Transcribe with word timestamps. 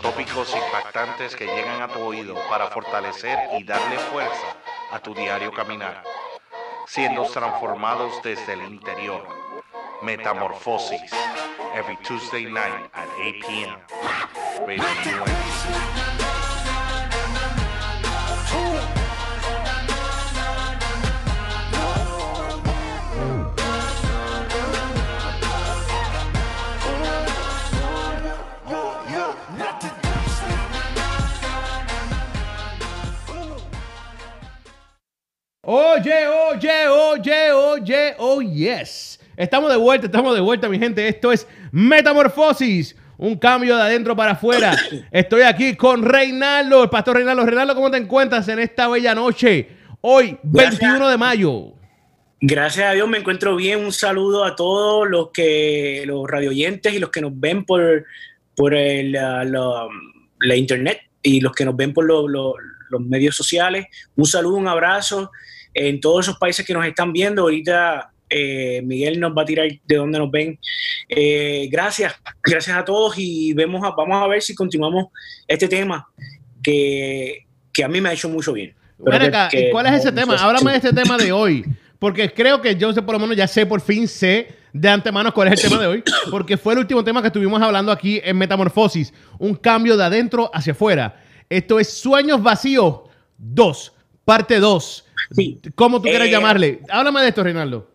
tópicos 0.00 0.54
impactantes 0.54 1.34
que 1.34 1.46
llegan 1.46 1.82
a 1.82 1.88
tu 1.88 2.00
oído 2.00 2.34
para 2.48 2.68
fortalecer 2.68 3.38
y 3.58 3.64
darle 3.64 3.98
fuerza 3.98 4.56
a 4.92 4.98
tu 4.98 5.14
diario 5.14 5.52
caminar, 5.52 6.02
siendo 6.86 7.24
transformados 7.24 8.22
desde 8.22 8.54
el 8.54 8.62
interior. 8.62 9.26
Metamorfosis, 10.02 11.12
every 11.74 11.96
Tuesday 12.04 12.44
night 12.44 12.90
at 12.94 13.08
8 13.18 13.40
p.m. 13.46 13.76
Radio 14.66 16.17
Oye, 35.70 36.26
oye, 36.26 36.88
oye, 36.88 37.52
oye, 37.52 38.14
oh 38.16 38.40
yes. 38.40 39.20
Estamos 39.36 39.70
de 39.70 39.76
vuelta, 39.76 40.06
estamos 40.06 40.34
de 40.34 40.40
vuelta, 40.40 40.66
mi 40.66 40.78
gente. 40.78 41.06
Esto 41.06 41.30
es 41.30 41.46
Metamorfosis, 41.72 42.96
un 43.18 43.36
cambio 43.36 43.76
de 43.76 43.82
adentro 43.82 44.16
para 44.16 44.30
afuera. 44.32 44.74
Estoy 45.10 45.42
aquí 45.42 45.76
con 45.76 46.02
Reinaldo, 46.06 46.84
el 46.84 46.88
pastor 46.88 47.16
Reinaldo. 47.16 47.44
Reinaldo, 47.44 47.74
¿cómo 47.74 47.90
te 47.90 47.98
encuentras 47.98 48.48
en 48.48 48.60
esta 48.60 48.88
bella 48.88 49.14
noche? 49.14 49.68
Hoy, 50.00 50.38
Gracias. 50.42 50.80
21 50.80 51.06
de 51.10 51.16
mayo. 51.18 51.72
Gracias 52.40 52.88
a 52.90 52.92
Dios 52.92 53.06
me 53.06 53.18
encuentro 53.18 53.54
bien. 53.54 53.84
Un 53.84 53.92
saludo 53.92 54.46
a 54.46 54.56
todos 54.56 55.06
los 55.06 55.32
que 55.32 56.02
los 56.06 56.26
radioyentes 56.26 56.94
y 56.94 56.98
los 56.98 57.10
que 57.10 57.20
nos 57.20 57.38
ven 57.38 57.66
por, 57.66 58.06
por 58.56 58.72
el, 58.74 59.12
la, 59.12 59.44
la- 59.44 59.86
la 60.40 60.56
internet 60.56 61.00
y 61.22 61.42
los 61.42 61.52
que 61.52 61.66
nos 61.66 61.76
ven 61.76 61.92
por 61.92 62.06
lo- 62.06 62.26
lo- 62.26 62.54
los 62.88 63.02
medios 63.02 63.36
sociales. 63.36 63.84
Un 64.16 64.24
saludo, 64.24 64.54
un 64.56 64.66
abrazo 64.66 65.30
en 65.86 66.00
todos 66.00 66.26
esos 66.26 66.38
países 66.38 66.66
que 66.66 66.72
nos 66.74 66.84
están 66.86 67.12
viendo. 67.12 67.42
Ahorita 67.42 68.10
eh, 68.30 68.82
Miguel 68.84 69.18
nos 69.20 69.32
va 69.36 69.42
a 69.42 69.44
tirar 69.44 69.68
de 69.86 69.96
donde 69.96 70.18
nos 70.18 70.30
ven. 70.30 70.58
Eh, 71.08 71.68
gracias, 71.70 72.14
gracias 72.42 72.76
a 72.76 72.84
todos 72.84 73.14
y 73.16 73.52
vemos 73.54 73.82
a- 73.84 73.92
vamos 73.96 74.22
a 74.22 74.26
ver 74.26 74.42
si 74.42 74.54
continuamos 74.54 75.06
este 75.46 75.66
tema 75.68 76.06
que, 76.62 77.46
que 77.72 77.84
a 77.84 77.88
mí 77.88 78.00
me 78.00 78.08
ha 78.08 78.12
hecho 78.12 78.28
mucho 78.28 78.52
bien. 78.52 78.74
Ven 78.98 79.04
Pero 79.12 79.18
que- 79.20 79.26
acá, 79.28 79.48
que- 79.48 79.68
¿y 79.68 79.70
¿cuál 79.70 79.86
es 79.86 79.92
ese 79.94 80.12
tema? 80.12 80.34
Háblame 80.36 80.72
de 80.72 80.76
este 80.76 80.92
tema 80.92 81.16
de 81.16 81.32
hoy. 81.32 81.64
Porque 81.98 82.32
creo 82.32 82.60
que 82.60 82.76
yo 82.76 82.92
sé, 82.92 83.02
por 83.02 83.14
lo 83.14 83.18
menos 83.18 83.36
ya 83.36 83.48
sé, 83.48 83.66
por 83.66 83.80
fin 83.80 84.06
sé 84.06 84.48
de 84.72 84.88
antemano 84.88 85.32
cuál 85.34 85.48
es 85.52 85.64
el 85.64 85.70
tema 85.70 85.80
de 85.82 85.86
hoy. 85.88 86.02
Porque 86.30 86.56
fue 86.56 86.74
el 86.74 86.80
último 86.80 87.02
tema 87.02 87.20
que 87.22 87.28
estuvimos 87.28 87.60
hablando 87.62 87.90
aquí 87.90 88.20
en 88.22 88.36
Metamorfosis. 88.38 89.12
Un 89.38 89.54
cambio 89.54 89.96
de 89.96 90.04
adentro 90.04 90.50
hacia 90.52 90.72
afuera. 90.72 91.20
Esto 91.48 91.80
es 91.80 91.88
Sueños 91.92 92.42
Vacíos 92.42 93.00
2, 93.38 93.92
parte 94.24 94.60
2. 94.60 95.04
Sí. 95.32 95.60
¿Cómo 95.74 95.98
tú 96.00 96.04
quieres 96.08 96.28
Eh, 96.28 96.30
llamarle? 96.32 96.80
Háblame 96.88 97.22
de 97.22 97.28
esto, 97.28 97.42
Reinaldo. 97.42 97.90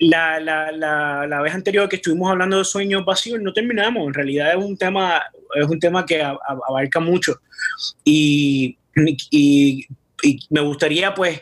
la, 0.00 0.38
la, 0.40 0.70
la, 0.72 1.26
la 1.26 1.40
vez 1.42 1.52
anterior 1.54 1.88
que 1.88 1.96
estuvimos 1.96 2.30
hablando 2.30 2.58
de 2.58 2.64
sueños 2.64 3.04
vacíos 3.04 3.40
no 3.40 3.52
terminamos. 3.52 4.06
En 4.06 4.14
realidad 4.14 4.50
es 4.50 4.64
un 4.64 4.76
tema, 4.76 5.22
es 5.54 5.66
un 5.66 5.78
tema 5.80 6.06
que 6.06 6.22
a- 6.22 6.30
a- 6.30 6.58
abarca 6.68 7.00
mucho. 7.00 7.40
Y, 8.04 8.76
y, 9.30 9.86
y 10.22 10.38
me 10.50 10.60
gustaría 10.60 11.14
pues 11.14 11.40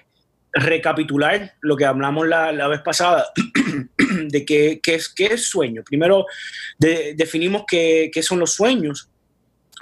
recapitular 0.53 1.53
lo 1.61 1.77
que 1.77 1.85
hablamos 1.85 2.27
la, 2.27 2.51
la 2.53 2.67
vez 2.69 2.81
pasada 2.81 3.27
de 4.29 4.45
qué, 4.45 4.81
qué 4.83 4.95
es, 4.95 5.09
qué 5.09 5.27
es 5.27 5.49
sueño. 5.49 5.83
Primero 5.85 6.25
de- 6.79 7.15
definimos 7.15 7.65
qué, 7.69 8.11
qué 8.13 8.23
son 8.23 8.39
los 8.39 8.55
sueños. 8.55 9.09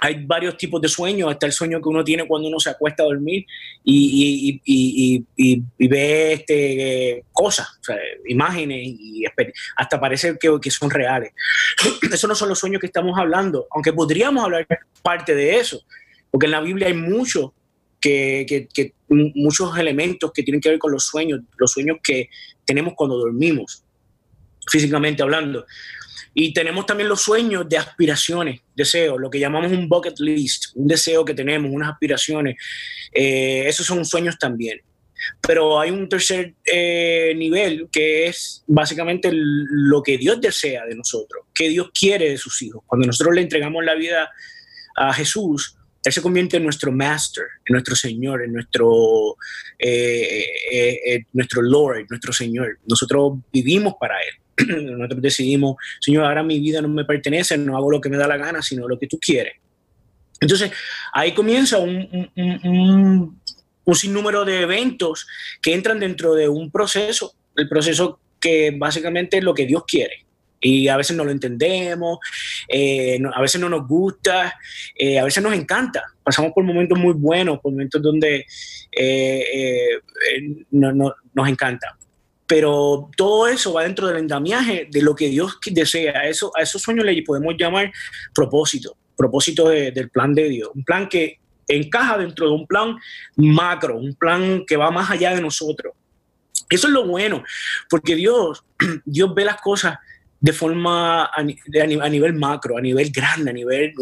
Hay 0.01 0.25
varios 0.25 0.57
tipos 0.57 0.81
de 0.81 0.89
sueños. 0.89 1.31
Está 1.31 1.45
el 1.45 1.51
sueño 1.51 1.81
que 1.81 1.89
uno 1.89 2.03
tiene 2.03 2.27
cuando 2.27 2.47
uno 2.49 2.59
se 2.59 2.69
acuesta 2.69 3.03
a 3.03 3.05
dormir 3.05 3.45
y, 3.83 4.61
y- 4.65 5.63
ve 5.87 6.33
este, 6.33 7.23
cosas, 7.31 7.79
imágenes 8.27 8.81
y 8.83 9.23
hasta 9.75 9.99
parece 9.99 10.37
que, 10.37 10.71
son 10.71 10.89
reales. 10.89 11.31
Esos 12.11 12.27
no 12.27 12.35
son 12.35 12.49
los 12.49 12.59
sueños 12.59 12.81
que 12.81 12.87
estamos 12.87 13.17
hablando, 13.17 13.67
aunque 13.71 13.93
podríamos 13.93 14.43
hablar 14.43 14.67
parte 15.01 15.33
de 15.33 15.57
eso, 15.57 15.81
porque 16.29 16.45
en 16.47 16.51
la 16.51 16.61
Biblia 16.61 16.87
hay 16.87 16.93
mucho 16.93 17.53
que, 17.99 18.67
muchos 19.07 19.77
elementos 19.77 20.31
que 20.31 20.43
tienen 20.43 20.61
que 20.61 20.69
ver 20.69 20.79
con 20.79 20.91
los 20.91 21.05
sueños, 21.05 21.41
los 21.57 21.71
sueños 21.71 21.97
que 22.03 22.29
tenemos 22.65 22.93
cuando 22.95 23.17
dormimos, 23.17 23.83
físicamente 24.69 25.23
hablando. 25.23 25.65
Y 26.33 26.53
tenemos 26.53 26.85
también 26.85 27.09
los 27.09 27.21
sueños 27.21 27.67
de 27.67 27.77
aspiraciones, 27.77 28.61
deseos, 28.75 29.19
lo 29.19 29.29
que 29.29 29.39
llamamos 29.39 29.71
un 29.71 29.87
bucket 29.87 30.19
list, 30.19 30.75
un 30.75 30.87
deseo 30.87 31.23
que 31.25 31.33
tenemos, 31.33 31.71
unas 31.71 31.91
aspiraciones. 31.91 32.55
Eh, 33.11 33.63
esos 33.67 33.85
son 33.85 34.05
sueños 34.05 34.37
también. 34.37 34.81
Pero 35.41 35.79
hay 35.79 35.89
un 35.89 36.07
tercer 36.07 36.53
eh, 36.65 37.33
nivel 37.35 37.87
que 37.91 38.27
es 38.27 38.63
básicamente 38.67 39.29
lo 39.31 40.03
que 40.03 40.17
Dios 40.17 40.39
desea 40.39 40.85
de 40.85 40.95
nosotros, 40.95 41.45
que 41.53 41.69
Dios 41.69 41.89
quiere 41.97 42.29
de 42.29 42.37
sus 42.37 42.61
hijos. 42.61 42.83
Cuando 42.85 43.07
nosotros 43.07 43.33
le 43.33 43.41
entregamos 43.41 43.83
la 43.83 43.95
vida 43.95 44.29
a 44.97 45.13
Jesús, 45.13 45.77
Él 46.03 46.11
se 46.11 46.21
convierte 46.21 46.57
en 46.57 46.63
nuestro 46.63 46.91
master, 46.91 47.45
en 47.65 47.73
nuestro 47.73 47.95
Señor, 47.95 48.43
en 48.43 48.53
nuestro, 48.53 49.37
eh, 49.79 51.23
nuestro 51.33 51.61
Lord, 51.63 52.05
nuestro 52.09 52.31
Señor. 52.31 52.77
Nosotros 52.85 53.39
vivimos 53.51 53.95
para 53.99 54.15
Él. 54.21 54.44
Nosotros 54.67 55.21
decidimos, 55.21 55.75
Señor, 55.99 56.25
ahora 56.25 56.43
mi 56.43 56.59
vida 56.59 56.81
no 56.81 56.87
me 56.89 57.05
pertenece, 57.05 57.57
no 57.57 57.75
hago 57.77 57.91
lo 57.91 58.01
que 58.01 58.09
me 58.09 58.17
da 58.17 58.27
la 58.27 58.37
gana, 58.37 58.61
sino 58.61 58.87
lo 58.87 58.97
que 58.97 59.07
tú 59.07 59.17
quieres. 59.19 59.53
Entonces, 60.39 60.71
ahí 61.13 61.33
comienza 61.33 61.77
un, 61.79 63.41
sinnúmero 63.93 64.45
de 64.45 64.61
eventos 64.61 65.27
que 65.61 65.73
entran 65.73 65.99
dentro 65.99 66.33
de 66.35 66.49
un 66.49 66.71
proceso, 66.71 67.33
el 67.55 67.69
proceso 67.69 68.19
que 68.39 68.71
básicamente 68.77 69.37
es 69.37 69.43
lo 69.43 69.53
que 69.53 69.65
Dios 69.65 69.83
quiere. 69.87 70.25
Y 70.59 70.87
a 70.87 70.97
veces 70.97 71.15
no 71.15 71.23
lo 71.23 71.31
entendemos, 71.31 72.17
eh, 72.67 73.19
a 73.33 73.41
veces 73.41 73.61
no 73.61 73.69
nos 73.69 73.87
gusta, 73.87 74.57
eh, 74.95 75.19
a 75.19 75.23
veces 75.23 75.43
nos 75.43 75.53
encanta. 75.53 76.03
Pasamos 76.23 76.51
por 76.53 76.63
momentos 76.63 76.97
muy 76.97 77.13
buenos, 77.13 77.59
por 77.59 77.71
momentos 77.71 78.01
donde 78.01 78.45
eh, 78.91 79.99
no- 80.71 80.91
no- 80.91 81.13
nos 81.33 81.49
encanta. 81.49 81.95
Pero 82.47 83.09
todo 83.17 83.47
eso 83.47 83.73
va 83.73 83.83
dentro 83.83 84.07
del 84.07 84.17
endamiaje 84.17 84.87
de 84.91 85.01
lo 85.01 85.15
que 85.15 85.29
Dios 85.29 85.57
desea. 85.65 86.19
A, 86.19 86.27
eso, 86.27 86.51
a 86.55 86.61
esos 86.61 86.81
sueños 86.81 87.05
le 87.05 87.21
podemos 87.23 87.55
llamar 87.57 87.91
propósito, 88.33 88.95
propósito 89.17 89.69
de- 89.69 89.91
del 89.91 90.09
plan 90.09 90.33
de 90.33 90.47
Dios. 90.49 90.69
Un 90.75 90.83
plan 90.83 91.09
que 91.09 91.39
encaja 91.67 92.17
dentro 92.19 92.47
de 92.47 92.53
un 92.53 92.67
plan 92.67 92.95
macro, 93.35 93.97
un 93.97 94.13
plan 94.15 94.63
que 94.67 94.77
va 94.77 94.91
más 94.91 95.09
allá 95.09 95.33
de 95.33 95.41
nosotros. 95.41 95.93
Eso 96.69 96.87
es 96.87 96.93
lo 96.93 97.05
bueno, 97.07 97.43
porque 97.89 98.15
Dios, 98.15 98.63
Dios 99.05 99.33
ve 99.33 99.45
las 99.45 99.59
cosas 99.61 99.97
de 100.39 100.53
forma 100.53 101.23
a, 101.25 101.31
a 101.39 101.43
ni- 101.43 101.57
a 101.99 102.09
nivel 102.09 102.33
macro, 102.33 102.77
a 102.77 102.81
nivel 102.81 103.09
grande, 103.11 103.49
a 103.49 103.53
nivel 103.53 103.93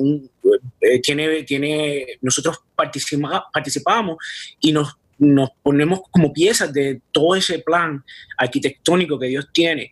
eh, 0.81 0.99
tiene, 1.01 1.43
tiene 1.43 2.05
nosotros 2.21 2.59
participa- 2.75 3.45
participamos 3.53 4.17
y 4.59 4.73
nos, 4.73 4.97
nos 5.23 5.50
ponemos 5.61 6.01
como 6.11 6.34
piezas 6.34 6.73
de 6.73 7.01
todo 7.11 7.35
ese 7.35 7.59
plan 7.59 8.03
arquitectónico 8.38 9.17
que 9.19 9.28
Dios 9.28 9.47
tiene, 9.53 9.91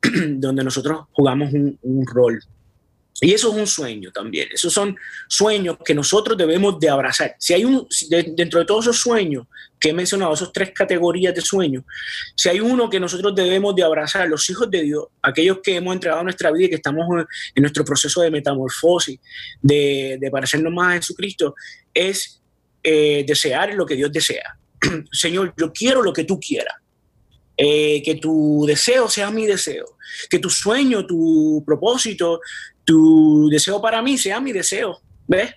donde 0.02 0.64
nosotros 0.64 1.02
jugamos 1.12 1.52
un, 1.52 2.06
rol. 2.06 2.40
Y 3.22 3.32
eso 3.32 3.50
es 3.50 3.56
un 3.58 3.66
sueño 3.66 4.10
también. 4.12 4.48
Esos 4.50 4.72
son 4.72 4.96
sueños 5.28 5.76
que 5.84 5.94
nosotros 5.94 6.38
debemos 6.38 6.80
de 6.80 6.88
abrazar. 6.88 7.36
Si 7.38 7.52
hay 7.52 7.66
un, 7.66 7.86
dentro 8.34 8.60
de 8.60 8.64
todos 8.64 8.86
esos 8.86 8.98
sueños 8.98 9.46
que 9.78 9.90
he 9.90 9.92
mencionado, 9.92 10.32
esos 10.32 10.52
tres 10.52 10.72
categorías 10.74 11.34
de 11.34 11.42
sueños, 11.42 11.84
si 12.34 12.48
hay 12.48 12.60
uno 12.60 12.88
que 12.88 12.98
nosotros 12.98 13.34
debemos 13.34 13.76
de 13.76 13.82
abrazar, 13.82 14.26
los 14.26 14.48
hijos 14.48 14.70
de 14.70 14.82
Dios, 14.84 15.04
aquellos 15.20 15.58
que 15.62 15.76
hemos 15.76 15.92
entregado 15.92 16.22
nuestra 16.22 16.50
vida 16.50 16.64
y 16.64 16.68
que 16.70 16.76
estamos 16.76 17.04
en, 17.54 17.62
nuestro 17.62 17.84
proceso 17.84 18.22
de 18.22 18.30
metamorfosis, 18.30 19.20
de, 19.60 20.16
de 20.18 20.30
parecernos 20.30 20.72
más 20.72 20.94
a 20.94 20.96
Jesucristo, 20.96 21.54
es 21.92 22.40
eh, 22.82 23.24
desear 23.26 23.74
lo 23.74 23.84
que 23.84 23.94
Dios 23.94 24.10
desea. 24.10 24.56
Señor, 25.12 25.54
yo 25.56 25.72
quiero 25.72 26.02
lo 26.02 26.12
que 26.12 26.24
tú 26.24 26.38
quieras. 26.38 26.74
Eh, 27.62 28.00
que 28.02 28.14
tu 28.14 28.64
deseo 28.66 29.06
sea 29.06 29.30
mi 29.30 29.44
deseo, 29.44 29.84
que 30.30 30.38
tu 30.38 30.48
sueño, 30.48 31.04
tu 31.04 31.62
propósito, 31.66 32.40
tu 32.86 33.50
deseo 33.50 33.82
para 33.82 34.00
mí 34.00 34.16
sea 34.16 34.40
mi 34.40 34.50
deseo, 34.50 34.98
¿ves? 35.26 35.56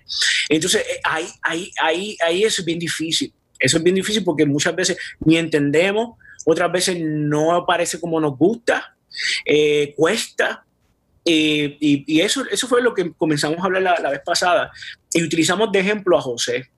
Entonces, 0.50 0.82
eh, 0.82 1.00
ahí, 1.02 1.26
ahí, 1.40 1.70
ahí, 1.80 2.16
ahí 2.22 2.44
es 2.44 2.62
bien 2.62 2.78
difícil. 2.78 3.32
Eso 3.58 3.78
es 3.78 3.82
bien 3.82 3.96
difícil 3.96 4.22
porque 4.22 4.44
muchas 4.44 4.76
veces 4.76 4.98
ni 5.20 5.38
entendemos, 5.38 6.18
otras 6.44 6.70
veces 6.70 6.98
no 7.00 7.64
parece 7.66 7.98
como 7.98 8.20
nos 8.20 8.36
gusta, 8.36 8.94
eh, 9.46 9.94
cuesta. 9.96 10.62
y 11.24 12.20
eso, 12.20 12.44
eso 12.50 12.68
fue 12.68 12.82
lo 12.82 12.92
que 12.92 13.14
comenzamos 13.14 13.60
a 13.60 13.64
hablar 13.64 13.80
la, 13.80 13.98
la 13.98 14.10
vez 14.10 14.20
pasada. 14.22 14.70
Y 15.10 15.22
utilizamos 15.22 15.72
de 15.72 15.80
ejemplo 15.80 16.18
a 16.18 16.20
José, 16.20 16.70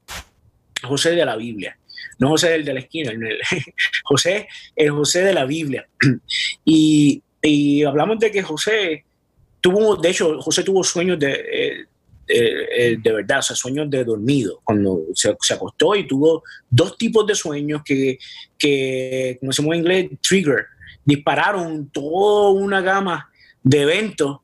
José 0.84 1.16
de 1.16 1.26
la 1.26 1.34
Biblia, 1.34 1.76
no 2.19 2.31
José 2.31 2.50
del 2.50 2.64
de 2.64 2.75
la 2.75 2.81
esquina, 2.81 3.12
el- 3.12 3.38
José, 4.05 4.49
el 4.75 4.91
José 4.91 5.25
de 5.25 5.35
la 5.35 5.44
Biblia. 5.44 5.87
Y, 6.64 7.23
y 7.43 7.85
hablamos 7.85 8.19
de 8.19 8.31
que 8.31 8.43
José 8.43 9.05
tuvo, 9.61 9.97
de 9.97 10.11
hecho, 10.11 10.41
José 10.41 10.62
tuvo 10.64 10.82
sueños 10.82 11.19
de, 11.19 11.87
eh, 12.29 12.99
de 13.00 13.12
verdad, 13.12 13.38
o 13.38 13.43
sea, 13.43 13.55
sueños 13.55 13.88
de 13.88 14.05
dormido, 14.05 14.61
cuando 14.64 15.03
se, 15.14 15.35
se, 15.41 15.55
acostó 15.55 15.94
y 15.94 16.06
tuvo 16.06 16.43
dos 16.69 16.97
tipos 16.99 17.25
de 17.26 17.35
sueños 17.37 17.82
que, 17.85 18.19
que 18.58 19.37
como 19.38 19.50
decimos 19.50 19.75
en 19.75 19.81
inglés, 19.81 20.11
trigger, 20.20 20.67
dispararon 21.05 21.88
toda 21.91 22.50
una 22.50 22.81
gama 22.81 23.31
de 23.62 23.82
eventos 23.82 24.38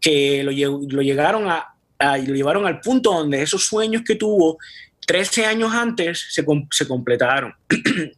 que 0.00 0.42
lo, 0.42 0.50
lo 0.50 1.02
llegaron 1.02 1.48
a, 1.48 1.74
lo 2.00 2.34
llevaron 2.34 2.66
al 2.66 2.80
punto 2.80 3.12
donde 3.12 3.42
esos 3.42 3.64
sueños 3.64 4.02
que 4.04 4.16
tuvo 4.16 4.58
13 5.08 5.46
años 5.46 5.72
antes 5.72 6.26
se, 6.30 6.44
completaron. 6.86 7.54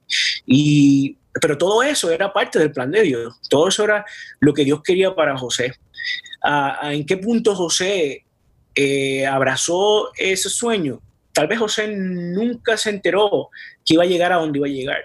y, 0.46 1.16
pero 1.40 1.56
todo 1.56 1.84
eso 1.84 2.10
era 2.10 2.32
parte 2.32 2.58
del 2.58 2.72
plan 2.72 2.90
de 2.90 3.02
Dios, 3.02 3.40
todo 3.48 3.68
eso 3.68 3.84
era 3.84 4.04
lo 4.40 4.52
que 4.52 4.64
Dios 4.64 4.82
quería 4.82 5.14
para 5.14 5.38
José. 5.38 5.72
¿En 6.82 7.06
qué 7.06 7.16
punto 7.16 7.54
José 7.54 8.24
eh, 8.74 9.24
abrazó 9.24 10.10
ese 10.16 10.50
sueño? 10.50 11.00
Tal 11.32 11.46
vez 11.46 11.60
José 11.60 11.86
nunca 11.86 12.76
se 12.76 12.90
enteró 12.90 13.50
que 13.86 13.94
iba 13.94 14.02
a 14.02 14.08
llegar 14.08 14.32
a 14.32 14.36
donde 14.36 14.58
iba 14.58 14.66
a 14.66 14.70
llegar. 14.70 15.04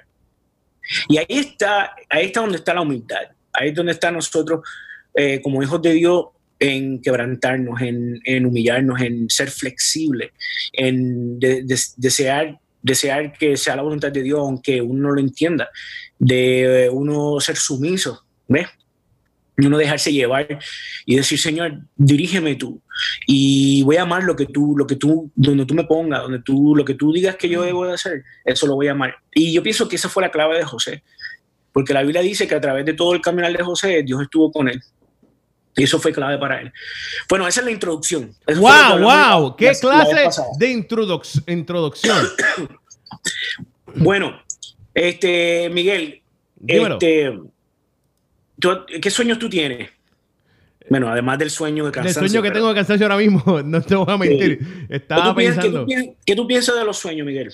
Y 1.08 1.20
ahí 1.20 1.26
está, 1.30 1.96
ahí 2.10 2.26
está 2.26 2.42
donde 2.42 2.58
está 2.58 2.74
la 2.74 2.82
humildad, 2.82 3.30
ahí 3.54 3.70
es 3.70 3.76
donde 3.76 3.92
está 3.92 4.10
nosotros 4.10 4.68
eh, 5.14 5.40
como 5.40 5.62
hijos 5.62 5.80
de 5.84 5.94
Dios 5.94 6.26
en 6.60 7.02
quebrantarnos, 7.02 7.82
en, 7.82 8.46
humillarnos, 8.46 9.02
en 9.02 9.30
ser 9.30 9.50
flexibles, 9.50 10.32
en 10.74 11.40
desear, 11.40 12.60
desear 12.82 13.34
que 13.34 13.58
sea 13.58 13.76
la 13.76 13.82
voluntad 13.82 14.12
de 14.12 14.24
Dios, 14.24 14.40
aunque 14.40 14.82
uno 14.82 15.10
no 15.10 15.16
lo 15.16 15.20
entienda, 15.20 15.70
de 16.20 16.90
uno 16.92 17.40
ser 17.40 17.58
sumiso, 17.58 18.26
¿ves? 18.48 18.68
Uno 19.58 19.78
dejarse 19.78 20.12
llevar 20.12 20.60
y 21.06 21.16
decir, 21.16 21.40
Señor, 21.40 21.80
dirígeme 21.96 22.56
tú. 22.56 22.82
Y 23.26 23.84
voy 23.84 23.96
a 23.96 24.02
amar 24.02 24.24
lo 24.24 24.36
que 24.36 24.48
tú, 24.48 24.76
lo 24.78 24.86
que 24.86 24.98
tú, 24.98 25.32
donde 25.34 25.66
tú 25.66 25.74
me 25.74 25.86
pongas, 25.86 26.24
donde 26.24 26.40
tú, 26.40 26.76
lo 26.76 26.84
que 26.84 26.96
tú 26.96 27.14
digas 27.14 27.38
que 27.38 27.48
yo 27.48 27.62
debo 27.62 27.86
de 27.86 27.94
hacer, 27.94 28.24
eso 28.44 28.68
lo 28.68 28.76
voy 28.76 28.88
a 28.88 28.92
amar. 28.92 29.16
Y 29.34 29.54
yo 29.54 29.64
pienso 29.64 29.88
que 29.88 29.96
esa 29.96 30.10
fue 30.10 30.24
la 30.24 30.32
clave 30.32 30.58
de 30.58 30.66
José. 30.66 31.04
Porque 31.72 31.94
la 31.94 32.04
Biblia 32.04 32.22
dice 32.22 32.48
que 32.48 32.56
a 32.56 32.62
través 32.62 32.86
de 32.86 32.94
todo 32.94 33.14
el 33.14 33.22
caminar 33.22 33.52
de 33.52 33.64
José, 33.64 34.04
Dios 34.04 34.22
estuvo 34.22 34.52
con 34.52 34.70
él. 34.70 34.82
Y 35.78 35.84
eso 35.84 36.00
fue 36.00 36.14
clave 36.14 36.38
para 36.38 36.62
él. 36.62 36.72
Bueno, 37.28 37.48
esa 37.48 37.60
es 37.60 37.66
la 37.66 37.72
introducción. 37.72 38.34
¡Wow, 38.48 39.00
wow! 39.00 39.56
¿Qué 39.56 39.72
clase 39.80 40.30
de 40.58 40.72
introducción? 40.72 42.28
bueno, 43.96 44.42
este, 44.94 45.70
Miguel, 45.70 46.22
este, 46.66 47.40
¿qué 49.02 49.10
sueños 49.10 49.38
tú 49.38 49.50
tienes? 49.50 49.90
Bueno, 50.90 51.10
además 51.10 51.40
del 51.40 51.50
sueño 51.50 51.86
de 51.86 51.92
cansancio. 51.92 52.22
El 52.22 52.30
sueño 52.30 52.44
que 52.44 52.52
tengo 52.52 52.70
de 52.70 52.76
cansancio 52.76 53.06
ahora 53.06 53.18
mismo, 53.18 53.62
no 53.66 53.82
te 53.82 53.96
voy 53.96 54.14
a 54.14 54.18
mentir. 54.18 54.88
Estaba 54.90 55.36
¿Qué 55.36 55.46
pensando. 55.46 55.86
¿qué 56.26 56.36
tú, 56.36 56.48
piensas 56.48 56.76
de 56.76 56.86
los 56.86 56.98
sueños, 56.98 57.26
Miguel? 57.26 57.52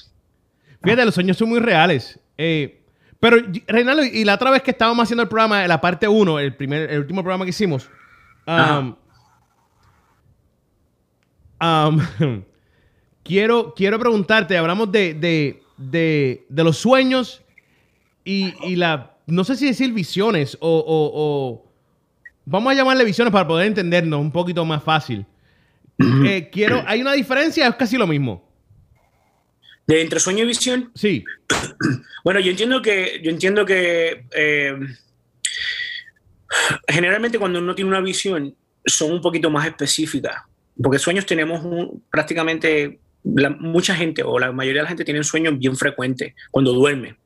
Fíjate, 0.83 1.05
los 1.05 1.13
sueños 1.13 1.37
son 1.37 1.49
muy 1.49 1.59
reales. 1.59 2.19
Eh, 2.37 2.81
pero, 3.19 3.37
Reinaldo, 3.67 4.03
y 4.03 4.25
la 4.25 4.35
otra 4.35 4.51
vez 4.51 4.63
que 4.63 4.71
estábamos 4.71 5.03
haciendo 5.03 5.23
el 5.23 5.29
programa, 5.29 5.67
la 5.67 5.79
parte 5.79 6.07
1, 6.07 6.39
el, 6.39 6.55
primer, 6.55 6.91
el 6.91 6.99
último 6.99 7.21
programa 7.21 7.45
que 7.45 7.51
hicimos, 7.51 7.89
um, 8.47 8.95
um, 11.61 12.01
quiero, 13.23 13.73
quiero 13.75 13.99
preguntarte, 13.99 14.57
hablamos 14.57 14.91
de, 14.91 15.13
de, 15.13 15.63
de, 15.77 16.45
de 16.49 16.63
los 16.63 16.77
sueños 16.77 17.41
y, 18.23 18.53
y, 18.63 18.75
la, 18.75 19.15
no 19.27 19.43
sé 19.43 19.55
si 19.55 19.67
decir 19.67 19.93
visiones 19.93 20.57
o, 20.59 20.83
o, 20.87 21.71
vamos 22.45 22.71
a 22.71 22.75
llamarle 22.75 23.03
visiones 23.03 23.31
para 23.31 23.47
poder 23.47 23.67
entendernos 23.67 24.19
un 24.19 24.31
poquito 24.31 24.65
más 24.65 24.83
fácil. 24.83 25.25
Eh, 26.25 26.49
quiero, 26.51 26.83
¿Hay 26.87 26.99
una 26.99 27.13
diferencia? 27.13 27.67
Es 27.67 27.75
casi 27.75 27.95
lo 27.95 28.07
mismo. 28.07 28.43
¿De 29.85 30.01
entre 30.01 30.19
sueño 30.19 30.43
y 30.43 30.47
visión? 30.47 30.91
Sí. 30.95 31.23
Bueno, 32.23 32.39
yo 32.39 32.51
entiendo 32.51 32.83
que, 32.83 33.19
yo 33.23 33.31
entiendo 33.31 33.65
que 33.65 34.25
eh, 34.35 34.77
generalmente 36.87 37.39
cuando 37.39 37.59
uno 37.59 37.75
tiene 37.75 37.89
una 37.89 38.01
visión 38.01 38.55
son 38.85 39.11
un 39.11 39.21
poquito 39.21 39.49
más 39.49 39.67
específicas, 39.67 40.35
porque 40.81 40.99
sueños 40.99 41.25
tenemos 41.25 41.89
prácticamente 42.09 42.99
mucha 43.23 43.93
gente 43.95 44.23
o 44.23 44.39
la 44.39 44.51
mayoría 44.51 44.81
de 44.81 44.83
la 44.83 44.89
gente 44.89 45.05
tiene 45.05 45.23
sueños 45.23 45.57
bien 45.57 45.75
frecuentes 45.75 46.33
cuando 46.49 46.73
duerme. 46.73 47.17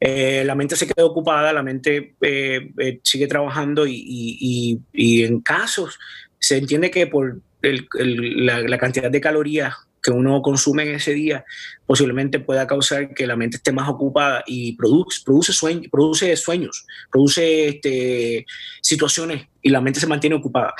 Eh, 0.00 0.42
la 0.44 0.54
mente 0.54 0.76
se 0.76 0.86
queda 0.86 1.04
ocupada, 1.04 1.52
la 1.52 1.62
mente 1.62 2.14
eh, 2.20 3.00
sigue 3.02 3.26
trabajando 3.26 3.86
y, 3.86 4.80
en 4.92 5.40
casos 5.40 5.98
se 6.38 6.56
entiende 6.56 6.90
que 6.90 7.06
por 7.06 7.40
la, 7.62 8.78
cantidad 8.78 9.10
de 9.10 9.20
calorías 9.20 9.74
que 10.08 10.12
uno 10.12 10.40
consume 10.40 10.84
en 10.84 10.94
ese 10.94 11.12
día 11.12 11.44
posiblemente 11.84 12.40
pueda 12.40 12.66
causar 12.66 13.12
que 13.12 13.26
la 13.26 13.36
mente 13.36 13.58
esté 13.58 13.72
más 13.72 13.90
ocupada 13.90 14.42
y 14.46 14.74
produce, 14.74 15.20
produce, 15.22 15.52
produce 15.90 16.34
sueños, 16.34 16.86
produce 17.12 17.68
este, 17.68 18.46
situaciones 18.80 19.46
y 19.60 19.68
la 19.68 19.82
mente 19.82 20.00
se 20.00 20.06
mantiene 20.06 20.36
ocupada. 20.36 20.72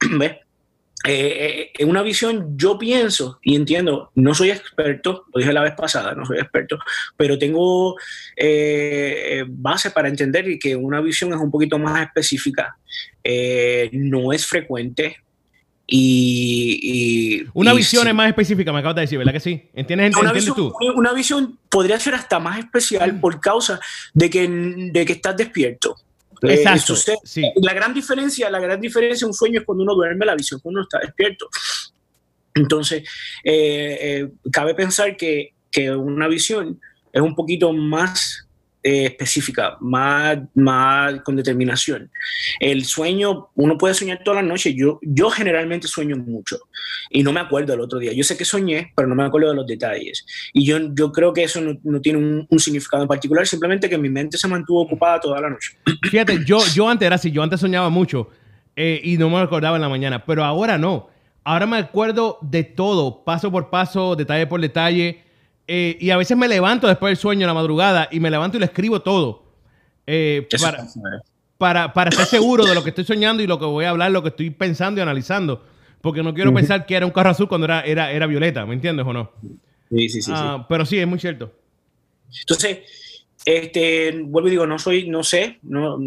¿Ves? 0.18 0.36
Eh, 1.06 1.70
en 1.78 1.90
una 1.90 2.00
visión 2.00 2.56
yo 2.56 2.78
pienso 2.78 3.40
y 3.42 3.56
entiendo, 3.56 4.10
no 4.14 4.34
soy 4.34 4.52
experto, 4.52 5.26
lo 5.34 5.40
dije 5.40 5.52
la 5.52 5.64
vez 5.64 5.74
pasada, 5.74 6.14
no 6.14 6.24
soy 6.24 6.38
experto, 6.38 6.78
pero 7.16 7.38
tengo 7.38 7.96
eh, 8.36 9.44
base 9.48 9.90
para 9.90 10.08
entender 10.08 10.58
que 10.58 10.76
una 10.76 11.02
visión 11.02 11.32
es 11.34 11.40
un 11.40 11.50
poquito 11.50 11.78
más 11.78 12.00
específica, 12.00 12.78
eh, 13.22 13.90
no 13.92 14.32
es 14.32 14.46
frecuente, 14.46 15.16
y, 15.86 17.44
una 17.54 17.74
visión 17.74 18.06
es 18.08 18.14
más 18.14 18.28
específica, 18.28 18.72
me 18.72 18.78
acabas 18.78 18.96
de 18.96 19.00
decir, 19.02 19.18
¿verdad 19.18 19.32
que 19.32 19.40
sí? 19.40 19.68
¿Entiendes, 19.74 20.16
una 20.16 20.32
visión, 20.32 20.56
tú? 20.56 20.72
Una 20.94 21.12
visión 21.12 21.58
podría 21.68 21.98
ser 21.98 22.14
hasta 22.14 22.38
más 22.38 22.58
especial 22.58 23.20
por 23.20 23.40
causa 23.40 23.80
de 24.14 24.30
que, 24.30 24.48
de 24.48 25.04
que 25.04 25.12
estás 25.12 25.36
despierto. 25.36 25.96
Eh, 26.42 26.54
Exacto. 26.54 26.94
La 27.56 27.72
gran 27.72 27.94
diferencia, 27.94 28.50
la 28.50 28.58
gran 28.58 28.80
diferencia 28.80 29.26
un 29.26 29.34
sueño 29.34 29.60
es 29.60 29.66
cuando 29.66 29.84
uno 29.84 29.94
duerme, 29.94 30.26
la 30.26 30.34
visión 30.34 30.60
cuando 30.60 30.80
uno 30.80 30.84
está 30.84 30.98
despierto. 30.98 31.48
Entonces, 32.54 33.02
eh, 33.44 33.98
eh, 34.00 34.28
cabe 34.50 34.74
pensar 34.74 35.16
que, 35.16 35.54
que, 35.70 35.90
una 35.90 36.28
visión 36.28 36.80
es 37.12 37.22
un 37.22 37.34
poquito 37.34 37.72
más 37.72 38.46
eh, 38.84 39.06
específica, 39.06 39.76
más, 39.80 40.38
más 40.54 41.20
con 41.22 41.36
determinación. 41.36 42.10
El 42.58 42.84
sueño, 42.84 43.48
uno 43.54 43.78
puede 43.78 43.94
soñar 43.94 44.22
toda 44.24 44.42
la 44.42 44.48
noche. 44.48 44.74
Yo, 44.74 44.98
yo 45.02 45.30
generalmente 45.30 45.86
sueño 45.86 46.16
mucho 46.16 46.58
y 47.10 47.22
no 47.22 47.32
me 47.32 47.40
acuerdo 47.40 47.72
del 47.72 47.80
otro 47.80 47.98
día. 47.98 48.12
Yo 48.12 48.24
sé 48.24 48.36
que 48.36 48.44
soñé, 48.44 48.92
pero 48.96 49.06
no 49.06 49.14
me 49.14 49.24
acuerdo 49.24 49.50
de 49.50 49.54
los 49.56 49.66
detalles. 49.66 50.26
Y 50.52 50.64
yo, 50.64 50.78
yo 50.94 51.12
creo 51.12 51.32
que 51.32 51.44
eso 51.44 51.60
no, 51.60 51.78
no 51.84 52.00
tiene 52.00 52.18
un, 52.18 52.58
significado 52.58 53.02
en 53.02 53.08
particular, 53.08 53.46
simplemente 53.46 53.88
que 53.88 53.98
mi 53.98 54.08
mente 54.08 54.36
se 54.36 54.48
mantuvo 54.48 54.82
ocupada 54.82 55.20
toda 55.20 55.40
la 55.40 55.50
noche. 55.50 55.76
Fíjate, 56.10 56.44
yo, 56.44 56.58
yo 56.74 56.88
antes 56.88 57.06
era 57.06 57.16
así, 57.16 57.30
yo 57.30 57.42
antes 57.42 57.60
soñaba 57.60 57.88
mucho 57.88 58.30
eh, 58.74 59.00
y 59.04 59.16
no 59.16 59.30
me 59.30 59.38
acordaba 59.38 59.76
en 59.76 59.82
la 59.82 59.88
mañana, 59.88 60.24
pero 60.24 60.44
ahora 60.44 60.76
no. 60.76 61.08
Ahora 61.44 61.66
me 61.66 61.76
acuerdo 61.76 62.38
de 62.42 62.64
todo, 62.64 63.24
paso 63.24 63.50
por 63.50 63.70
paso, 63.70 64.16
detalle 64.16 64.46
por 64.46 64.60
detalle. 64.60 65.22
Eh, 65.66 65.96
y 66.00 66.10
a 66.10 66.16
veces 66.16 66.36
me 66.36 66.48
levanto 66.48 66.86
después 66.86 67.10
del 67.10 67.16
sueño 67.16 67.42
en 67.42 67.46
la 67.46 67.54
madrugada 67.54 68.08
y 68.10 68.20
me 68.20 68.30
levanto 68.30 68.56
y 68.56 68.60
le 68.60 68.66
escribo 68.66 69.00
todo. 69.00 69.44
Eh, 70.06 70.48
para, 71.58 71.92
para, 71.92 72.10
estar 72.10 72.26
seguro 72.26 72.66
de 72.66 72.74
lo 72.74 72.82
que 72.82 72.88
estoy 72.88 73.04
soñando 73.04 73.42
y 73.42 73.46
lo 73.46 73.58
que 73.58 73.64
voy 73.64 73.84
a 73.84 73.90
hablar, 73.90 74.10
lo 74.10 74.22
que 74.22 74.30
estoy 74.30 74.50
pensando 74.50 75.00
y 75.00 75.02
analizando. 75.02 75.64
Porque 76.00 76.22
no 76.22 76.34
quiero 76.34 76.52
pensar 76.52 76.84
que 76.84 76.96
era 76.96 77.06
un 77.06 77.12
carro 77.12 77.30
azul 77.30 77.48
cuando 77.48 77.66
era, 77.66 77.82
era, 77.82 78.10
era 78.10 78.26
violeta, 78.26 78.66
¿me 78.66 78.74
entiendes 78.74 79.06
o 79.06 79.12
no? 79.12 79.30
Sí, 79.88 80.08
sí, 80.08 80.22
sí, 80.22 80.32
ah, 80.34 80.66
Pero 80.68 80.84
sí, 80.84 80.98
es 80.98 81.06
muy 81.06 81.20
cierto. 81.20 81.52
Entonces, 82.40 82.78
este, 83.44 84.12
vuelvo 84.24 84.48
y 84.48 84.52
digo, 84.52 84.66
no 84.66 84.78
soy, 84.78 85.08
no 85.08 85.24
sé, 85.24 85.58
no, 85.62 85.98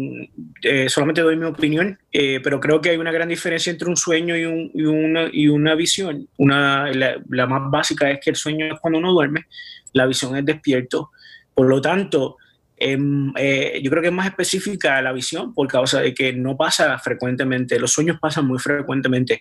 eh, 0.62 0.88
solamente 0.88 1.20
doy 1.20 1.36
mi 1.36 1.44
opinión, 1.44 1.98
eh, 2.10 2.40
pero 2.42 2.60
creo 2.60 2.80
que 2.80 2.90
hay 2.90 2.96
una 2.96 3.12
gran 3.12 3.28
diferencia 3.28 3.70
entre 3.70 3.88
un 3.88 3.96
sueño 3.96 4.36
y, 4.36 4.46
un, 4.46 4.70
y, 4.72 4.84
una, 4.84 5.28
y 5.30 5.48
una, 5.48 5.74
visión. 5.74 6.28
Una, 6.38 6.90
la, 6.92 7.16
la, 7.28 7.46
más 7.46 7.70
básica 7.70 8.10
es 8.10 8.20
que 8.20 8.30
el 8.30 8.36
sueño 8.36 8.66
es 8.66 8.80
cuando 8.80 8.98
uno 8.98 9.12
duerme, 9.12 9.46
la 9.92 10.06
visión 10.06 10.36
es 10.36 10.44
despierto. 10.46 11.10
Por 11.54 11.68
lo 11.68 11.80
tanto, 11.80 12.38
Em, 12.78 13.32
eh, 13.36 13.80
yo 13.82 13.90
creo 13.90 14.02
que 14.02 14.08
es 14.08 14.14
más 14.14 14.26
específica 14.26 15.00
la 15.00 15.12
visión 15.12 15.54
por 15.54 15.66
causa 15.66 16.00
de 16.00 16.12
que 16.12 16.32
no 16.32 16.56
pasa 16.56 16.98
frecuentemente, 16.98 17.78
los 17.78 17.92
sueños 17.92 18.18
pasan 18.20 18.46
muy 18.46 18.58
frecuentemente, 18.58 19.40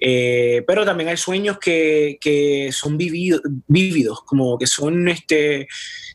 eh, 0.00 0.64
pero 0.66 0.84
también 0.84 1.08
hay 1.08 1.16
sueños 1.16 1.58
que, 1.58 2.18
que 2.20 2.70
son 2.72 2.98
vívidos, 2.98 4.22
como 4.24 4.58
que 4.58 4.66
son 4.66 5.08
este, 5.08 5.68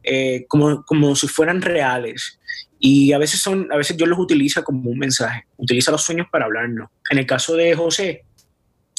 eh, 0.03 0.45
como, 0.47 0.83
como 0.83 1.15
si 1.15 1.27
fueran 1.27 1.61
reales. 1.61 2.39
Y 2.79 3.11
a 3.11 3.17
veces, 3.17 3.39
son, 3.39 3.71
a 3.71 3.77
veces 3.77 3.97
Dios 3.97 4.07
los 4.07 4.19
utiliza 4.19 4.61
como 4.61 4.91
un 4.91 4.99
mensaje, 4.99 5.45
utiliza 5.55 5.91
los 5.91 6.03
sueños 6.03 6.27
para 6.31 6.45
hablarnos. 6.45 6.89
En 7.09 7.17
el 7.17 7.25
caso 7.25 7.55
de 7.55 7.73
José, 7.73 8.23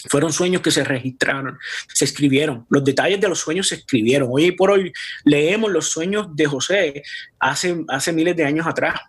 fueron 0.09 0.33
sueños 0.33 0.63
que 0.63 0.71
se 0.71 0.85
registraron, 0.85 1.59
se 1.93 2.05
escribieron. 2.05 2.67
Los 2.71 2.85
detalles 2.85 3.21
de 3.21 3.29
los 3.29 3.39
sueños 3.39 3.69
se 3.69 3.77
escribieron. 3.77 4.29
Hoy 4.31 4.53
por 4.53 4.71
hoy 4.71 4.93
leemos 5.25 5.71
los 5.71 5.91
sueños 5.91 6.35
de 6.35 6.47
José 6.47 7.03
hace, 7.39 7.85
hace 7.89 8.13
miles 8.13 8.37
de 8.37 8.45
años 8.45 8.67
atrás. 8.67 9.01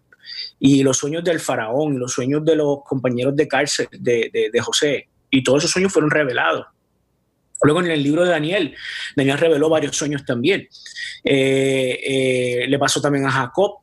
Y 0.60 0.84
los 0.84 0.98
sueños 0.98 1.24
del 1.24 1.39
faraón, 1.39 1.98
los 1.98 2.12
sueños 2.12 2.44
de 2.44 2.56
los 2.56 2.79
compañeros 2.86 3.36
de 3.36 3.48
cárcel 3.48 3.88
de, 3.91 4.50
de, 4.51 4.60
José. 4.60 5.08
Y 5.29 5.44
todos 5.44 5.63
esos 5.63 5.72
sueños 5.72 5.91
fueron 5.91 6.12
revelados. 6.12 6.65
Luego 7.62 7.82
en 7.82 7.91
el 7.91 8.03
libro 8.03 8.24
de 8.24 8.29
Daniel, 8.29 8.75
Daniel 9.15 9.38
reveló 9.38 9.70
varios 9.70 9.96
sueños 9.96 10.25
también. 10.25 10.68
Eh, 11.24 12.00
eh, 12.06 12.65
le 12.68 12.79
pasó 12.79 13.01
también 13.01 13.25
a 13.25 13.32
Jacob, 13.32 13.79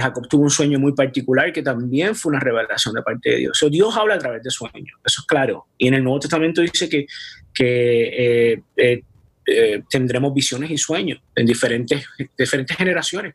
Jacob 0.00 0.28
tuvo 0.28 0.44
un 0.44 0.50
sueño 0.50 0.78
muy 0.78 0.92
particular 0.92 1.52
que 1.52 1.62
también 1.62 2.14
fue 2.14 2.30
una 2.30 2.40
revelación 2.40 2.94
de 2.94 3.02
parte 3.02 3.30
de 3.30 3.36
Dios. 3.36 3.64
Dios 3.70 3.96
habla 3.96 4.14
a 4.14 4.18
través 4.18 4.42
de 4.42 4.50
sueños, 4.50 4.98
eso 5.04 5.20
es 5.22 5.26
claro. 5.26 5.66
Y 5.78 5.88
en 5.88 5.94
el 5.94 6.04
Nuevo 6.04 6.20
Testamento 6.20 6.60
dice 6.60 6.88
que, 6.88 7.06
que 7.54 8.62
tendremos 9.88 10.34
visiones 10.34 10.70
y 10.70 10.78
sueños 10.78 11.20
en 11.34 11.46
diferentes, 11.46 12.04
diferentes 12.36 12.76
generaciones. 12.76 13.34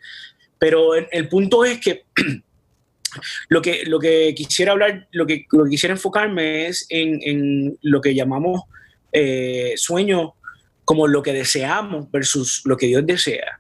Pero 0.60 0.94
el, 0.94 1.28
punto 1.28 1.66
es 1.66 1.80
que 1.80 2.04
lo 3.50 3.62
que, 3.62 4.34
quisiera 4.36 4.74
hablar, 4.74 5.08
lo 5.12 5.26
que, 5.26 5.46
lo 5.52 5.64
que 5.64 5.70
quisiera 5.72 5.96
enfocarme 5.96 6.68
es 6.68 6.86
en, 6.90 7.20
en 7.24 7.78
lo 7.82 8.00
que 8.00 8.14
llamamos 8.14 8.62
eh, 9.12 9.74
sueño 9.76 10.36
como 10.86 11.08
lo 11.08 11.22
que 11.22 11.34
deseamos 11.34 12.12
versus 12.12 12.62
lo 12.66 12.78
que 12.78 12.88
Dios 12.88 13.06
desea. 13.06 13.60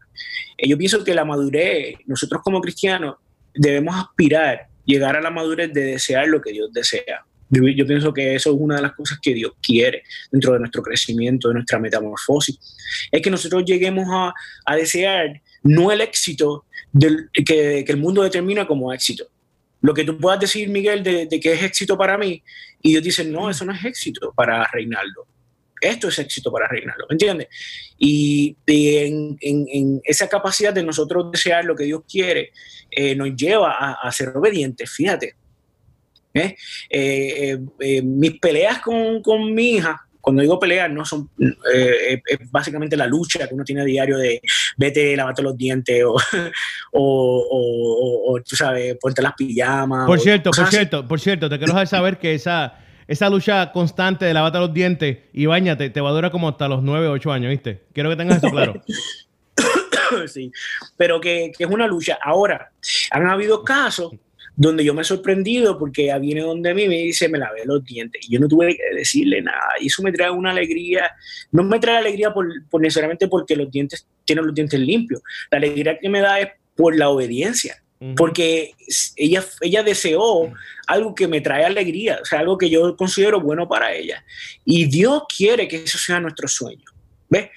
Eh, 0.57 0.67
yo 0.67 0.77
pienso 0.77 1.03
que 1.03 1.13
la 1.13 1.25
madurez, 1.25 1.95
nosotros 2.05 2.41
como 2.43 2.61
cristianos 2.61 3.15
debemos 3.53 3.95
aspirar, 3.95 4.67
llegar 4.85 5.15
a 5.15 5.21
la 5.21 5.31
madurez 5.31 5.73
de 5.73 5.83
desear 5.83 6.27
lo 6.27 6.41
que 6.41 6.51
Dios 6.51 6.71
desea. 6.71 7.25
Yo, 7.49 7.85
pienso 7.85 8.13
que 8.13 8.35
eso 8.35 8.51
es 8.51 8.55
una 8.57 8.77
de 8.77 8.81
las 8.81 8.93
cosas 8.93 9.19
que 9.21 9.33
Dios 9.33 9.51
quiere 9.61 10.03
dentro 10.31 10.53
de 10.53 10.59
nuestro 10.59 10.81
crecimiento, 10.81 11.49
de 11.49 11.55
nuestra 11.55 11.79
metamorfosis. 11.79 12.57
Es 13.11 13.21
que 13.21 13.29
nosotros 13.29 13.65
lleguemos 13.65 14.07
a, 14.09 14.33
a 14.65 14.75
desear 14.77 15.41
no 15.61 15.91
el 15.91 15.99
éxito 15.99 16.63
del, 16.93 17.29
que, 17.33 17.83
que, 17.85 17.91
el 17.91 17.97
mundo 17.97 18.23
determina 18.23 18.65
como 18.65 18.93
éxito. 18.93 19.25
Lo 19.81 19.93
que 19.93 20.05
tú 20.05 20.17
puedas 20.17 20.39
decir, 20.39 20.69
Miguel, 20.69 21.03
de, 21.03 21.25
de, 21.25 21.39
que 21.41 21.51
es 21.51 21.61
éxito 21.63 21.97
para 21.97 22.17
mí, 22.17 22.41
y 22.81 22.91
Dios 22.91 23.03
dice, 23.03 23.25
no, 23.25 23.49
eso 23.49 23.65
no 23.65 23.73
es 23.73 23.83
éxito 23.83 24.31
para 24.33 24.65
Reinaldo 24.71 25.27
esto 25.81 26.07
es 26.07 26.19
éxito 26.19 26.51
para 26.51 26.67
reinarlo, 26.67 27.05
¿me 27.09 27.15
entiendes? 27.15 27.47
Y, 27.97 28.55
en, 28.67 30.01
esa 30.03 30.29
capacidad 30.29 30.73
de 30.73 30.83
nosotros 30.83 31.31
desear 31.31 31.65
lo 31.65 31.75
que 31.75 31.85
Dios 31.85 32.03
quiere, 32.09 32.51
eh, 32.91 33.15
nos 33.15 33.35
lleva 33.35 33.93
a, 33.93 34.11
ser 34.11 34.29
obedientes, 34.29 34.89
fíjate. 34.89 35.35
¿eh? 36.33 36.55
Eh, 36.89 37.57
mis 38.03 38.39
peleas 38.39 38.79
con, 38.79 39.21
con, 39.21 39.53
mi 39.53 39.73
hija, 39.73 39.99
cuando 40.21 40.43
digo 40.43 40.59
peleas, 40.59 40.89
no 40.91 41.03
son 41.03 41.31
es 41.73 42.51
básicamente 42.51 42.95
la 42.95 43.07
lucha 43.07 43.47
que 43.47 43.55
uno 43.55 43.63
tiene 43.63 43.81
a 43.81 43.85
diario 43.85 44.19
de 44.19 44.39
vete, 44.77 45.15
lavate 45.15 45.41
los 45.41 45.57
dientes 45.57 46.03
o, 46.05 46.15
o, 46.93 48.39
tú 48.47 48.55
sabes, 48.55 48.95
ponte 49.01 49.21
las 49.21 49.33
pijamas. 49.33 50.05
Por 50.05 50.19
cierto, 50.19 50.51
por 50.51 50.67
cierto, 50.67 51.07
por 51.07 51.19
cierto, 51.19 51.49
te 51.49 51.57
quiero 51.57 51.85
saber 51.87 52.19
que 52.19 52.35
esa 52.35 52.77
esa 53.11 53.29
lucha 53.29 53.73
constante 53.73 54.23
de 54.23 54.33
lavarte 54.33 54.57
los 54.57 54.73
dientes 54.73 55.17
y 55.33 55.45
bañate 55.45 55.89
te 55.89 55.99
va 55.99 56.09
a 56.09 56.13
durar 56.13 56.31
como 56.31 56.47
hasta 56.47 56.69
los 56.69 56.81
9 56.81 57.09
o 57.09 57.11
8 57.11 57.31
años, 57.33 57.49
¿viste? 57.49 57.81
Quiero 57.91 58.09
que 58.09 58.15
tengas 58.15 58.37
eso 58.37 58.49
claro. 58.49 58.81
sí, 60.27 60.49
pero 60.95 61.19
que, 61.19 61.51
es 61.57 61.67
una 61.67 61.87
lucha. 61.87 62.17
Ahora, 62.23 62.71
han 63.11 63.27
habido 63.27 63.65
casos 63.65 64.13
donde 64.55 64.85
yo 64.85 64.93
me 64.93 65.01
he 65.01 65.05
sorprendido 65.05 65.77
porque 65.77 66.17
viene 66.21 66.39
donde 66.39 66.73
mí 66.73 66.87
me 66.87 66.99
dice 66.99 67.27
me 67.27 67.37
lavé 67.37 67.65
los 67.65 67.83
dientes 67.83 68.21
y 68.25 68.33
yo 68.33 68.39
no 68.39 68.47
tuve 68.47 68.77
que 68.77 68.95
decirle 68.95 69.41
nada 69.41 69.73
y 69.79 69.87
eso 69.87 70.03
me 70.03 70.11
trae 70.11 70.29
una 70.29 70.51
alegría 70.51 71.09
no 71.51 71.63
me 71.63 71.79
trae 71.79 71.97
alegría 71.97 72.33
por, 72.33 72.47
necesariamente 72.79 73.29
porque 73.29 73.55
los 73.55 73.71
dientes 73.71 74.05
tienen 74.25 74.45
los 74.45 74.53
dientes 74.53 74.77
limpios 74.77 75.21
la 75.49 75.57
alegría 75.57 75.97
que 75.97 76.09
me 76.09 76.19
da 76.19 76.41
es 76.41 76.49
por 76.75 76.97
la 76.97 77.09
obediencia 77.09 77.81
porque 78.15 78.73
ella, 79.15 79.45
ella 79.61 79.83
deseó 79.83 80.51
algo 80.87 81.13
que 81.13 81.27
me 81.27 81.39
trae 81.39 81.63
alegría, 81.63 82.19
o 82.21 82.25
sea, 82.25 82.39
algo 82.39 82.57
que 82.57 82.69
yo 82.69 82.95
considero 82.95 83.39
bueno 83.39 83.67
para 83.67 83.93
ella. 83.93 84.23
Y 84.65 84.85
Dios 84.85 85.23
quiere 85.35 85.67
que 85.67 85.77
eso 85.77 85.97
sea 85.97 86.19
nuestro 86.19 86.47
sueño. 86.47 86.85
¿Ves? 87.29 87.49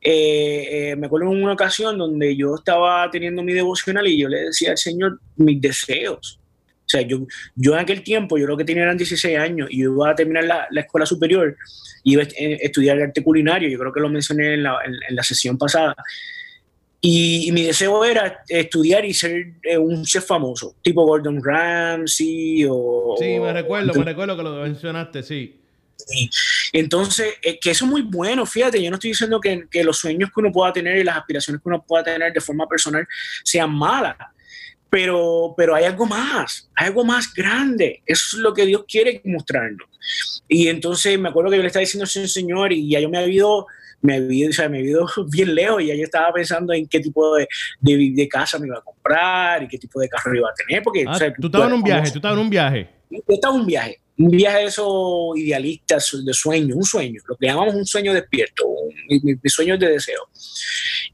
Eh, 0.00 0.90
eh, 0.90 0.96
me 0.96 1.06
acuerdo 1.06 1.32
en 1.32 1.42
una 1.42 1.52
ocasión 1.54 1.98
donde 1.98 2.36
yo 2.36 2.54
estaba 2.54 3.10
teniendo 3.10 3.42
mi 3.42 3.52
devocional 3.52 4.06
y 4.06 4.20
yo 4.20 4.28
le 4.28 4.44
decía 4.44 4.70
al 4.70 4.78
Señor 4.78 5.20
mis 5.36 5.60
deseos. 5.60 6.38
O 6.40 6.90
sea, 6.90 7.02
yo, 7.02 7.26
yo 7.56 7.74
en 7.74 7.80
aquel 7.80 8.02
tiempo, 8.02 8.38
yo 8.38 8.46
lo 8.46 8.56
que 8.56 8.64
tenía 8.64 8.84
eran 8.84 8.96
16 8.96 9.36
años 9.36 9.68
y 9.70 9.82
yo 9.82 9.92
iba 9.92 10.10
a 10.10 10.14
terminar 10.14 10.44
la, 10.44 10.68
la 10.70 10.80
escuela 10.80 11.04
superior, 11.04 11.56
iba 12.04 12.22
a 12.22 12.26
estudiar 12.26 13.02
arte 13.02 13.22
culinario, 13.22 13.68
yo 13.68 13.78
creo 13.78 13.92
que 13.92 14.00
lo 14.00 14.08
mencioné 14.08 14.54
en 14.54 14.62
la, 14.62 14.78
en 14.84 15.16
la 15.16 15.22
sesión 15.24 15.58
pasada. 15.58 15.94
Y, 17.00 17.52
mi 17.52 17.62
deseo 17.62 18.04
era 18.04 18.42
estudiar 18.48 19.04
y 19.04 19.14
ser 19.14 19.54
eh, 19.62 19.78
un 19.78 20.04
chef 20.04 20.26
famoso, 20.26 20.74
tipo 20.82 21.06
Gordon 21.06 21.40
Ramsay 21.42 22.66
o... 22.68 23.14
Sí, 23.18 23.38
me 23.38 23.52
recuerdo, 23.52 23.94
me 23.94 24.04
recuerdo 24.04 24.36
que 24.36 24.42
lo 24.42 24.62
mencionaste, 24.62 25.22
sí. 25.22 25.54
Entonces, 26.72 27.34
eh, 27.42 27.58
que 27.60 27.70
eso 27.70 27.84
es 27.84 27.90
muy 27.90 28.02
bueno, 28.02 28.44
fíjate, 28.46 28.82
yo 28.82 28.90
no 28.90 28.96
estoy 28.96 29.10
diciendo 29.10 29.40
que, 29.40 29.66
que, 29.70 29.84
los 29.84 29.98
sueños 29.98 30.30
que 30.34 30.40
uno 30.40 30.50
pueda 30.50 30.72
tener 30.72 30.96
y 30.96 31.04
las 31.04 31.16
aspiraciones 31.16 31.62
que 31.62 31.68
uno 31.68 31.84
pueda 31.86 32.04
tener 32.04 32.32
de 32.32 32.40
forma 32.40 32.66
personal 32.66 33.06
sean 33.44 33.72
malas, 33.72 34.16
pero, 34.90 35.54
pero 35.56 35.74
hay 35.74 35.84
algo 35.84 36.06
más, 36.06 36.68
hay 36.74 36.88
algo 36.88 37.04
más 37.04 37.32
grande, 37.32 38.02
eso 38.06 38.36
es 38.36 38.42
lo 38.42 38.54
que 38.54 38.66
Dios 38.66 38.84
quiere 38.88 39.20
mostrarnos. 39.24 39.88
Y 40.48 40.68
entonces 40.68 41.18
me 41.18 41.28
acuerdo 41.28 41.50
que 41.50 41.56
yo 41.56 41.62
le 41.62 41.68
estaba 41.68 41.82
diciendo 41.82 42.04
al 42.04 42.28
Señor 42.28 42.72
y 42.72 42.88
ya 42.88 43.00
yo 43.00 43.08
me 43.10 43.18
había 43.18 43.34
ido 43.34 43.66
me 44.00 44.16
había, 44.16 44.48
o 44.48 44.52
sea, 44.52 44.68
me 44.68 44.80
ido 44.80 45.06
bien 45.30 45.54
lejos 45.54 45.82
y 45.82 45.86
ya 45.86 45.94
yo 45.94 46.04
estaba 46.04 46.32
pensando 46.32 46.72
en 46.72 46.86
qué 46.86 47.00
tipo 47.00 47.34
de, 47.36 47.48
de, 47.80 48.12
de, 48.14 48.28
casa 48.28 48.58
me 48.58 48.66
iba 48.66 48.78
a 48.78 48.82
comprar 48.82 49.62
y 49.62 49.68
qué 49.68 49.78
tipo 49.78 50.00
de 50.00 50.08
carro 50.08 50.34
iba 50.34 50.48
a 50.48 50.54
tener. 50.54 50.82
Porque, 50.82 51.04
ah, 51.06 51.18
tú 51.40 51.46
estabas 51.46 51.68
en 51.68 51.74
un 51.74 51.82
viaje, 51.82 52.10
tú 52.10 52.18
estabas 52.18 52.36
en 52.36 52.44
un 52.44 52.50
viaje. 52.50 52.88
Yo 53.10 53.20
estaba 53.28 53.54
en 53.54 53.60
un 53.62 53.66
viaje, 53.66 54.00
un 54.18 54.30
viaje 54.30 54.58
de 54.58 54.64
esos 54.64 55.36
idealistas, 55.36 56.24
de 56.24 56.34
sueño, 56.34 56.76
un 56.76 56.84
sueño, 56.84 57.20
lo 57.26 57.36
que 57.36 57.46
llamamos 57.46 57.74
un 57.74 57.86
sueño 57.86 58.12
despierto, 58.12 58.64
mis 59.08 59.52
sueños 59.52 59.78
de 59.78 59.88
deseo. 59.88 60.28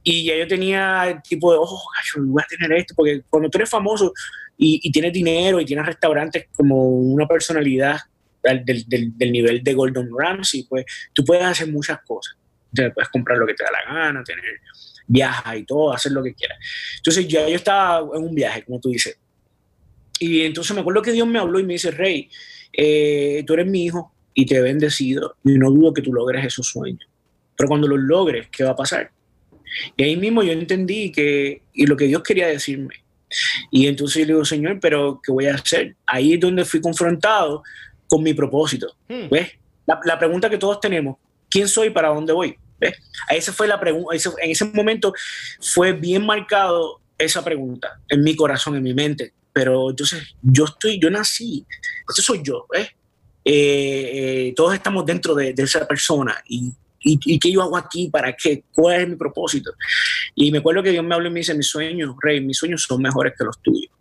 Y 0.03 0.25
ya 0.25 0.37
yo 0.37 0.47
tenía 0.49 1.09
el 1.09 1.23
tipo 1.23 1.53
de, 1.53 1.59
oh, 1.61 1.83
yo 2.15 2.23
voy 2.25 2.43
a 2.43 2.47
tener 2.47 2.77
esto, 2.79 2.95
porque 2.97 3.23
cuando 3.31 3.49
tú 3.49 3.59
eres 3.59 3.71
famoso 3.71 4.13
y, 4.59 4.81
y 4.83 4.91
tienes 4.91 5.13
dinero 5.13 5.61
y 5.61 5.65
tienes 5.65 5.87
restaurantes 5.87 6.49
como 6.57 6.89
una 6.89 7.29
personalidad 7.29 7.99
del, 8.43 8.65
del, 8.65 9.17
del, 9.17 9.33
nivel 9.33 9.63
de 9.63 9.73
Gordon 9.73 10.11
Ramsay, 10.17 10.67
pues 10.69 10.85
tú 11.13 11.25
puedes 11.25 11.45
hacer 11.45 11.69
muchas 11.69 12.01
cosas 12.05 12.37
puedes 12.75 13.09
comprar 13.11 13.39
lo 13.39 13.47
que 13.47 13.55
te 13.55 13.65
da 13.65 13.71
la 13.73 13.95
gana, 13.95 14.25
tener 14.25 14.45
viajes 15.07 15.61
y 15.61 15.65
todo, 15.65 15.93
hacer 15.93 16.13
lo 16.13 16.23
que 16.23 16.35
quieras. 16.35 16.59
Entonces 16.97 17.29
ya 17.29 17.49
yo 17.49 17.57
estaba 17.57 17.99
en 18.17 18.25
un 18.25 18.35
viaje, 18.35 18.65
como 18.65 18.81
tú 18.81 18.91
dices. 18.91 19.19
Y 20.19 20.43
entonces 20.43 20.75
me 20.75 20.81
acuerdo 20.81 21.03
que 21.03 21.13
Dios 21.13 21.27
me 21.27 21.39
habló 21.39 21.59
y 21.59 21.65
me 21.65 21.75
dice, 21.75 21.91
Rey, 21.91 22.29
eh, 22.73 23.45
tú 23.47 23.55
eres 23.55 23.67
mi 23.67 23.85
hijo 23.85 24.13
y 24.33 24.47
te 24.47 24.57
he 24.57 24.63
bendecido 24.63 25.37
y 25.45 25.59
no 25.59 25.71
dudo 25.71 25.95
que 25.95 26.03
tú 26.03 26.13
logres 26.13 26.45
esos 26.45 26.67
sueños. 26.67 27.07
Pero 27.57 27.69
cuando 27.69 27.87
los 27.87 28.01
logres, 28.01 28.49
¿qué 28.51 28.65
va 28.65 28.71
a 28.71 28.77
pasar? 28.77 29.11
Y 29.97 30.03
ahí 30.03 30.17
mismo 30.17 30.43
yo 30.43 30.53
entendí 30.53 31.11
que, 31.11 31.63
y 31.73 31.87
lo 31.87 31.97
que 31.97 32.07
Dios 32.07 32.23
quería 32.23 32.47
decirme. 32.47 32.95
Y 33.71 33.87
entonces 33.87 34.21
yo 34.21 34.27
le 34.27 34.33
digo, 34.35 34.45
Señor, 34.45 34.79
pero 34.81 35.21
¿qué 35.23 35.33
voy 35.33 35.47
a 35.47 35.55
hacer? 35.55 35.97
Ahí 36.07 36.35
es 36.35 36.41
donde 36.41 36.65
fui 36.65 36.81
confrontado 36.81 37.63
con 38.07 38.23
mi 38.23 38.35
propósito. 38.35 38.95
Hmm. 39.09 39.29
¿Ves? 39.31 39.53
La, 39.87 40.01
la, 40.05 40.19
pregunta 40.19 40.49
que 40.49 40.59
todos 40.59 40.81
tenemos, 40.81 41.17
¿quién 41.49 41.69
soy 41.69 41.91
para 41.91 42.09
dónde 42.09 42.33
voy? 42.33 42.57
Esa 43.31 43.53
fue 43.53 43.67
la 43.67 43.79
pregunta, 43.79 44.17
en 44.43 44.51
ese 44.51 44.65
momento 44.67 45.13
fue 45.61 45.93
bien 45.93 46.25
marcado 46.27 47.01
esa 47.19 47.45
pregunta 47.45 48.01
en 48.09 48.23
mi 48.23 48.35
corazón, 48.35 48.77
en 48.77 48.83
mi 48.83 48.95
mente. 48.95 49.33
Pero 49.53 49.91
entonces 49.91 50.35
yo 50.43 50.65
estoy, 50.65 50.99
yo 51.01 51.11
nací, 51.11 51.65
eso 52.11 52.23
soy 52.23 52.43
yo, 52.43 52.67
¿ves? 52.73 52.89
Eh, 53.45 54.49
eh, 54.49 54.55
todos 54.57 54.75
estamos 54.75 55.05
dentro 55.07 55.35
de, 55.35 55.55
esa 55.57 55.87
persona 55.87 56.43
y, 56.49 56.73
y, 57.01 57.39
qué 57.39 57.53
yo 57.53 57.63
hago 57.63 57.77
aquí, 57.77 58.09
para 58.09 58.35
qué, 58.35 58.65
cuál 58.73 59.03
es 59.03 59.09
mi 59.09 59.17
propósito. 59.17 59.73
Y 60.35 60.51
me 60.51 60.59
acuerdo 60.59 60.83
que 60.83 60.91
Dios 60.91 61.05
me 61.05 61.15
habló 61.15 61.29
y 61.29 61.31
me 61.31 61.41
dice, 61.41 61.55
mis 61.55 61.69
sueños, 61.69 62.17
Rey, 62.21 62.41
mis 62.41 62.57
sueños 62.57 62.83
son 62.83 63.03
mejores 63.03 63.35
que 63.39 63.45
los 63.45 63.61
tuyos. 63.63 63.93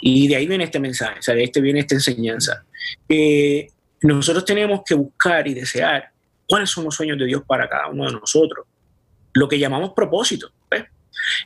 Y 0.00 0.28
de 0.28 0.36
ahí 0.36 0.46
viene 0.46 0.64
este 0.64 0.78
mensaje, 0.78 1.18
o 1.18 1.22
sea, 1.22 1.34
de 1.34 1.44
este 1.44 1.60
viene 1.60 1.80
esta 1.80 1.94
enseñanza. 1.94 2.64
Eh, 3.08 3.68
nosotros 4.02 4.44
tenemos 4.44 4.82
que 4.84 4.94
buscar 4.94 5.48
y 5.48 5.54
desear 5.54 6.12
cuáles 6.48 6.70
son 6.70 6.84
los 6.84 6.94
sueños 6.94 7.18
de 7.18 7.26
Dios 7.26 7.42
para 7.46 7.68
cada 7.68 7.88
uno 7.88 8.06
de 8.06 8.12
nosotros. 8.12 8.66
Lo 9.34 9.48
que 9.48 9.58
llamamos 9.58 9.92
propósito. 9.94 10.50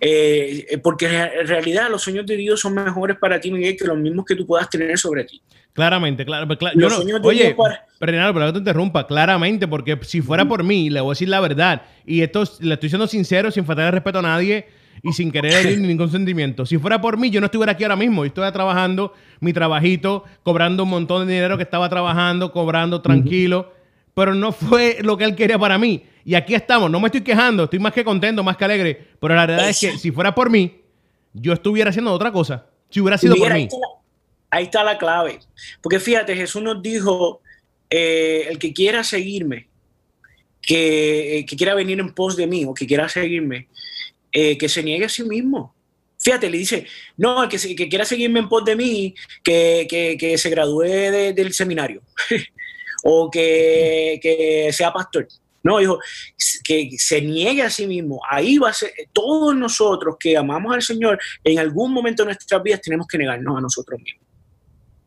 Eh, 0.00 0.66
eh, 0.70 0.78
porque 0.78 1.06
en 1.06 1.46
realidad 1.46 1.90
los 1.90 2.02
sueños 2.02 2.24
de 2.26 2.36
Dios 2.36 2.60
son 2.60 2.74
mejores 2.74 3.16
para 3.18 3.40
ti, 3.40 3.50
Miguel, 3.50 3.76
que 3.76 3.84
los 3.84 3.96
mismos 3.98 4.24
que 4.24 4.36
tú 4.36 4.46
puedas 4.46 4.68
tener 4.70 4.96
sobre 4.98 5.24
ti. 5.24 5.42
Claramente, 5.72 6.24
claro. 6.24 6.46
Pues, 6.46 6.58
los 6.74 6.94
sueños 6.94 7.20
de 7.20 7.28
oye, 7.28 7.54
para... 7.54 7.86
pero 7.98 8.46
que 8.46 8.52
te 8.52 8.58
interrumpa, 8.58 9.06
claramente, 9.06 9.66
porque 9.66 9.98
si 10.02 10.20
fuera 10.20 10.46
por 10.46 10.62
mí, 10.62 10.90
le 10.90 11.00
voy 11.00 11.10
a 11.10 11.12
decir 11.12 11.28
la 11.28 11.40
verdad, 11.40 11.82
y 12.06 12.20
esto 12.20 12.44
le 12.60 12.74
estoy 12.74 12.90
siendo 12.90 13.06
sincero, 13.06 13.50
sin 13.50 13.64
faltar 13.64 13.86
el 13.86 13.92
respeto 13.92 14.18
a 14.18 14.22
nadie 14.22 14.66
y 15.02 15.12
sin 15.12 15.32
querer 15.32 15.54
herir 15.54 15.80
ningún 15.80 16.10
sentimiento. 16.10 16.66
Si 16.66 16.78
fuera 16.78 17.00
por 17.00 17.16
mí, 17.16 17.30
yo 17.30 17.40
no 17.40 17.46
estuviera 17.46 17.72
aquí 17.72 17.82
ahora 17.82 17.96
mismo. 17.96 18.22
Yo 18.22 18.28
estoy 18.28 18.52
trabajando 18.52 19.14
mi 19.40 19.52
trabajito, 19.52 20.24
cobrando 20.42 20.84
un 20.84 20.90
montón 20.90 21.26
de 21.26 21.32
dinero 21.32 21.56
que 21.56 21.64
estaba 21.64 21.88
trabajando, 21.88 22.52
cobrando 22.52 23.00
tranquilo 23.00 23.72
pero 24.14 24.34
no 24.34 24.52
fue 24.52 24.98
lo 25.00 25.16
que 25.16 25.24
él 25.24 25.34
quería 25.34 25.58
para 25.58 25.78
mí. 25.78 26.04
Y 26.24 26.34
aquí 26.34 26.54
estamos, 26.54 26.90
no 26.90 27.00
me 27.00 27.06
estoy 27.06 27.22
quejando, 27.22 27.64
estoy 27.64 27.78
más 27.78 27.92
que 27.92 28.04
contento, 28.04 28.44
más 28.44 28.56
que 28.56 28.64
alegre, 28.64 29.08
pero 29.20 29.34
la 29.34 29.46
verdad 29.46 29.68
es 29.68 29.80
que 29.80 29.98
si 29.98 30.10
fuera 30.12 30.34
por 30.34 30.50
mí, 30.50 30.80
yo 31.32 31.52
estuviera 31.52 31.90
haciendo 31.90 32.12
otra 32.12 32.30
cosa. 32.30 32.66
Si 32.90 33.00
hubiera 33.00 33.18
sido 33.18 33.34
por 33.36 33.52
mí. 33.52 33.68
ahí 34.50 34.64
está 34.64 34.84
la 34.84 34.98
clave. 34.98 35.40
Porque 35.80 35.98
fíjate, 35.98 36.36
Jesús 36.36 36.62
nos 36.62 36.82
dijo, 36.82 37.40
eh, 37.90 38.46
el 38.48 38.58
que 38.58 38.72
quiera 38.72 39.02
seguirme, 39.02 39.68
que, 40.60 41.44
quiera 41.56 41.74
venir 41.74 41.98
en 41.98 42.14
pos 42.14 42.36
de 42.36 42.46
mí 42.46 42.64
o 42.64 42.74
que 42.74 42.86
quiera 42.86 43.08
seguirme, 43.08 43.68
eh, 44.30 44.56
que 44.56 44.68
se 44.68 44.82
niegue 44.82 45.06
a 45.06 45.08
sí 45.08 45.24
mismo. 45.24 45.74
Fíjate, 46.18 46.48
le 46.48 46.58
dice, 46.58 46.86
no, 47.16 47.42
el 47.42 47.48
que, 47.48 47.58
que 47.74 47.88
quiera 47.88 48.04
seguirme 48.04 48.40
en 48.40 48.48
pos 48.48 48.64
de 48.64 48.76
mí, 48.76 49.14
que, 49.42 50.34
se 50.38 50.50
gradúe 50.50 50.82
del 50.84 51.52
seminario 51.52 52.02
o 53.02 53.30
que, 53.30 54.70
sea 54.72 54.92
pastor. 54.92 55.28
No, 55.64 55.78
dijo, 55.78 55.98
que 56.64 56.90
se 56.98 57.20
niegue 57.20 57.62
a 57.62 57.70
sí 57.70 57.86
mismo. 57.86 58.20
Ahí 58.28 58.58
va 58.58 58.70
a 58.70 58.72
ser, 58.72 58.92
todos 59.12 59.54
nosotros 59.54 60.16
que 60.18 60.36
amamos 60.36 60.74
al 60.74 60.82
Señor, 60.82 61.18
en 61.44 61.58
algún 61.58 61.92
momento 61.92 62.22
de 62.24 62.28
nuestras 62.28 62.62
vidas 62.62 62.80
tenemos 62.80 63.06
que 63.06 63.18
negarnos 63.18 63.58
a 63.58 63.60
nosotros 63.60 64.00
mismos. 64.00 64.26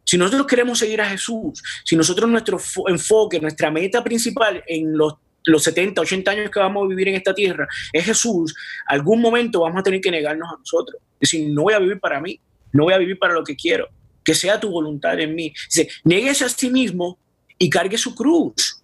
Si 0.05 0.17
nosotros 0.17 0.45
queremos 0.45 0.79
seguir 0.79 1.01
a 1.01 1.09
Jesús, 1.09 1.61
si 1.83 1.95
nosotros 1.95 2.29
nuestro 2.29 2.59
enfoque, 2.87 3.39
nuestra 3.39 3.71
meta 3.71 4.03
principal 4.03 4.63
en 4.67 4.95
los 4.95 5.15
los 5.45 5.63
70, 5.63 6.01
80 6.01 6.31
años 6.31 6.51
que 6.51 6.59
vamos 6.59 6.85
a 6.85 6.87
vivir 6.87 7.07
en 7.09 7.15
esta 7.15 7.33
tierra 7.33 7.67
es 7.93 8.05
Jesús, 8.05 8.55
algún 8.87 9.21
momento 9.21 9.61
vamos 9.61 9.79
a 9.79 9.83
tener 9.83 10.01
que 10.01 10.11
negarnos 10.11 10.49
a 10.51 10.57
nosotros. 10.57 11.01
Es 11.19 11.31
decir, 11.31 11.49
no 11.53 11.63
voy 11.63 11.73
a 11.73 11.79
vivir 11.79 11.99
para 11.99 12.19
mí, 12.19 12.39
no 12.73 12.83
voy 12.85 12.93
a 12.93 12.97
vivir 12.97 13.17
para 13.17 13.33
lo 13.33 13.43
que 13.43 13.55
quiero, 13.55 13.87
que 14.23 14.33
sea 14.33 14.59
tu 14.59 14.69
voluntad 14.69 15.19
en 15.19 15.35
mí. 15.35 15.53
Dice, 15.69 15.89
nieguese 16.03 16.45
a 16.45 16.49
sí 16.49 16.69
mismo 16.69 17.19
y 17.57 17.69
cargue 17.69 17.97
su 17.97 18.15
cruz. 18.15 18.81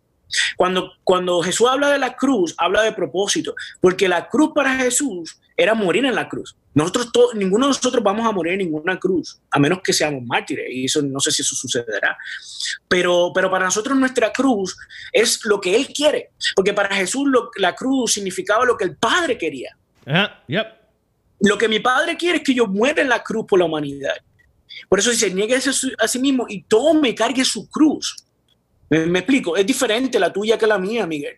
Cuando, 0.56 0.94
cuando 1.04 1.42
Jesús 1.42 1.68
habla 1.70 1.90
de 1.90 2.00
la 2.00 2.16
cruz, 2.16 2.56
habla 2.58 2.84
de 2.84 2.94
propósito, 2.94 3.54
porque 3.82 4.08
la 4.08 4.30
cruz 4.30 4.52
para 4.56 4.78
Jesús 4.78 5.38
era 5.58 5.74
morir 5.74 6.06
en 6.06 6.16
la 6.16 6.30
cruz. 6.30 6.56
Nosotros, 6.74 7.12
todos, 7.12 7.36
ninguno 7.36 7.66
de 7.66 7.70
nosotros 7.72 8.02
vamos 8.02 8.26
a 8.26 8.32
morir 8.32 8.54
en 8.54 8.60
ninguna 8.60 8.98
cruz, 8.98 9.40
a 9.50 9.60
menos 9.60 9.82
que 9.84 9.92
seamos 9.92 10.24
mártires, 10.24 10.68
y 10.72 10.86
eso 10.86 11.02
no 11.02 11.20
sé 11.20 11.32
si 11.32 11.42
eso 11.42 11.56
sucederá. 11.56 12.18
Pero, 12.88 13.32
pero 13.36 13.52
para 13.52 13.66
nosotros 13.66 13.98
nuestra 13.98 14.32
cruz 14.32 14.78
es 15.12 15.44
lo 15.46 15.60
que 15.60 15.76
Él 15.76 15.88
quiere, 15.88 16.32
porque 16.56 16.74
para 16.74 16.96
Jesús 16.96 17.30
la 17.58 17.76
cruz 17.76 18.14
significaba 18.14 18.66
lo 18.66 18.78
que 18.78 18.86
el 18.86 18.96
Padre 18.96 19.38
quería. 19.38 19.76
Lo 21.42 21.58
que 21.58 21.68
mi 21.68 21.80
Padre 21.80 22.16
quiere 22.16 22.38
es 22.38 22.44
que 22.44 22.54
yo 22.54 22.68
muera 22.68 23.02
en 23.02 23.10
la 23.10 23.22
cruz 23.22 23.46
por 23.48 23.60
la 23.60 23.66
humanidad. 23.66 24.16
Por 24.88 25.00
eso 25.00 25.12
dice, 25.12 25.30
niegue 25.32 25.56
a 25.56 26.08
sí 26.08 26.20
mismo 26.20 26.46
y 26.48 26.64
tome 26.64 27.10
y 27.10 27.16
cargue 27.16 27.44
su 27.44 27.70
cruz. 27.70 28.16
Me, 28.92 29.20
explico, 29.20 29.56
es 29.56 29.66
diferente 29.66 30.20
la 30.20 30.34
tuya 30.34 30.58
que 30.58 30.68
la 30.68 30.78
mía, 30.78 31.08
Miguel. 31.08 31.38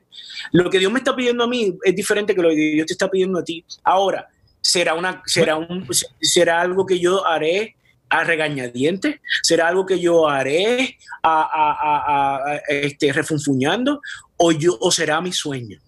Lo 0.53 0.71
que 0.71 0.79
Dios 0.79 0.91
me 0.91 0.97
está 0.97 1.15
pidiendo 1.15 1.43
a 1.43 1.47
mí 1.47 1.77
es 1.83 1.95
diferente 1.95 2.33
que 2.33 2.41
lo 2.41 2.49
que 2.49 2.55
Dios 2.55 2.87
te 2.87 2.93
está 2.93 3.11
pidiendo 3.11 3.37
a 3.37 3.43
ti. 3.43 3.63
Ahora, 3.83 4.27
será, 4.59 4.95
una, 4.95 5.21
será, 5.27 5.57
un, 5.57 5.87
será 6.19 6.61
algo 6.61 6.83
que 6.83 6.99
yo 6.99 7.25
haré 7.27 7.75
a 8.09 8.23
regañadientes? 8.23 9.19
¿Será 9.43 9.67
algo 9.67 9.85
que 9.85 9.99
yo 9.99 10.27
haré 10.27 10.97
a, 11.21 12.59
este, 12.67 13.13
refunfuñando? 13.13 14.01
¿O, 14.37 14.51
yo, 14.51 14.77
¿O 14.81 14.91
será 14.91 15.21
mi 15.21 15.31
sueño? 15.31 15.79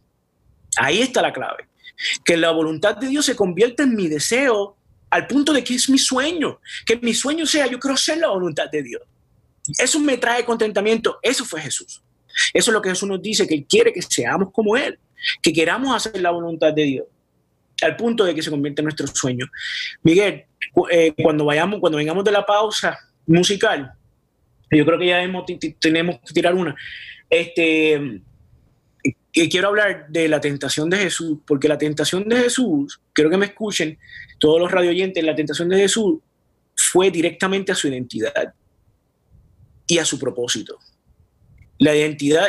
Ahí 0.77 1.01
está 1.01 1.21
la 1.21 1.33
clave. 1.33 1.67
Que 2.23 2.37
la 2.37 2.51
voluntad 2.51 2.95
de 2.97 3.07
Dios 3.07 3.25
se 3.25 3.35
convierta 3.35 3.83
en 3.83 3.95
mi 3.95 4.07
deseo 4.07 4.77
al 5.09 5.27
punto 5.27 5.51
de 5.51 5.63
que 5.63 5.73
es 5.75 5.89
mi 5.89 5.97
sueño. 5.97 6.59
Que 6.85 6.97
mi 6.97 7.13
sueño 7.13 7.45
sea, 7.45 7.67
yo 7.67 7.79
quiero 7.79 7.97
ser 7.97 8.17
la 8.17 8.27
voluntad 8.27 8.69
de 8.69 8.83
Dios. 8.83 9.01
Eso 9.77 9.99
me 9.99 10.17
trae 10.17 10.45
contentamiento. 10.45 11.17
Eso 11.21 11.45
fue 11.45 11.61
Jesús. 11.61 12.01
Eso 12.53 12.71
es 12.71 12.73
lo 12.73 12.81
que 12.81 12.89
Jesús 12.89 13.07
nos 13.07 13.21
dice, 13.21 13.47
que 13.47 13.65
quiere 13.65 13.93
que 13.93 14.01
seamos 14.01 14.51
como 14.51 14.75
Él, 14.75 14.99
que 15.41 15.53
queramos 15.53 15.95
hacer 15.95 16.21
la 16.21 16.31
voluntad 16.31 16.73
de 16.73 16.83
Dios, 16.83 17.05
al 17.81 17.95
punto 17.95 18.25
de 18.25 18.35
que 18.35 18.41
se 18.41 18.51
convierta 18.51 18.81
en 18.81 18.85
nuestro 18.85 19.07
sueño. 19.07 19.47
Miguel, 20.03 20.45
eh, 20.91 21.13
cuando 21.21 21.45
vayamos, 21.45 21.79
cuando 21.79 21.97
vengamos 21.97 22.23
de 22.23 22.31
la 22.31 22.45
pausa 22.45 22.97
musical, 23.25 23.93
yo 24.69 24.85
creo 24.85 24.99
que 24.99 25.07
ya 25.07 25.19
tenemos 25.79 26.19
que 26.25 26.33
tirar 26.33 26.53
una. 26.53 26.75
Este, 27.29 28.21
quiero 29.31 29.69
hablar 29.69 30.07
de 30.09 30.27
la 30.27 30.41
tentación 30.41 30.89
de 30.89 30.97
Jesús, 30.97 31.39
porque 31.45 31.67
la 31.67 31.77
tentación 31.77 32.27
de 32.27 32.37
Jesús, 32.37 32.99
quiero 33.13 33.29
que 33.29 33.37
me 33.37 33.45
escuchen 33.45 33.97
todos 34.39 34.59
los 34.59 34.71
radioyentes, 34.71 35.23
la 35.23 35.35
tentación 35.35 35.69
de 35.69 35.77
Jesús 35.77 36.19
fue 36.75 37.09
directamente 37.09 37.71
a 37.71 37.75
su 37.75 37.87
identidad 37.87 38.53
y 39.87 39.97
a 39.97 40.05
su 40.05 40.19
propósito. 40.19 40.79
La 41.77 41.95
identidad, 41.95 42.47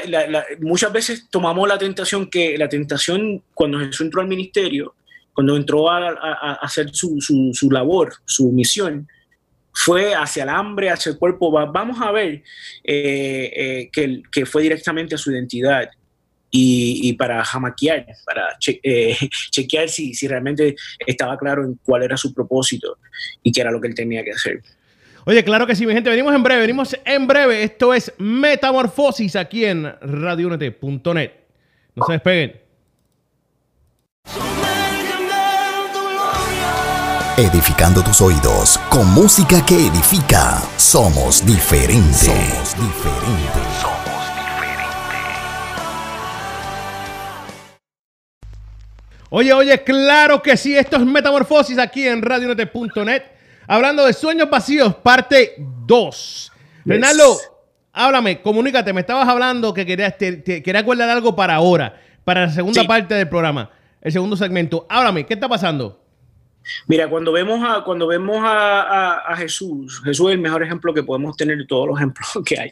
muchas 0.60 0.92
veces 0.92 1.26
tomamos 1.30 1.68
la 1.68 1.78
tentación 1.78 2.30
que 2.30 2.56
la 2.56 2.68
tentación 2.68 3.42
cuando 3.54 3.78
Jesús 3.80 4.02
entró 4.02 4.20
al 4.20 4.28
ministerio, 4.28 4.94
cuando 5.32 5.56
entró 5.56 5.90
a, 5.90 6.58
hacer 6.62 6.90
su, 6.94 7.20
su, 7.20 7.70
labor, 7.70 8.14
su 8.24 8.50
misión, 8.52 9.08
fue 9.72 10.14
hacia 10.14 10.44
el 10.44 10.48
hambre, 10.48 10.90
hacia 10.90 11.10
el 11.10 11.18
cuerpo. 11.18 11.50
Vamos 11.50 12.00
a 12.00 12.10
ver 12.12 12.42
eh, 12.84 13.52
eh, 13.54 13.90
que, 13.92 14.22
que, 14.30 14.46
fue 14.46 14.62
directamente 14.62 15.16
a 15.16 15.18
su 15.18 15.32
identidad 15.32 15.90
y, 16.50 17.12
para 17.14 17.44
jamaquear, 17.44 18.06
para 18.24 18.56
eh, 18.82 19.16
chequear 19.50 19.88
si, 19.88 20.14
si 20.14 20.28
realmente 20.28 20.76
estaba 21.06 21.36
claro 21.36 21.64
en 21.64 21.78
cuál 21.82 22.02
era 22.02 22.16
su 22.16 22.32
propósito 22.32 22.98
y 23.42 23.52
qué 23.52 23.60
era 23.60 23.70
lo 23.70 23.80
que 23.80 23.88
él 23.88 23.94
tenía 23.94 24.24
que 24.24 24.32
hacer. 24.32 24.62
Oye, 25.28 25.42
claro 25.42 25.66
que 25.66 25.74
sí, 25.74 25.84
mi 25.84 25.92
gente. 25.92 26.08
Venimos 26.08 26.32
en 26.32 26.42
breve, 26.44 26.60
venimos 26.60 26.96
en 27.04 27.26
breve. 27.26 27.64
Esto 27.64 27.92
es 27.92 28.12
Metamorfosis 28.16 29.34
aquí 29.34 29.64
en 29.64 29.92
radiounete.net. 30.00 31.32
No 31.96 32.06
se 32.06 32.12
despeguen. 32.12 32.60
Edificando 37.36 38.04
tus 38.04 38.20
oídos 38.20 38.78
con 38.88 39.12
música 39.14 39.66
que 39.66 39.88
edifica. 39.88 40.62
Somos 40.76 41.44
diferentes. 41.44 42.20
Somos 42.20 42.76
diferentes. 42.76 43.62
Somos 43.82 44.30
diferentes. 44.36 44.96
Oye, 49.30 49.52
oye, 49.52 49.82
claro 49.82 50.40
que 50.40 50.56
sí. 50.56 50.78
Esto 50.78 50.98
es 50.98 51.04
Metamorfosis 51.04 51.78
aquí 51.80 52.06
en 52.06 52.22
radiounete.net. 52.22 53.35
Hablando 53.66 54.06
de 54.06 54.12
sueños 54.12 54.48
vacíos, 54.50 54.94
parte 54.96 55.54
2. 55.58 56.52
Renaldo, 56.84 57.36
háblame, 57.92 58.40
comunícate. 58.40 58.92
Me 58.92 59.00
estabas 59.00 59.28
hablando 59.28 59.74
que 59.74 59.84
querías, 59.84 60.16
te, 60.16 60.42
quería 60.42 60.80
acordar 60.80 61.08
algo 61.08 61.34
para 61.34 61.54
ahora, 61.54 62.00
para 62.24 62.46
la 62.46 62.52
segunda 62.52 62.84
parte 62.86 63.14
del 63.14 63.28
programa, 63.28 63.70
el 64.00 64.12
segundo 64.12 64.36
segmento. 64.36 64.86
Háblame, 64.88 65.26
¿qué 65.26 65.34
está 65.34 65.48
pasando? 65.48 66.02
Mira, 66.86 67.08
cuando 67.08 67.32
vemos 67.32 67.60
a, 67.64 67.84
cuando 67.84 68.06
vemos 68.06 68.38
a, 68.40 69.34
Jesús, 69.36 70.00
Jesús 70.04 70.28
es 70.28 70.34
el 70.34 70.40
mejor 70.40 70.62
ejemplo 70.62 70.92
que 70.92 71.02
podemos 71.02 71.36
tener 71.36 71.58
de 71.58 71.66
todos 71.66 71.86
los 71.86 71.96
ejemplos 71.96 72.28
que 72.44 72.60
hay. 72.60 72.68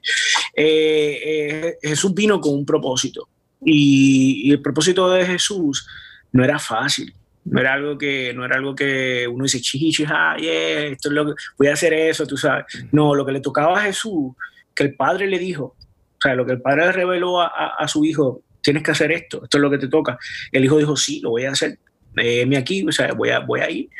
Eh, 0.54 1.20
eh, 1.24 1.78
Jesús 1.82 2.14
vino 2.14 2.40
con 2.40 2.54
un 2.54 2.66
propósito 2.66 3.28
y, 3.64 4.50
el 4.50 4.60
propósito 4.60 5.10
de 5.10 5.24
Jesús 5.24 5.86
no 6.32 6.44
era 6.44 6.58
fácil. 6.58 7.14
No 7.44 7.60
era 7.60 7.74
algo 7.74 7.98
que, 7.98 8.32
no 8.34 8.44
era 8.44 8.56
algo 8.56 8.74
que 8.74 9.28
uno 9.28 9.44
dice, 9.44 9.60
chichi, 9.60 10.04
ah, 10.08 10.36
yeah, 10.38 10.86
esto 10.86 11.08
es 11.08 11.14
lo 11.14 11.26
que, 11.26 11.32
voy 11.58 11.68
a 11.68 11.74
hacer 11.74 11.92
eso, 11.92 12.26
tú 12.26 12.36
sabes. 12.36 12.64
No, 12.90 13.14
lo 13.14 13.26
que 13.26 13.32
le 13.32 13.40
tocaba 13.40 13.78
a 13.78 13.82
Jesús, 13.82 14.32
que 14.74 14.84
el 14.84 14.94
Padre 14.94 15.26
le 15.26 15.38
dijo, 15.38 15.76
o 15.76 16.20
sea, 16.20 16.34
lo 16.34 16.46
que 16.46 16.52
el 16.52 16.62
Padre 16.62 16.86
le 16.86 16.92
reveló 16.92 17.40
a, 17.40 17.86
su 17.86 18.04
hijo, 18.04 18.42
tienes 18.62 18.82
que 18.82 18.92
hacer 18.92 19.12
esto, 19.12 19.44
esto 19.44 19.58
es 19.58 19.62
lo 19.62 19.70
que 19.70 19.78
te 19.78 19.88
toca. 19.88 20.18
El 20.50 20.64
hijo 20.64 20.78
dijo, 20.78 20.96
sí, 20.96 21.20
lo 21.20 21.30
voy 21.30 21.44
a 21.44 21.50
hacer, 21.50 21.78
déjeme 22.14 22.56
aquí, 22.56 22.86
o 22.86 22.92
sea, 22.92 23.12
voy 23.12 23.28
a, 23.28 23.40
voy 23.40 23.60
a 23.60 23.70
ir 23.70 23.90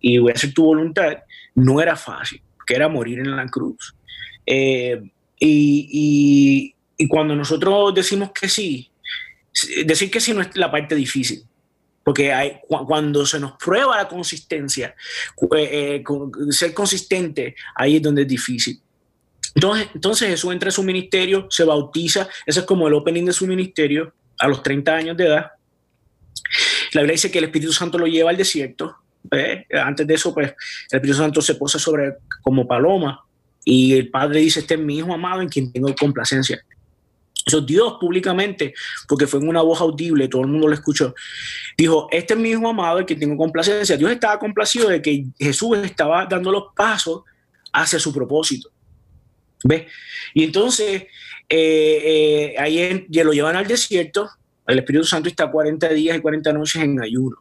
y 0.00 0.18
voy 0.18 0.30
a 0.30 0.34
hacer 0.34 0.54
tu 0.54 0.64
voluntad. 0.64 1.18
No 1.54 1.82
era 1.82 1.96
fácil, 1.96 2.40
que 2.66 2.74
era 2.74 2.88
morir 2.88 3.18
en 3.18 3.36
la 3.36 3.46
cruz. 3.46 3.94
Eh, 4.46 5.02
y, 5.38 5.88
y, 5.92 6.74
y 6.96 7.08
cuando 7.08 7.36
nosotros 7.36 7.94
decimos 7.94 8.30
que 8.32 8.48
sí, 8.48 8.90
decir 9.84 10.10
que 10.10 10.20
sí 10.20 10.32
no 10.32 10.40
es 10.40 10.56
la 10.56 10.70
parte 10.70 10.94
difícil 10.94 11.44
porque 12.06 12.32
hay, 12.32 12.60
cuando 12.68 13.26
se 13.26 13.40
nos 13.40 13.54
prueba 13.54 13.96
la 13.96 14.06
consistencia, 14.06 14.94
eh, 15.56 16.04
eh, 16.04 16.04
ser 16.50 16.72
consistente, 16.72 17.56
ahí 17.74 17.96
es 17.96 18.02
donde 18.02 18.22
es 18.22 18.28
difícil. 18.28 18.80
Entonces, 19.56 19.88
entonces 19.92 20.28
Jesús 20.28 20.52
entra 20.52 20.68
en 20.68 20.72
su 20.72 20.84
ministerio, 20.84 21.48
se 21.50 21.64
bautiza, 21.64 22.28
ese 22.46 22.60
es 22.60 22.64
como 22.64 22.86
el 22.86 22.94
opening 22.94 23.24
de 23.24 23.32
su 23.32 23.44
ministerio 23.48 24.14
a 24.38 24.46
los 24.46 24.62
30 24.62 24.94
años 24.94 25.16
de 25.16 25.26
edad. 25.26 25.50
La 26.92 27.00
Biblia 27.00 27.14
dice 27.14 27.28
que 27.28 27.38
el 27.38 27.46
Espíritu 27.46 27.72
Santo 27.72 27.98
lo 27.98 28.06
lleva 28.06 28.30
al 28.30 28.36
desierto. 28.36 28.98
Antes 29.72 30.06
de 30.06 30.14
eso, 30.14 30.32
pues 30.32 30.54
el 30.92 30.98
Espíritu 30.98 31.18
Santo 31.18 31.42
se 31.42 31.56
posa 31.56 31.80
sobre 31.80 32.18
como 32.40 32.68
paloma 32.68 33.20
y 33.64 33.94
el 33.94 34.10
Padre 34.10 34.38
dice, 34.38 34.60
este 34.60 34.74
es 34.74 34.80
mi 34.80 34.98
Hijo 34.98 35.12
amado 35.12 35.42
en 35.42 35.48
quien 35.48 35.72
tengo 35.72 35.92
complacencia. 35.96 36.64
Eso 37.46 37.60
Dios 37.60 37.94
públicamente, 38.00 38.74
porque 39.06 39.28
fue 39.28 39.38
en 39.38 39.48
una 39.48 39.62
voz 39.62 39.80
audible, 39.80 40.26
todo 40.26 40.42
el 40.42 40.48
mundo 40.48 40.66
lo 40.66 40.74
escuchó, 40.74 41.14
dijo, 41.78 42.08
este 42.10 42.34
es 42.34 42.40
mi 42.40 42.50
hijo 42.50 42.68
amado, 42.68 42.98
el 42.98 43.06
que 43.06 43.14
tengo 43.14 43.36
complacencia. 43.36 43.96
Dios 43.96 44.10
estaba 44.10 44.36
complacido 44.40 44.88
de 44.88 45.00
que 45.00 45.26
Jesús 45.38 45.78
estaba 45.78 46.26
dando 46.26 46.50
los 46.50 46.64
pasos 46.74 47.22
hacia 47.72 48.00
su 48.00 48.12
propósito. 48.12 48.70
¿Ves? 49.62 49.86
Y 50.34 50.42
entonces, 50.42 51.04
eh, 51.48 52.02
eh, 52.48 52.54
ahí 52.58 53.06
ya 53.08 53.22
lo 53.22 53.32
llevan 53.32 53.54
al 53.54 53.68
desierto, 53.68 54.28
el 54.66 54.80
Espíritu 54.80 55.04
Santo 55.04 55.28
está 55.28 55.48
40 55.48 55.88
días 55.90 56.16
y 56.16 56.20
40 56.20 56.52
noches 56.52 56.82
en 56.82 57.00
ayuno 57.00 57.36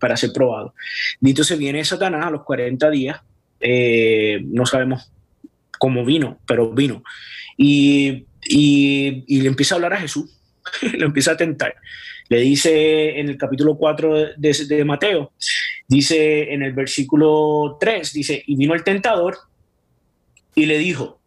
para 0.00 0.16
ser 0.16 0.32
probado. 0.32 0.74
Y 1.20 1.30
entonces 1.30 1.56
viene 1.56 1.84
Satanás 1.84 2.26
a 2.26 2.30
los 2.30 2.42
40 2.42 2.90
días, 2.90 3.20
eh, 3.60 4.42
no 4.46 4.66
sabemos 4.66 5.12
cómo 5.78 6.04
vino, 6.04 6.40
pero 6.46 6.72
vino. 6.72 7.04
Y 7.56 8.26
y, 8.46 9.40
le 9.40 9.48
empieza 9.48 9.74
a 9.74 9.76
hablar 9.76 9.94
a 9.94 10.00
Jesús. 10.00 10.38
lo 10.98 11.06
empieza 11.06 11.32
a 11.32 11.36
tentar. 11.36 11.74
Le 12.28 12.40
dice 12.40 13.18
en 13.18 13.28
el 13.28 13.36
capítulo 13.36 13.76
4 13.76 14.34
de, 14.36 14.84
Mateo, 14.84 15.32
dice 15.86 16.52
en 16.54 16.62
el 16.62 16.72
versículo 16.72 17.76
3, 17.78 18.12
dice, 18.12 18.42
y 18.46 18.56
vino 18.56 18.74
el 18.74 18.82
tentador 18.82 19.36
y 20.54 20.66
le 20.66 20.78
dijo, 20.78 21.20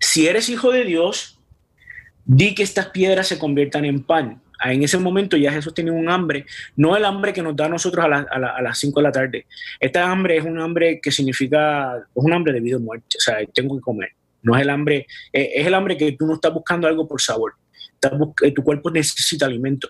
si 0.00 0.26
eres 0.26 0.48
hijo 0.48 0.72
de 0.72 0.84
Dios, 0.84 1.38
di 2.24 2.54
que 2.54 2.62
estas 2.62 2.86
piedras 2.86 3.28
se 3.28 3.38
conviertan 3.38 3.84
en 3.84 4.02
pan. 4.02 4.40
Ah, 4.58 4.72
en 4.72 4.82
ese 4.82 4.98
momento 4.98 5.36
ya 5.36 5.52
Jesús 5.52 5.74
tenía 5.74 5.92
un 5.92 6.08
hambre, 6.08 6.46
no 6.76 6.96
el 6.96 7.04
hambre 7.04 7.32
que 7.32 7.42
nos 7.42 7.54
da 7.54 7.66
a 7.66 7.68
nosotros 7.68 8.04
a, 8.04 8.62
las 8.62 8.78
5 8.78 8.98
de 8.98 9.02
la 9.02 9.12
tarde. 9.12 9.46
Esta 9.78 10.10
hambre 10.10 10.38
es 10.38 10.44
un 10.44 10.58
hambre 10.58 11.00
que 11.02 11.10
significa, 11.10 11.96
es 11.98 12.04
un 12.24 12.32
hambre 12.32 12.52
de 12.52 12.60
vida 12.60 12.76
o 12.76 12.80
muerte, 12.80 13.18
o 13.18 13.20
sea, 13.20 13.36
tengo 13.52 13.76
que 13.76 13.82
comer. 13.82 14.10
No 14.44 14.54
es 14.54 14.62
el 14.62 14.70
hambre, 14.70 15.06
eh, 15.32 15.50
es 15.56 15.66
el 15.66 15.74
hambre 15.74 15.96
que 15.96 16.12
tú 16.12 16.26
no 16.26 16.34
estás 16.34 16.52
buscando 16.54 16.86
algo 16.86 17.08
por 17.08 17.20
sabor. 17.20 17.54
Eh, 18.42 18.52
tu 18.52 18.62
cuerpo 18.62 18.90
necesita 18.90 19.46
alimento. 19.46 19.88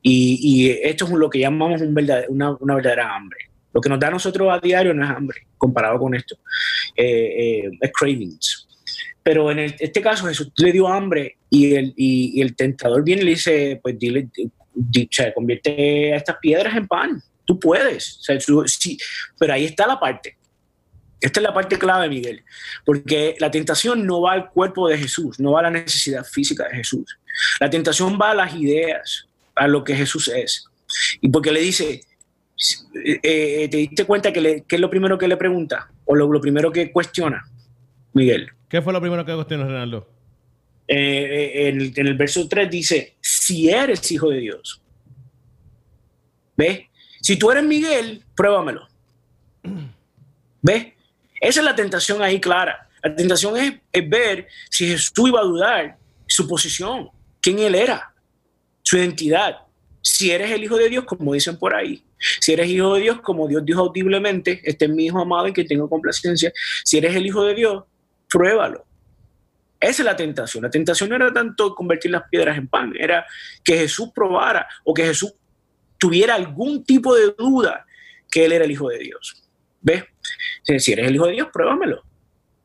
Y, 0.00 0.70
esto 0.82 1.06
es 1.06 1.10
lo 1.10 1.28
que 1.28 1.40
llamamos 1.40 1.80
un 1.80 1.96
una, 2.28 2.74
verdadera 2.76 3.16
hambre. 3.16 3.38
Lo 3.72 3.80
que 3.80 3.88
nos 3.88 3.98
da 3.98 4.08
a 4.08 4.12
nosotros 4.12 4.48
a 4.50 4.60
diario 4.60 4.94
no 4.94 5.04
es 5.04 5.10
hambre, 5.10 5.46
comparado 5.56 5.98
con 5.98 6.14
esto. 6.14 6.36
Eh, 6.96 7.68
es 7.80 7.92
cravings. 7.92 8.68
Pero 9.22 9.50
en 9.50 9.58
este 9.58 10.00
caso 10.00 10.26
Jesús 10.26 10.52
le 10.56 10.72
dio 10.72 10.88
hambre 10.88 11.36
y 11.50 11.74
el, 11.74 12.56
tentador 12.56 13.04
viene 13.04 13.22
y 13.22 13.24
le 13.26 13.30
dice, 13.32 13.78
pues 13.82 13.98
dile, 13.98 14.28
convierte 15.34 16.14
estas 16.14 16.36
piedras 16.40 16.74
en 16.76 16.86
pan. 16.86 17.22
Tú 17.44 17.58
puedes. 17.58 18.20
pero 19.38 19.52
ahí 19.52 19.64
está 19.66 19.86
la 19.86 20.00
parte. 20.00 20.37
Esta 21.20 21.40
es 21.40 21.44
la 21.44 21.52
parte 21.52 21.78
clave, 21.78 22.08
Miguel, 22.08 22.44
porque 22.84 23.36
la 23.40 23.50
tentación 23.50 24.06
no 24.06 24.22
va 24.22 24.32
al 24.32 24.50
cuerpo 24.50 24.88
de 24.88 24.98
Jesús, 24.98 25.40
no 25.40 25.52
va 25.52 25.60
a 25.60 25.64
la 25.64 25.70
necesidad 25.70 26.24
física 26.24 26.68
de 26.68 26.76
Jesús. 26.76 27.18
La 27.58 27.68
tentación 27.68 28.18
va 28.20 28.30
a 28.30 28.34
las 28.34 28.54
ideas, 28.54 29.26
a 29.56 29.66
lo 29.66 29.82
que 29.82 29.96
Jesús 29.96 30.28
es. 30.28 30.66
Y 31.20 31.28
porque 31.28 31.50
le 31.50 31.60
dice, 31.60 32.02
eh, 33.04 33.20
eh, 33.22 33.68
¿te 33.68 33.76
diste 33.76 34.04
cuenta 34.04 34.32
que, 34.32 34.64
es 34.68 34.80
lo 34.80 34.88
primero 34.90 35.18
que 35.18 35.26
le 35.26 35.36
pregunta? 35.36 35.90
¿O 36.04 36.14
lo, 36.14 36.30
lo 36.30 36.40
primero 36.40 36.70
que 36.70 36.92
cuestiona, 36.92 37.44
Miguel? 38.12 38.50
¿Qué 38.68 38.80
fue 38.80 38.92
lo 38.92 39.00
primero 39.00 39.24
que 39.24 39.34
cuestionó 39.34 39.64
Ronaldo? 39.64 40.08
Eh, 40.86 41.68
en, 41.68 42.06
el, 42.06 42.14
verso 42.14 42.48
3 42.48 42.70
dice, 42.70 43.16
si 43.20 43.68
eres 43.68 44.10
hijo 44.10 44.30
de 44.30 44.38
Dios. 44.38 44.80
¿Ves? 46.56 46.80
Si 47.20 47.36
tú 47.36 47.50
eres 47.50 47.64
Miguel, 47.64 48.24
pruébamelo. 48.34 48.88
¿Ves? 50.62 50.86
Esa 51.40 51.60
es 51.60 51.64
la 51.64 51.74
tentación 51.74 52.22
ahí 52.22 52.40
clara. 52.40 52.88
La 53.02 53.14
tentación 53.14 53.56
es, 53.56 53.74
ver 54.08 54.48
si 54.70 54.88
Jesús 54.88 55.28
iba 55.28 55.40
a 55.40 55.44
dudar 55.44 55.96
su 56.26 56.46
posición, 56.48 57.10
quién 57.40 57.58
él 57.60 57.74
era, 57.74 58.12
su 58.82 58.96
identidad. 58.96 59.58
Si 60.02 60.30
eres 60.30 60.50
el 60.50 60.64
hijo 60.64 60.76
de 60.76 60.88
Dios, 60.88 61.04
como 61.04 61.34
dicen 61.34 61.56
por 61.58 61.74
ahí. 61.74 62.02
Si 62.40 62.52
eres 62.52 62.68
hijo 62.68 62.94
de 62.94 63.02
Dios, 63.02 63.20
como 63.20 63.46
Dios 63.46 63.64
dijo 63.64 63.80
audiblemente, 63.80 64.60
este 64.64 64.86
es 64.86 64.90
mi 64.90 65.06
hijo 65.06 65.20
amado 65.20 65.48
y 65.48 65.52
que 65.52 65.64
tengo 65.64 65.88
complacencia. 65.88 66.52
Si 66.84 66.98
eres 66.98 67.14
el 67.14 67.26
hijo 67.26 67.44
de 67.44 67.54
Dios, 67.54 67.84
pruébalo. 68.28 68.84
Esa 69.80 70.02
es 70.02 70.04
la 70.04 70.16
tentación. 70.16 70.64
La 70.64 70.70
tentación 70.70 71.08
no 71.08 71.16
era 71.16 71.32
tanto 71.32 71.74
convertir 71.74 72.10
las 72.10 72.28
piedras 72.28 72.58
en 72.58 72.66
pan, 72.66 72.92
era 72.98 73.24
que 73.62 73.78
Jesús 73.78 74.10
probara 74.12 74.66
o 74.84 74.92
que 74.92 75.04
Jesús 75.04 75.32
tuviera 75.98 76.34
algún 76.34 76.84
tipo 76.84 77.14
de 77.14 77.32
duda 77.36 77.86
que 78.30 78.44
Él 78.44 78.52
era 78.52 78.64
el 78.64 78.70
Hijo 78.70 78.88
de 78.88 78.98
Dios. 78.98 79.47
¿Ves? 79.80 80.04
Si 80.78 80.92
eres 80.92 81.08
el 81.08 81.14
Hijo 81.14 81.26
de 81.26 81.32
Dios, 81.32 81.48
pruébamelo. 81.52 82.02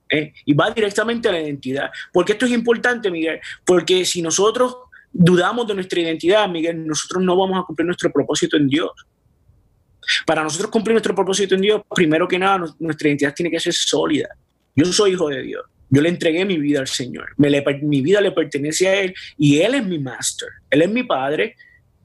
¿Eh? 0.09 0.33
Y 0.45 0.53
va 0.53 0.69
directamente 0.71 1.29
a 1.29 1.31
la 1.31 1.41
identidad. 1.41 1.89
Porque 2.11 2.33
esto 2.33 2.45
es 2.45 2.51
importante, 2.51 3.09
Miguel, 3.09 3.39
porque 3.65 4.05
si 4.05 4.21
nosotros 4.21 4.75
dudamos 5.11 5.67
de 5.67 5.75
nuestra 5.75 5.99
identidad, 6.01 6.47
Miguel, 6.49 6.85
nosotros 6.85 7.23
no 7.23 7.35
vamos 7.37 7.61
a 7.61 7.65
cumplir 7.65 7.85
nuestro 7.85 8.11
propósito 8.11 8.57
en 8.57 8.67
Dios. 8.67 8.91
Para 10.25 10.43
nosotros 10.43 10.69
cumplir 10.69 10.93
nuestro 10.93 11.15
propósito 11.15 11.55
en 11.55 11.61
Dios, 11.61 11.81
primero 11.95 12.27
que 12.27 12.37
nada, 12.37 12.65
nuestra 12.79 13.07
identidad 13.07 13.33
tiene 13.33 13.49
que 13.49 13.59
ser 13.59 13.73
sólida. 13.73 14.29
Yo 14.75 14.85
soy 14.85 15.11
hijo 15.11 15.29
de 15.29 15.41
Dios. 15.41 15.63
Yo 15.89 16.01
le 16.01 16.09
entregué 16.09 16.43
mi 16.43 16.57
vida 16.57 16.79
al 16.79 16.87
Señor. 16.87 17.29
mi 17.37 18.01
vida 18.01 18.19
le 18.19 18.31
pertenece 18.31 18.87
a 18.87 18.99
Él 19.01 19.13
y 19.37 19.59
Él 19.59 19.75
es 19.75 19.85
mi 19.85 19.99
master. 19.99 20.49
Él 20.69 20.81
es 20.81 20.89
mi 20.89 21.03
padre 21.03 21.55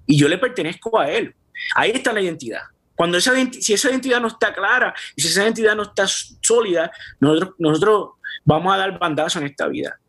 y 0.07 0.17
yo 0.19 0.29
le 0.29 0.39
pertenezco 0.39 0.99
a 0.99 1.11
Él. 1.11 1.35
Ahí 1.75 1.93
está 1.93 2.13
la 2.13 2.21
identidad. 2.21 2.63
Cuando 2.99 3.17
esa, 3.17 3.33
si 3.53 3.75
esa 3.75 3.91
identidad 3.91 4.21
no 4.21 4.27
está 4.27 4.53
clara 4.53 4.93
y 5.15 5.23
si 5.23 5.29
esa 5.29 5.45
identidad 5.45 5.77
no 5.77 5.85
está 5.85 6.05
sólida, 6.09 6.91
nosotros, 7.21 7.55
nosotros 7.57 8.09
vamos 8.45 8.75
a 8.75 8.77
dar 8.77 8.99
bandazo 8.99 9.39
en 9.39 9.47
esta 9.47 9.69
vida. 9.69 10.01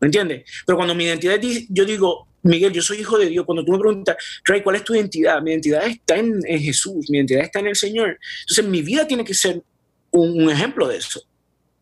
¿Me 0.00 0.06
entiendes? 0.06 0.50
Pero 0.64 0.78
cuando 0.78 0.94
mi 0.94 1.04
identidad, 1.04 1.38
yo 1.68 1.84
digo, 1.84 2.28
Miguel, 2.44 2.72
yo 2.72 2.80
soy 2.80 3.00
hijo 3.00 3.18
de 3.18 3.26
Dios. 3.26 3.44
Cuando 3.44 3.62
tú 3.62 3.72
me 3.72 3.78
preguntas, 3.78 4.16
Ray, 4.42 4.62
¿cuál 4.62 4.76
es 4.76 4.84
tu 4.84 4.94
identidad? 4.94 5.42
Mi 5.42 5.50
identidad 5.50 5.86
está 5.86 6.16
en, 6.16 6.40
Jesús, 6.42 7.10
mi 7.10 7.18
identidad 7.18 7.44
está 7.44 7.58
en 7.58 7.66
el 7.66 7.76
Señor. 7.76 8.18
Entonces 8.40 8.64
mi 8.64 8.80
vida 8.80 9.06
tiene 9.06 9.22
que 9.22 9.34
ser 9.34 9.62
un 10.12 10.48
ejemplo 10.48 10.88
de 10.88 10.96
eso. 10.96 11.22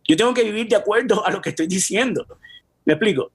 Yo 0.09 0.17
tengo 0.17 0.35
que 0.35 0.43
vivir 0.43 0.67
de 0.67 0.75
acuerdo 0.75 1.25
a 1.25 1.31
lo 1.31 1.41
que 1.41 1.51
estoy 1.51 1.69
diciendo. 1.69 2.27
¿Me 2.85 2.95
explico? 2.95 3.31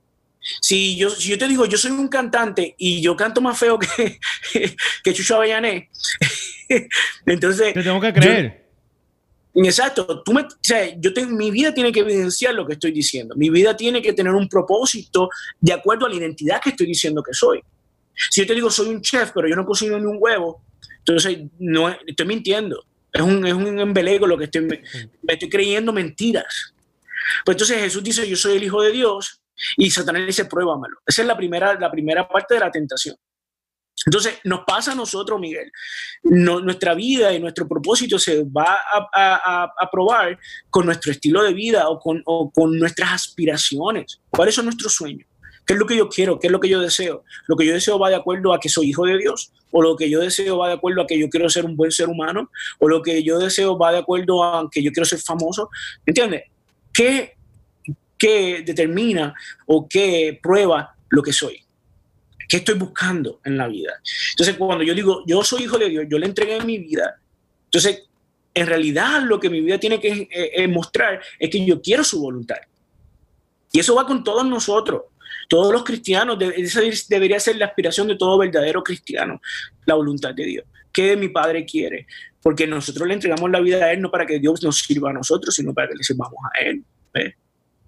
Si 0.62 0.98
yo, 0.98 1.10
si 1.10 1.30
yo 1.30 1.38
te 1.38 1.48
digo, 1.48 1.66
yo 1.66 1.78
soy 1.78 1.92
un 1.92 2.10
cantante 2.10 2.76
y 2.78 3.02
yo 3.02 3.16
canto 3.16 3.40
más 3.40 3.58
feo 3.58 3.80
que, 3.80 4.20
que 5.04 5.14
Chucho 5.14 5.38
Avellané, 5.38 5.90
entonces... 7.26 7.74
Te 7.74 7.84
tengo 7.84 8.00
que 8.00 8.14
creer. 8.14 8.70
exacto. 9.56 10.22
Tú 10.24 10.34
me, 10.34 10.42
o 10.42 10.48
sea, 10.62 10.96
yo 11.00 11.14
tengo, 11.14 11.36
mi 11.36 11.52
vida 11.52 11.74
tiene 11.74 11.92
que 11.92 12.02
evidenciar 12.02 12.54
lo 12.54 12.66
que 12.66 12.74
estoy 12.74 12.92
diciendo. 12.92 13.36
Mi 13.36 13.50
vida 13.50 13.76
tiene 13.76 14.02
que 14.02 14.14
tener 14.14 14.34
un 14.34 14.48
propósito 14.48 15.30
de 15.60 15.74
acuerdo 15.74 16.06
a 16.06 16.10
la 16.10 16.16
identidad 16.16 16.62
que 16.62 16.72
estoy 16.72 16.88
diciendo 16.88 17.24
que 17.24 17.34
soy. 17.34 17.62
Si 18.30 18.42
yo 18.42 18.48
te 18.48 18.54
digo, 18.54 18.70
soy 18.70 18.88
un 18.90 19.02
chef, 19.02 19.32
pero 19.34 19.48
yo 19.48 19.56
no 19.56 19.66
cocino 19.66 20.00
ni 20.00 20.06
un 20.06 20.18
huevo, 20.20 20.62
entonces 21.00 21.40
no 21.60 21.90
estoy 21.90 22.26
mintiendo. 22.26 22.86
Es 23.12 23.22
un, 23.22 23.46
es 23.46 23.54
un 23.54 23.80
embelego 23.80 24.28
lo 24.28 24.38
que 24.38 24.46
estoy, 24.46 24.62
me, 24.62 24.82
estoy 25.28 25.50
creyendo 25.50 25.94
mentiras. 25.94 26.74
Pues 27.44 27.56
entonces 27.56 27.80
Jesús 27.80 28.04
dice, 28.04 28.28
yo 28.28 28.36
soy 28.36 28.58
el 28.58 28.64
Hijo 28.64 28.82
de 28.82 28.92
Dios, 28.92 29.42
y 29.78 29.90
Satanás 29.90 30.26
dice, 30.26 30.46
pruébamelo. 30.46 30.98
Esa 31.06 31.22
es 31.22 31.28
la 31.28 31.38
primera, 31.38 31.80
la 31.80 31.90
primera 31.90 32.28
parte 32.28 32.56
de 32.56 32.60
la 32.60 32.72
tentación. 32.72 33.16
Entonces, 34.06 34.36
nos 34.44 34.62
pasa 34.66 34.92
a 34.92 34.96
nosotros, 34.96 35.40
Miguel. 35.40 35.72
nuestra 36.24 36.94
vida 36.94 37.34
y 37.34 37.40
nuestro 37.40 37.68
propósito 37.68 38.20
se 38.20 38.44
va 38.44 38.78
a, 38.92 39.90
probar 39.92 40.38
con 40.70 40.86
nuestro 40.86 41.12
estilo 41.12 41.44
de 41.44 41.54
vida 41.54 41.88
o 41.90 42.00
con, 42.00 42.22
o 42.26 42.52
con 42.52 42.78
nuestras 42.78 43.14
aspiraciones. 43.14 44.20
¿Cuáles 44.30 44.56
son 44.56 44.66
nuestros 44.66 44.94
sueños? 44.94 45.28
¿Qué 45.66 45.74
es 45.74 45.80
lo 45.80 45.88
que 45.88 45.98
yo 45.98 46.10
quiero? 46.10 46.40
¿Qué 46.40 46.48
es 46.48 46.52
lo 46.52 46.60
que 46.60 46.70
yo 46.70 46.80
deseo? 46.80 47.24
¿Lo 47.48 47.56
que 47.56 47.66
yo 47.66 47.74
deseo 47.74 47.98
va 47.98 48.10
de 48.10 48.16
acuerdo 48.16 48.54
a 48.54 48.60
que 48.60 48.70
soy 48.70 48.90
hijo 48.90 49.06
de 49.06 49.18
Dios? 49.18 49.52
¿O 49.72 49.82
lo 49.82 49.96
que 49.96 50.10
yo 50.10 50.20
deseo 50.20 50.60
va 50.60 50.68
de 50.68 50.76
acuerdo 50.76 51.02
a 51.02 51.08
que 51.08 51.18
yo 51.18 51.28
quiero 51.30 51.50
ser 51.50 51.66
un 51.66 51.76
buen 51.76 51.92
ser 51.92 52.08
humano? 52.08 52.52
¿O 52.80 52.88
lo 52.88 53.02
que 53.02 53.24
yo 53.24 53.40
deseo 53.40 53.78
va 53.78 53.92
de 53.92 53.98
acuerdo 53.98 54.44
a 54.44 54.70
que 54.70 54.84
yo 54.84 54.92
quiero 54.92 55.06
ser 55.06 55.20
famoso? 55.20 55.70
¿Entiendes? 56.06 56.44
¿Qué, 56.94 57.36
qué 58.18 58.64
determina 58.64 59.34
o 59.66 59.88
qué 59.90 60.40
prueba 60.42 60.96
lo 61.10 61.24
que 61.24 61.34
soy? 61.34 61.65
¿Qué 62.48 62.58
estoy 62.58 62.76
buscando 62.76 63.40
en 63.44 63.58
la 63.58 63.68
vida? 63.68 63.94
Entonces, 64.32 64.56
cuando 64.56 64.84
yo 64.84 64.94
digo, 64.94 65.24
yo 65.26 65.44
soy 65.44 65.64
hijo 65.64 65.78
de 65.78 65.90
Dios, 65.90 66.06
yo 66.10 66.18
le 66.20 66.26
entregué 66.26 66.62
mi 66.62 66.78
vida, 66.78 67.20
entonces, 67.76 68.04
en 68.54 68.68
realidad 68.68 69.24
lo 69.24 69.38
que 69.38 69.50
mi 69.50 69.60
vida 69.60 69.78
tiene 69.78 70.00
que 70.00 70.08
eh, 70.08 70.30
eh, 70.32 70.68
mostrar 70.68 71.22
es 71.38 71.50
que 71.50 71.66
yo 71.66 71.82
quiero 71.82 72.06
su 72.06 72.22
voluntad. 72.22 72.56
Y 73.74 73.80
eso 73.80 73.96
va 73.96 74.06
con 74.06 74.24
todos 74.24 74.46
nosotros. 74.46 75.02
Todos 75.50 75.74
los 75.74 75.84
cristianos, 75.84 76.38
esa 76.56 76.80
debería 77.10 77.38
ser 77.40 77.58
la 77.58 77.66
aspiración 77.66 78.08
de 78.08 78.16
todo 78.16 78.38
verdadero 78.38 78.82
cristiano, 78.82 79.42
la 79.86 79.96
voluntad 79.96 80.34
de 80.34 80.46
Dios. 80.46 80.66
¿Qué 80.92 81.18
mi 81.18 81.28
Padre 81.28 81.66
quiere? 81.66 82.08
Porque 82.42 82.66
nosotros 82.66 83.06
le 83.06 83.16
entregamos 83.16 83.52
la 83.52 83.60
vida 83.60 83.84
a 83.84 83.92
Él 83.92 84.02
no 84.02 84.10
para 84.10 84.26
que 84.26 84.40
Dios 84.40 84.64
nos 84.64 84.80
sirva 84.80 85.10
a 85.10 85.14
nosotros, 85.14 85.54
sino 85.54 85.74
para 85.74 85.90
que 85.90 85.96
le 85.96 86.04
sirvamos 86.04 86.40
a 86.54 86.62
Él. 86.62 86.84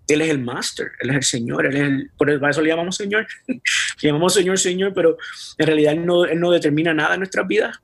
Él 0.08 0.22
es 0.22 0.30
el 0.30 0.39
máster, 0.39 0.91
Él 1.02 1.10
es 1.10 1.15
el 1.15 1.24
Señor, 1.24 1.65
Él 1.65 1.76
es 1.76 1.84
el, 1.84 2.12
por 2.17 2.30
eso 2.30 2.62
le 2.62 2.70
llamamos 2.70 2.96
Señor. 2.96 3.28
le 3.48 3.62
llamamos 4.02 4.34
Señor, 4.34 4.58
Señor, 4.58 4.93
pero 4.93 5.17
en 5.58 5.67
realidad 5.67 5.93
él 5.93 6.06
no, 6.06 6.52
determina 6.52 6.93
nada 6.93 7.15
en 7.15 7.22
nuestras 7.22 7.48
vidas. 7.48 7.78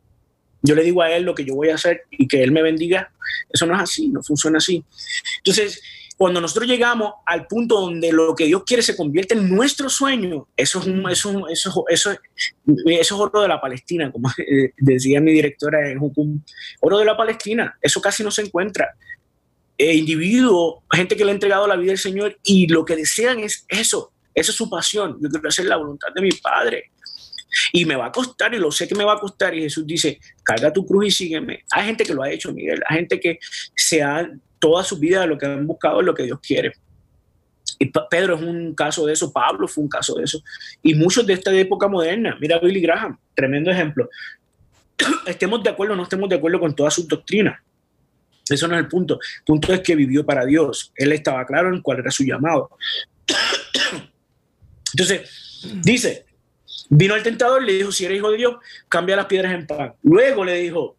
Yo 0.61 0.75
le 0.75 0.83
digo 0.83 1.01
a 1.01 1.11
Él 1.11 1.23
lo 1.23 1.35
que 1.35 1.43
yo 1.43 1.55
voy 1.55 1.69
a 1.69 1.75
hacer 1.75 2.03
y 2.11 2.27
que 2.27 2.41
Él 2.41 2.53
me 2.53 2.61
bendiga. 2.61 3.11
Eso 3.49 3.65
no 3.65 3.75
es 3.75 3.81
así, 3.81 4.07
no 4.07 4.23
funciona 4.23 4.59
así. 4.59 4.83
Entonces, 5.39 5.81
cuando 6.15 6.39
nosotros 6.39 6.67
llegamos 6.67 7.15
al 7.25 7.47
punto 7.47 7.81
donde 7.81 8.13
lo 8.13 8.33
que 8.33 8.45
Dios 8.45 8.63
quiere 8.65 8.81
se 8.81 8.95
convierte 8.95 9.33
en 9.33 9.49
nuestro 9.49 9.89
sueño, 9.89 10.47
eso 10.55 10.79
es, 10.79 10.87
eso, 11.11 11.47
eso, 11.49 11.85
eso, 11.89 12.11
es 12.85 13.11
oro 13.11 13.41
de 13.41 13.47
la 13.49 13.59
Palestina, 13.59 14.09
como 14.09 14.31
decía 14.77 15.19
mi 15.19 15.33
directora 15.33 15.89
en 15.89 15.99
Jucum, 15.99 16.41
oro 16.79 16.99
de 16.99 17.05
la 17.05 17.17
Palestina, 17.17 17.77
eso 17.81 17.99
casi 17.99 18.23
no 18.23 18.31
se 18.31 18.43
encuentra. 18.43 18.95
Eh, 19.83 19.95
individuos, 19.95 20.75
gente 20.93 21.17
que 21.17 21.25
le 21.25 21.31
ha 21.31 21.33
entregado 21.33 21.67
la 21.67 21.75
vida 21.75 21.91
al 21.91 21.97
Señor 21.97 22.39
y 22.41 22.67
lo 22.67 22.85
que 22.85 22.95
desean 22.95 23.39
es 23.39 23.65
eso, 23.67 24.13
esa 24.33 24.51
es 24.51 24.55
su 24.55 24.69
pasión, 24.69 25.17
yo 25.21 25.29
quiero 25.29 25.49
hacer 25.49 25.65
la 25.65 25.75
voluntad 25.75 26.07
de 26.15 26.21
mi 26.21 26.31
Padre. 26.31 26.91
Y 27.73 27.83
me 27.83 27.97
va 27.97 28.05
a 28.05 28.11
costar, 28.11 28.53
y 28.53 28.59
lo 28.59 28.71
sé 28.71 28.87
que 28.87 28.95
me 28.95 29.03
va 29.03 29.13
a 29.13 29.19
costar. 29.19 29.53
Y 29.53 29.61
Jesús 29.61 29.85
dice, 29.85 30.19
carga 30.41 30.71
tu 30.71 30.85
cruz 30.87 31.07
y 31.07 31.11
sígueme. 31.11 31.65
Hay 31.69 31.85
gente 31.85 32.03
que 32.03 32.13
lo 32.13 32.23
ha 32.23 32.31
hecho, 32.31 32.51
Miguel. 32.53 32.81
Hay 32.87 32.97
gente 32.97 33.19
que 33.19 33.37
se 33.75 34.01
ha 34.01 34.27
toda 34.57 34.83
su 34.85 34.97
vida 34.97 35.25
lo 35.25 35.37
que 35.37 35.45
han 35.45 35.67
buscado 35.67 35.99
es 35.99 36.05
lo 36.05 36.15
que 36.15 36.23
Dios 36.23 36.39
quiere. 36.41 36.71
Y 37.77 37.91
Pedro 38.09 38.35
es 38.35 38.41
un 38.41 38.73
caso 38.73 39.05
de 39.05 39.11
eso, 39.11 39.33
Pablo 39.33 39.67
fue 39.67 39.83
un 39.83 39.89
caso 39.89 40.15
de 40.15 40.23
eso, 40.23 40.41
y 40.81 40.95
muchos 40.95 41.27
de 41.27 41.33
esta 41.33 41.53
época 41.53 41.89
moderna. 41.89 42.37
Mira 42.39 42.57
Billy 42.59 42.79
Graham, 42.79 43.19
tremendo 43.35 43.69
ejemplo. 43.69 44.09
Estemos 45.27 45.61
de 45.61 45.69
acuerdo 45.69 45.93
o 45.93 45.97
no 45.97 46.03
estemos 46.03 46.29
de 46.29 46.35
acuerdo 46.35 46.61
con 46.61 46.73
todas 46.73 46.93
sus 46.93 47.07
doctrinas. 47.09 47.59
Eso 48.49 48.67
no 48.67 48.75
es 48.75 48.81
el 48.81 48.87
punto. 48.87 49.15
El 49.15 49.43
punto 49.45 49.73
es 49.73 49.81
que 49.81 49.95
vivió 49.95 50.25
para 50.25 50.45
Dios. 50.45 50.91
Él 50.95 51.11
estaba 51.11 51.45
claro 51.45 51.73
en 51.73 51.81
cuál 51.81 51.99
era 51.99 52.11
su 52.11 52.23
llamado. 52.23 52.69
Entonces, 54.93 55.61
dice, 55.81 56.25
vino 56.89 57.15
el 57.15 57.23
tentador, 57.23 57.63
le 57.63 57.73
dijo, 57.73 57.91
si 57.91 58.05
eres 58.05 58.17
hijo 58.17 58.31
de 58.31 58.37
Dios, 58.37 58.55
cambia 58.89 59.15
las 59.15 59.25
piedras 59.25 59.53
en 59.53 59.65
pan. 59.65 59.93
Luego 60.03 60.43
le 60.43 60.55
dijo, 60.55 60.97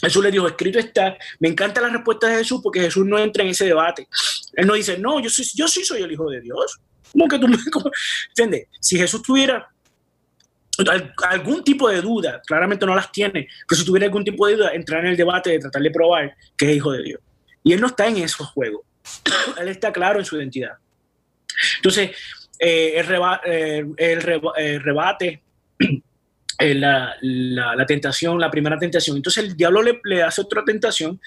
Jesús 0.00 0.22
le 0.22 0.30
dijo, 0.30 0.46
escrito 0.46 0.78
está, 0.78 1.16
me 1.40 1.48
encanta 1.48 1.80
la 1.80 1.88
respuesta 1.88 2.28
de 2.28 2.36
Jesús 2.38 2.60
porque 2.62 2.80
Jesús 2.80 3.06
no 3.06 3.18
entra 3.18 3.42
en 3.42 3.50
ese 3.50 3.64
debate. 3.64 4.08
Él 4.52 4.66
no 4.66 4.74
dice, 4.74 4.98
no, 4.98 5.20
yo, 5.20 5.30
yo 5.54 5.68
sí 5.68 5.84
soy 5.84 6.02
el 6.02 6.12
hijo 6.12 6.28
de 6.30 6.40
Dios. 6.40 6.78
¿Cómo 7.12 7.28
que 7.28 7.38
tú 7.38 7.48
me... 7.48 7.56
¿Entiendes? 8.28 8.68
Si 8.80 8.98
Jesús 8.98 9.22
tuviera 9.22 9.73
algún 11.28 11.62
tipo 11.62 11.88
de 11.88 12.00
duda, 12.00 12.42
claramente 12.46 12.84
no 12.86 12.94
las 12.94 13.12
tiene, 13.12 13.48
pero 13.68 13.78
si 13.78 13.86
tuviera 13.86 14.06
algún 14.06 14.24
tipo 14.24 14.46
de 14.46 14.56
duda, 14.56 14.74
entrar 14.74 15.04
en 15.04 15.12
el 15.12 15.16
debate 15.16 15.50
de 15.50 15.58
tratar 15.60 15.82
de 15.82 15.90
probar 15.90 16.36
que 16.56 16.70
es 16.70 16.76
hijo 16.76 16.92
de 16.92 17.02
Dios. 17.02 17.20
Y 17.62 17.72
él 17.72 17.80
no 17.80 17.86
está 17.86 18.06
en 18.06 18.18
esos 18.18 18.46
juegos. 18.48 18.82
él 19.60 19.68
está 19.68 19.92
claro 19.92 20.18
en 20.18 20.24
su 20.24 20.36
identidad. 20.36 20.72
Entonces, 21.76 22.10
eh, 22.58 22.94
el, 22.96 23.06
eh, 23.46 23.84
el, 23.96 24.82
rebate 24.82 25.42
la, 26.58 27.16
la, 27.20 27.86
tentación, 27.86 28.40
la 28.40 28.50
primera 28.50 28.78
tentación. 28.78 29.16
Entonces 29.16 29.44
el 29.44 29.56
diablo 29.56 29.82
le, 29.82 30.00
le, 30.04 30.22
hace 30.22 30.40
otra 30.40 30.64
tentación, 30.64 31.20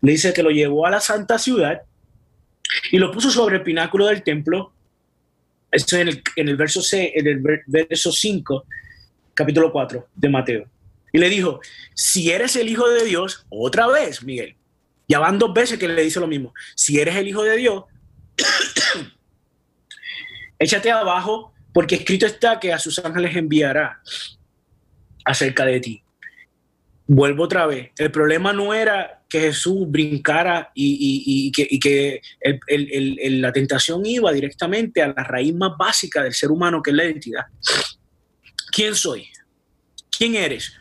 le 0.00 0.12
dice 0.12 0.32
que 0.32 0.42
lo 0.42 0.50
llevó 0.50 0.86
a 0.86 0.90
la 0.90 1.00
santa 1.00 1.38
ciudad 1.38 1.82
y 2.90 2.98
lo 2.98 3.10
puso 3.10 3.30
sobre 3.30 3.56
el 3.56 3.62
pináculo 3.62 4.06
del 4.06 4.22
templo. 4.22 4.72
Esto 5.70 5.96
en 5.96 6.08
el, 6.08 6.22
en 6.36 6.48
el 6.48 6.56
verso, 6.56 6.82
C, 6.82 7.12
en 7.14 7.26
el 7.26 7.42
verso 7.66 8.12
5, 8.12 8.66
capítulo 9.34 9.72
4 9.72 10.08
de 10.14 10.28
Mateo. 10.28 10.68
Y 11.12 11.18
le 11.18 11.28
dijo, 11.28 11.60
si 11.94 12.30
eres 12.30 12.56
el 12.56 12.68
Hijo 12.68 12.88
de 12.88 13.04
Dios, 13.04 13.44
otra 13.48 13.86
vez, 13.86 14.22
Miguel. 14.22 14.56
Ya 15.08 15.18
van 15.18 15.38
dos 15.38 15.52
veces 15.52 15.78
que 15.78 15.88
le 15.88 16.02
dice 16.02 16.20
lo 16.20 16.26
mismo. 16.26 16.54
Si 16.74 16.98
eres 16.98 17.16
el 17.16 17.28
Hijo 17.28 17.42
de 17.42 17.56
Dios, 17.56 17.84
échate 20.58 20.90
abajo, 20.90 21.52
porque 21.72 21.96
escrito 21.96 22.26
está 22.26 22.58
que 22.58 22.72
a 22.72 22.78
sus 22.78 22.98
ángeles 22.98 23.36
enviará 23.36 24.00
acerca 25.24 25.64
de 25.64 25.80
ti. 25.80 26.02
Vuelvo 27.06 27.44
otra 27.44 27.66
vez. 27.66 27.90
El 27.98 28.10
problema 28.10 28.52
no 28.52 28.72
era 28.72 29.22
que 29.28 29.40
Jesús 29.40 29.90
brincara 29.90 30.70
y, 30.74 31.50
que, 31.52 32.20
la 33.30 33.52
tentación 33.52 34.04
iba 34.06 34.32
directamente 34.32 35.02
a 35.02 35.08
la 35.08 35.24
raíz 35.24 35.54
más 35.54 35.72
básica 35.76 36.22
del 36.22 36.32
ser 36.32 36.50
humano, 36.50 36.82
que 36.82 36.90
es 36.90 36.96
la 36.96 37.04
identidad. 37.04 37.44
¿Quién 38.72 38.94
soy? 38.94 39.28
¿Quién 40.10 40.34
eres? 40.34 40.76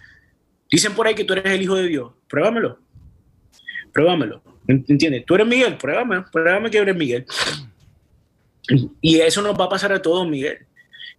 Dicen 0.72 0.96
por 0.96 1.06
ahí 1.06 1.14
que 1.14 1.26
tú 1.26 1.34
eres 1.34 1.54
el 1.54 1.62
Hijo 1.62 1.76
de 1.76 1.88
Dios. 1.88 2.12
Pruébamelo. 2.28 2.80
Pruébamelo. 3.92 4.42
¿Entiendes? 4.68 5.26
Tú 5.26 5.36
eres 5.36 5.46
Miguel. 5.46 5.78
Pruébame. 5.78 6.24
Pruébame 6.32 6.72
que 6.72 6.78
eres 6.78 6.96
Miguel. 6.96 7.26
Y 9.02 9.20
eso 9.20 9.42
nos 9.42 9.60
va 9.60 9.66
a 9.66 9.70
pasar 9.70 9.92
a 9.92 10.02
todos, 10.02 10.26
Miguel. 10.26 10.60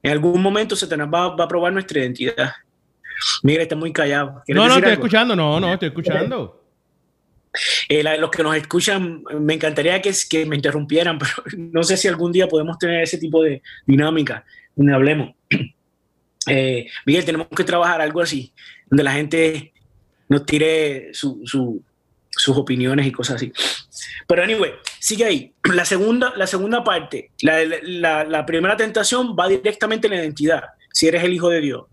En 0.03 0.13
algún 0.13 0.41
momento 0.41 0.75
Satanás 0.75 1.09
va, 1.13 1.35
va 1.35 1.45
a 1.45 1.49
probar 1.49 1.73
nuestra 1.73 2.01
identidad. 2.01 2.53
Miguel 3.43 3.63
está 3.63 3.77
muy 3.77 3.93
callado. 3.93 4.43
No, 4.49 4.69
no, 4.69 4.77
estoy 4.77 4.93
escuchando, 4.93 5.37
no, 5.37 5.61
no, 5.61 5.75
estoy 5.75 5.89
escuchando. 5.89 6.65
Eh, 7.89 8.03
los 8.19 8.31
que 8.31 8.43
nos 8.43 8.57
escuchan, 8.57 9.23
me 9.41 9.55
encantaría 9.55 10.01
que, 10.01 10.13
que 10.31 10.47
me 10.47 10.57
interrumpieran, 10.57 11.19
pero 11.19 11.33
no 11.57 11.83
sé 11.83 11.97
si 11.97 12.09
algún 12.09 12.33
día 12.33 12.49
podemos 12.49 12.79
tener 12.79 13.03
ese 13.03 13.19
tipo 13.19 13.43
de 13.43 13.63
dinámica 13.87 14.45
donde 14.75 14.95
hablemos. 14.95 15.35
Eh, 16.47 16.87
Miguel, 17.07 17.25
tenemos 17.25 17.49
que 17.49 17.65
trabajar 17.65 18.01
algo 18.01 18.21
así, 18.21 18.53
donde 18.89 19.05
la 19.05 19.13
gente 19.13 19.73
nos 20.29 20.47
tire 20.47 21.11
sus 21.13 21.37
opiniones 22.49 23.07
y 23.07 23.13
cosas 23.13 23.37
así. 23.37 23.53
Pero 24.27 24.43
anyway, 24.43 24.73
sigue 24.99 25.25
ahí. 25.25 25.53
La 25.75 25.85
segunda, 25.85 26.33
la 26.37 26.47
segunda 26.47 26.83
parte, 26.85 27.31
la, 27.41 28.25
la 28.25 28.47
primera 28.47 28.77
tentación 28.77 29.37
va 29.39 29.49
directamente 29.49 30.07
en 30.07 30.15
la 30.15 30.21
identidad, 30.21 30.65
si 30.93 31.07
eres 31.07 31.25
el 31.25 31.33
hijo 31.33 31.49
de 31.49 31.61
Dios. 31.61 31.85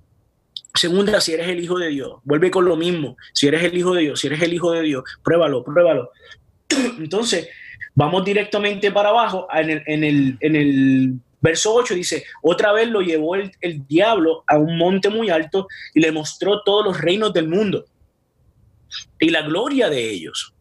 Segunda, 0.73 1.19
si 1.19 1.33
eres 1.33 1.47
el 1.47 1.59
hijo 1.59 1.77
de 1.79 1.89
Dios, 1.89 2.19
vuelve 2.23 2.51
con 2.51 2.65
lo 2.65 2.75
mismo. 2.75 3.17
Si 3.33 3.47
eres 3.47 3.63
el 3.63 3.77
hijo 3.77 3.93
de 3.93 4.01
Dios, 4.01 4.19
si 4.19 4.27
eres 4.27 4.41
el 4.41 4.53
hijo 4.53 4.71
de 4.71 4.81
Dios, 4.81 5.03
pruébalo, 5.23 5.63
pruébalo. 5.63 6.11
Entonces, 6.99 7.49
vamos 7.95 8.23
directamente 8.23 8.91
para 8.91 9.09
abajo. 9.09 9.47
En 9.53 10.03
el, 10.03 10.37
en 10.39 10.55
el 10.55 11.19
verso 11.41 11.73
8 11.73 11.93
dice, 11.93 12.25
otra 12.41 12.71
vez 12.73 12.89
lo 12.89 13.01
llevó 13.01 13.35
el, 13.35 13.51
el, 13.61 13.85
diablo 13.87 14.43
a 14.47 14.57
un 14.57 14.77
monte 14.77 15.09
muy 15.09 15.29
alto 15.29 15.67
y 15.93 15.99
le 15.99 16.11
mostró 16.11 16.61
todos 16.63 16.85
los 16.85 16.99
reinos 16.99 17.33
del 17.33 17.47
mundo 17.47 17.85
y 19.19 19.29
la 19.29 19.41
gloria 19.41 19.89
de 19.89 20.09
ellos. 20.09 20.53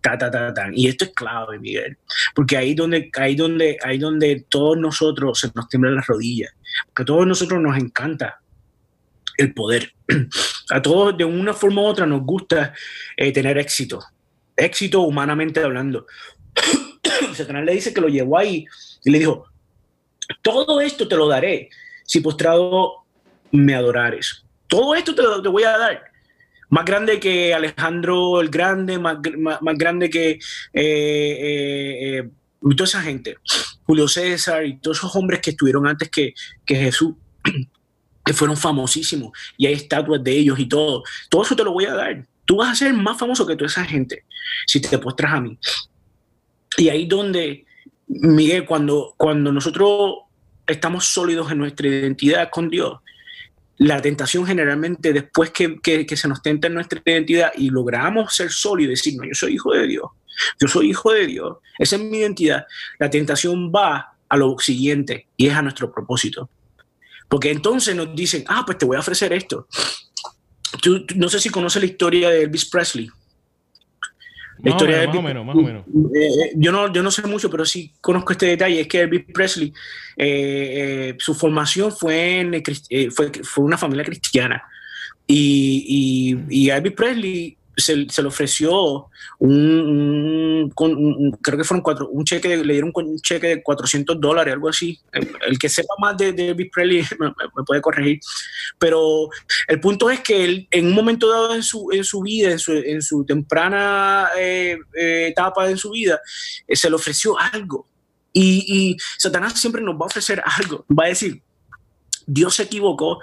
Ta, 0.00 0.18
ta, 0.18 0.30
ta, 0.30 0.52
ta. 0.52 0.68
Y 0.72 0.86
esto 0.86 1.06
es 1.06 1.12
clave, 1.12 1.58
Miguel, 1.58 1.96
porque 2.34 2.58
ahí 2.58 2.74
donde, 2.74 3.10
ahí 3.14 3.34
donde, 3.34 3.78
ahí 3.82 3.96
donde 3.96 4.44
todos 4.50 4.76
nosotros 4.76 5.40
se 5.40 5.50
nos 5.54 5.68
tiemblan 5.68 5.94
las 5.94 6.06
rodillas, 6.06 6.54
porque 6.86 7.02
a 7.02 7.06
todos 7.06 7.26
nosotros 7.26 7.60
nos 7.62 7.76
encanta 7.78 8.40
el 9.38 9.54
poder. 9.54 9.92
A 10.70 10.80
todos 10.80 11.16
de 11.16 11.24
una 11.26 11.52
forma 11.52 11.82
u 11.82 11.84
otra 11.84 12.06
nos 12.06 12.22
gusta 12.22 12.72
eh, 13.18 13.32
tener 13.32 13.58
éxito, 13.58 14.00
éxito 14.56 15.02
humanamente 15.02 15.60
hablando. 15.60 16.06
Satanás 17.34 17.64
le 17.64 17.74
dice 17.74 17.92
que 17.92 18.00
lo 18.00 18.08
llevó 18.08 18.38
ahí 18.38 18.64
y 19.04 19.10
le 19.10 19.18
dijo, 19.18 19.46
todo 20.42 20.80
esto 20.80 21.08
te 21.08 21.16
lo 21.16 21.28
daré 21.28 21.70
si 22.04 22.20
postrado 22.20 23.04
me 23.50 23.74
adorares. 23.74 24.44
Todo 24.66 24.94
esto 24.94 25.14
te 25.14 25.22
lo 25.22 25.42
te 25.42 25.48
voy 25.48 25.64
a 25.64 25.78
dar. 25.78 26.04
Más 26.70 26.84
grande 26.84 27.20
que 27.20 27.54
Alejandro 27.54 28.40
el 28.40 28.48
Grande, 28.48 28.98
más, 28.98 29.18
más, 29.38 29.78
grande 29.78 30.10
que 30.10 30.30
eh, 30.30 30.40
eh, 30.72 32.18
eh, 32.18 32.30
toda 32.60 32.84
esa 32.84 33.02
gente, 33.02 33.36
Julio 33.84 34.08
César 34.08 34.64
y 34.64 34.78
todos 34.78 34.98
esos 34.98 35.14
hombres 35.14 35.40
que 35.40 35.50
estuvieron 35.50 35.86
antes 35.86 36.08
que, 36.10 36.34
que 36.64 36.74
Jesús 36.76 37.14
que 38.24 38.32
fueron 38.32 38.56
famosísimos 38.56 39.36
y 39.56 39.66
hay 39.66 39.74
estatuas 39.74 40.24
de 40.24 40.32
ellos 40.32 40.58
y 40.58 40.66
todo. 40.66 41.02
Todo 41.28 41.42
eso 41.42 41.54
te 41.54 41.64
lo 41.64 41.72
voy 41.72 41.84
a 41.84 41.94
dar. 41.94 42.26
Tú 42.44 42.56
vas 42.56 42.72
a 42.72 42.74
ser 42.74 42.92
más 42.94 43.18
famoso 43.18 43.46
que 43.46 43.56
toda 43.56 43.68
esa 43.68 43.84
gente 43.84 44.24
si 44.66 44.80
te 44.80 44.98
postras 44.98 45.34
a 45.34 45.40
mí. 45.40 45.58
Y 46.76 46.88
ahí 46.88 47.06
donde, 47.06 47.63
Miguel, 48.06 48.66
cuando, 48.66 49.14
cuando 49.16 49.52
nosotros 49.52 50.16
estamos 50.66 51.06
sólidos 51.06 51.50
en 51.50 51.58
nuestra 51.58 51.88
identidad 51.88 52.50
con 52.50 52.68
Dios, 52.68 53.00
la 53.78 54.00
tentación 54.00 54.46
generalmente 54.46 55.12
después 55.12 55.50
que, 55.50 55.80
que, 55.80 56.16
se 56.16 56.28
nos 56.28 56.42
tenta 56.42 56.68
en 56.68 56.74
nuestra 56.74 57.02
identidad 57.04 57.52
y 57.56 57.70
logramos 57.70 58.34
ser 58.34 58.50
sólidos 58.50 58.88
y 58.88 59.10
decir, 59.10 59.16
no, 59.16 59.24
yo 59.24 59.34
soy 59.34 59.54
hijo 59.54 59.72
de 59.72 59.86
Dios, 59.86 60.04
yo 60.60 60.68
soy 60.68 60.90
hijo 60.90 61.12
de 61.12 61.26
Dios, 61.26 61.58
esa 61.78 61.96
es 61.96 62.02
mi 62.02 62.18
identidad, 62.18 62.66
la 62.98 63.10
tentación 63.10 63.72
va 63.74 64.14
a 64.28 64.36
lo 64.36 64.56
siguiente 64.58 65.26
y 65.36 65.48
es 65.48 65.54
a 65.54 65.62
nuestro 65.62 65.92
propósito. 65.92 66.48
Porque 67.28 67.50
entonces 67.50 67.96
nos 67.96 68.14
dicen, 68.14 68.44
ah, 68.48 68.62
pues 68.64 68.78
te 68.78 68.84
voy 68.84 68.96
a 68.96 69.00
ofrecer 69.00 69.32
esto. 69.32 69.66
No 71.16 71.28
sé 71.28 71.40
si 71.40 71.50
conoces 71.50 71.82
la 71.82 71.86
historia 71.86 72.30
de 72.30 72.42
Elvis 72.42 72.66
Presley. 72.66 73.08
La 74.62 74.70
historia 74.70 74.98
de 74.98 75.06
más 75.08 75.16
o 75.16 75.22
menos, 75.22 75.46
más 75.46 75.56
o 75.56 75.60
menos. 75.60 75.84
Eh, 76.14 76.26
eh, 76.26 76.52
yo, 76.56 76.72
no, 76.72 76.92
yo 76.92 77.02
no 77.02 77.10
sé 77.10 77.26
mucho, 77.26 77.50
pero 77.50 77.64
sí 77.64 77.92
conozco 78.00 78.32
este 78.32 78.46
detalle. 78.46 78.80
Es 78.80 78.88
que 78.88 79.00
Elvis 79.00 79.24
Presley, 79.32 79.72
eh, 80.16 81.14
su 81.18 81.34
formación 81.34 81.92
fue, 81.92 82.40
en, 82.40 82.62
fue, 83.10 83.30
fue, 83.42 83.64
una 83.64 83.76
familia 83.76 84.04
cristiana. 84.04 84.62
Y, 85.26 86.36
y, 86.50 86.64
y 86.64 86.70
Elvis 86.70 86.92
Presley 86.92 87.56
se, 87.76 87.96
le 87.96 88.28
ofreció 88.28 89.08
un, 89.38 90.72
creo 91.42 91.58
que 91.58 91.64
fueron 91.64 91.82
cuatro, 91.82 92.08
un 92.08 92.24
cheque, 92.24 92.56
le 92.56 92.72
dieron 92.72 92.92
un 92.94 93.20
cheque 93.20 93.48
de 93.48 93.62
400 93.62 94.20
dólares, 94.20 94.54
algo 94.54 94.68
así. 94.68 94.98
El, 95.12 95.58
que 95.58 95.68
sepa 95.68 95.94
más 95.98 96.16
de, 96.16 96.32
de 96.32 96.50
Elvis 96.50 96.70
Presley 96.72 97.04
me, 97.18 97.32
puede 97.64 97.80
corregir. 97.80 98.20
Pero 98.78 99.28
el 99.68 99.80
punto 99.80 100.10
es 100.10 100.20
que 100.20 100.44
él, 100.44 100.68
en 100.70 100.86
un 100.86 100.94
momento 100.94 101.28
dado 101.28 101.54
en 101.54 101.62
su, 101.62 101.88
en 101.92 102.04
su 102.04 102.20
vida, 102.22 102.52
en 102.52 102.58
su, 102.58 102.72
en 102.72 103.02
su 103.02 103.24
temprana 103.24 104.28
eh, 104.38 104.78
eh, 104.96 105.28
etapa 105.28 105.66
de 105.66 105.76
su 105.76 105.90
vida, 105.90 106.20
eh, 106.66 106.76
se 106.76 106.88
le 106.88 106.96
ofreció 106.96 107.38
algo. 107.38 107.88
Y, 108.32 108.64
y 108.66 108.96
Satanás 109.18 109.60
siempre 109.60 109.82
nos 109.82 109.94
va 109.94 110.04
a 110.04 110.06
ofrecer 110.06 110.42
algo. 110.44 110.84
Va 110.90 111.04
a 111.04 111.08
decir, 111.08 111.40
Dios 112.26 112.54
se 112.54 112.64
equivocó. 112.64 113.20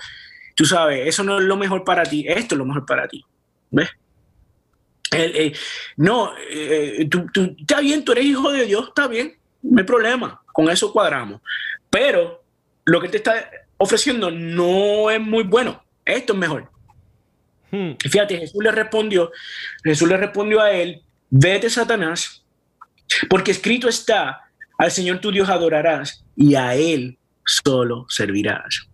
Tú 0.55 0.65
sabes, 0.65 1.07
eso 1.07 1.23
no 1.23 1.39
es 1.39 1.45
lo 1.45 1.57
mejor 1.57 1.83
para 1.83 2.03
ti, 2.03 2.25
esto 2.27 2.55
es 2.55 2.59
lo 2.59 2.65
mejor 2.65 2.85
para 2.85 3.07
ti. 3.07 3.23
¿Ves? 3.71 3.89
Eh, 5.13 5.53
no, 5.97 6.33
eh, 6.49 7.07
tú, 7.09 7.27
está 7.59 7.81
bien, 7.81 8.03
tú 8.05 8.13
eres 8.13 8.25
hijo 8.25 8.51
de 8.51 8.65
Dios, 8.65 8.87
está 8.87 9.07
bien, 9.07 9.37
no 9.61 9.79
hay 9.79 9.85
problema, 9.85 10.41
con 10.53 10.69
eso 10.69 10.93
cuadramos. 10.93 11.41
Pero 11.89 12.43
lo 12.85 13.01
que 13.01 13.09
te 13.09 13.17
está 13.17 13.49
ofreciendo 13.77 14.31
no 14.31 15.11
es 15.11 15.19
muy 15.19 15.43
bueno, 15.43 15.83
esto 16.05 16.33
es 16.33 16.39
mejor. 16.39 16.71
Hmm. 17.71 17.91
Fíjate, 17.99 18.37
Jesús 18.37 18.63
le 18.63 18.71
respondió, 18.71 19.31
Jesús 19.83 20.07
le 20.07 20.17
respondió 20.17 20.61
a 20.61 20.71
él, 20.71 21.01
vete 21.29 21.69
Satanás, 21.69 22.41
porque 23.29 23.51
escrito 23.51 23.89
está, 23.89 24.41
Al 24.77 24.91
Señor 24.91 25.19
tu 25.19 25.31
Dios 25.31 25.49
adorarás 25.49 26.23
y 26.35 26.55
a 26.55 26.75
Él 26.75 27.17
solo 27.45 28.05
servirás. 28.09 28.87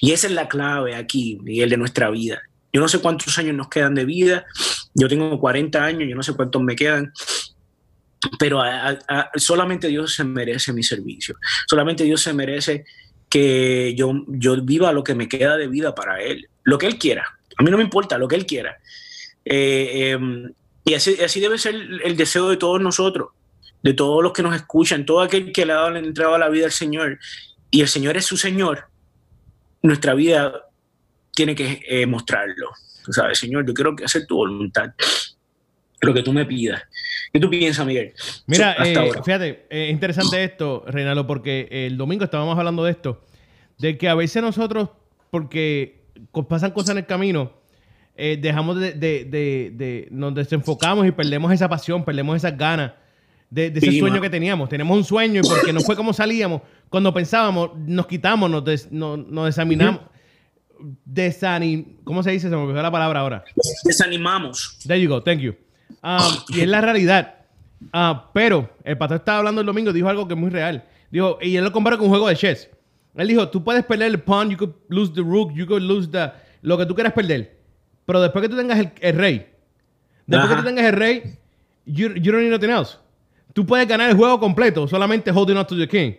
Y 0.00 0.12
esa 0.12 0.26
es 0.26 0.32
la 0.32 0.48
clave 0.48 0.94
aquí, 0.94 1.38
Miguel, 1.42 1.70
de 1.70 1.76
nuestra 1.76 2.10
vida. 2.10 2.40
Yo 2.72 2.80
no 2.80 2.88
sé 2.88 3.00
cuántos 3.00 3.38
años 3.38 3.54
nos 3.54 3.68
quedan 3.68 3.94
de 3.94 4.04
vida, 4.04 4.46
yo 4.94 5.08
tengo 5.08 5.38
40 5.38 5.84
años, 5.84 6.08
yo 6.08 6.16
no 6.16 6.22
sé 6.22 6.34
cuántos 6.34 6.62
me 6.62 6.76
quedan, 6.76 7.12
pero 8.38 8.62
solamente 9.36 9.88
Dios 9.88 10.14
se 10.14 10.24
merece 10.24 10.72
mi 10.72 10.82
servicio, 10.82 11.36
solamente 11.68 12.04
Dios 12.04 12.20
se 12.20 12.32
merece 12.32 12.84
que 13.28 13.94
yo, 13.94 14.12
yo 14.28 14.60
viva 14.62 14.92
lo 14.92 15.04
que 15.04 15.14
me 15.14 15.28
queda 15.28 15.56
de 15.56 15.68
vida 15.68 15.94
para 15.94 16.20
Él, 16.22 16.48
lo 16.64 16.78
que 16.78 16.86
Él 16.86 16.98
quiera, 16.98 17.38
a 17.58 17.62
mí 17.62 17.70
no 17.70 17.76
me 17.76 17.82
importa, 17.82 18.18
lo 18.18 18.28
que 18.28 18.36
Él 18.36 18.46
quiera. 18.46 18.78
Eh, 19.44 20.10
em, 20.10 20.52
y 20.84 20.94
así, 20.94 21.40
debe 21.40 21.58
ser 21.58 21.74
el 21.74 22.16
deseo 22.16 22.48
de 22.48 22.56
todos 22.56 22.80
nosotros, 22.80 23.30
de 23.82 23.92
todos 23.92 24.22
los 24.22 24.32
que 24.32 24.42
nos 24.42 24.54
escuchan, 24.54 25.04
todo 25.04 25.20
aquel 25.20 25.52
que 25.52 25.66
le 25.66 25.72
ha 25.72 25.86
entrado 25.88 26.34
a 26.34 26.38
la 26.38 26.48
vida 26.48 26.66
al 26.66 26.72
Señor, 26.72 27.18
y 27.70 27.82
el 27.82 27.88
Señor 27.88 28.16
es 28.16 28.24
su 28.24 28.36
Señor, 28.36 28.88
nuestra 29.82 30.14
vida 30.14 30.64
tiene 31.34 31.54
que 31.54 31.82
eh, 31.86 32.06
mostrarlo. 32.06 32.70
Tú 33.08 33.14
sabes, 33.14 33.38
Señor, 33.38 33.64
yo 33.66 33.72
quiero 33.72 33.96
hacer 34.04 34.26
tu 34.26 34.36
voluntad, 34.36 34.92
lo 36.02 36.12
que 36.12 36.22
tú 36.22 36.30
me 36.30 36.44
pidas. 36.44 36.82
¿Qué 37.32 37.40
tú 37.40 37.48
piensas, 37.48 37.86
Miguel? 37.86 38.12
Mira, 38.46 38.76
eh, 38.84 39.10
fíjate, 39.24 39.64
es 39.70 39.90
interesante 39.90 40.44
esto, 40.44 40.84
Reinaldo, 40.86 41.26
porque 41.26 41.68
el 41.70 41.96
domingo 41.96 42.24
estábamos 42.24 42.58
hablando 42.58 42.84
de 42.84 42.90
esto, 42.90 43.24
de 43.78 43.96
que 43.96 44.10
a 44.10 44.14
veces 44.14 44.42
nosotros, 44.42 44.90
porque 45.30 46.02
pasan 46.50 46.72
cosas 46.72 46.90
en 46.90 46.98
el 46.98 47.06
camino, 47.06 47.50
eh, 48.14 48.36
dejamos 48.38 48.78
de, 48.78 48.92
de, 48.92 49.24
de, 49.24 50.08
nos 50.10 50.34
desenfocamos 50.34 51.06
y 51.06 51.12
perdemos 51.12 51.50
esa 51.50 51.66
pasión, 51.66 52.04
perdemos 52.04 52.36
esas 52.36 52.58
ganas 52.58 52.92
de, 53.48 53.72
ese 53.74 53.98
sueño 53.98 54.20
que 54.20 54.28
teníamos. 54.28 54.68
Tenemos 54.68 54.94
un 54.94 55.04
sueño 55.04 55.40
y 55.42 55.48
porque 55.48 55.72
no 55.72 55.80
fue 55.80 55.96
como 55.96 56.12
salíamos, 56.12 56.60
cuando 56.90 57.14
pensábamos, 57.14 57.70
nos 57.74 58.06
quitamos, 58.06 58.50
nos, 58.50 58.92
nos, 58.92 59.48
examinamos. 59.48 60.02
Desanim 61.04 61.96
¿Cómo 62.04 62.22
se 62.22 62.30
dice? 62.30 62.48
Se 62.48 62.56
me 62.56 62.62
olvidó 62.62 62.82
la 62.82 62.90
palabra 62.90 63.20
ahora. 63.20 63.44
Desanimamos. 63.84 64.78
There 64.86 65.00
you 65.00 65.08
go, 65.08 65.22
thank 65.22 65.40
you. 65.40 65.54
Um, 66.02 66.18
y 66.48 66.60
es 66.60 66.68
la 66.68 66.80
realidad. 66.80 67.34
Uh, 67.92 68.18
pero 68.32 68.70
el 68.84 68.98
pastor 68.98 69.18
estaba 69.18 69.38
hablando 69.38 69.60
el 69.60 69.66
domingo, 69.66 69.92
dijo 69.92 70.08
algo 70.08 70.26
que 70.26 70.34
es 70.34 70.40
muy 70.40 70.50
real. 70.50 70.84
Dijo, 71.10 71.38
y 71.40 71.56
él 71.56 71.64
lo 71.64 71.72
compara 71.72 71.96
con 71.96 72.06
un 72.06 72.10
juego 72.10 72.28
de 72.28 72.36
chess. 72.36 72.68
Él 73.14 73.28
dijo, 73.28 73.48
tú 73.48 73.64
puedes 73.64 73.84
perder 73.84 74.08
el 74.08 74.20
pawn, 74.20 74.50
you 74.50 74.56
could 74.56 74.74
lose 74.88 75.12
the 75.12 75.22
rook, 75.22 75.52
you 75.54 75.66
could 75.66 75.82
lose 75.82 76.08
the... 76.10 76.30
Lo 76.62 76.76
que 76.76 76.86
tú 76.86 76.94
quieras 76.94 77.12
perder. 77.12 77.58
Pero 78.06 78.20
después 78.20 78.42
que 78.42 78.48
tú 78.48 78.56
tengas 78.56 78.78
el, 78.78 79.16
rey, 79.16 79.46
después 80.26 80.50
que 80.50 80.56
tú 80.56 80.64
tengas 80.64 80.84
el 80.86 80.92
rey, 80.92 81.38
you, 81.84 82.14
you 82.14 82.32
don't 82.32 82.42
need 82.42 82.50
nothing 82.50 82.70
else. 82.70 82.96
Tú 83.52 83.66
puedes 83.66 83.86
ganar 83.86 84.08
el 84.10 84.16
juego 84.16 84.38
completo 84.40 84.86
solamente 84.88 85.30
holding 85.30 85.56
on 85.56 85.66
to 85.66 85.76
the 85.76 85.88
king. 85.88 86.14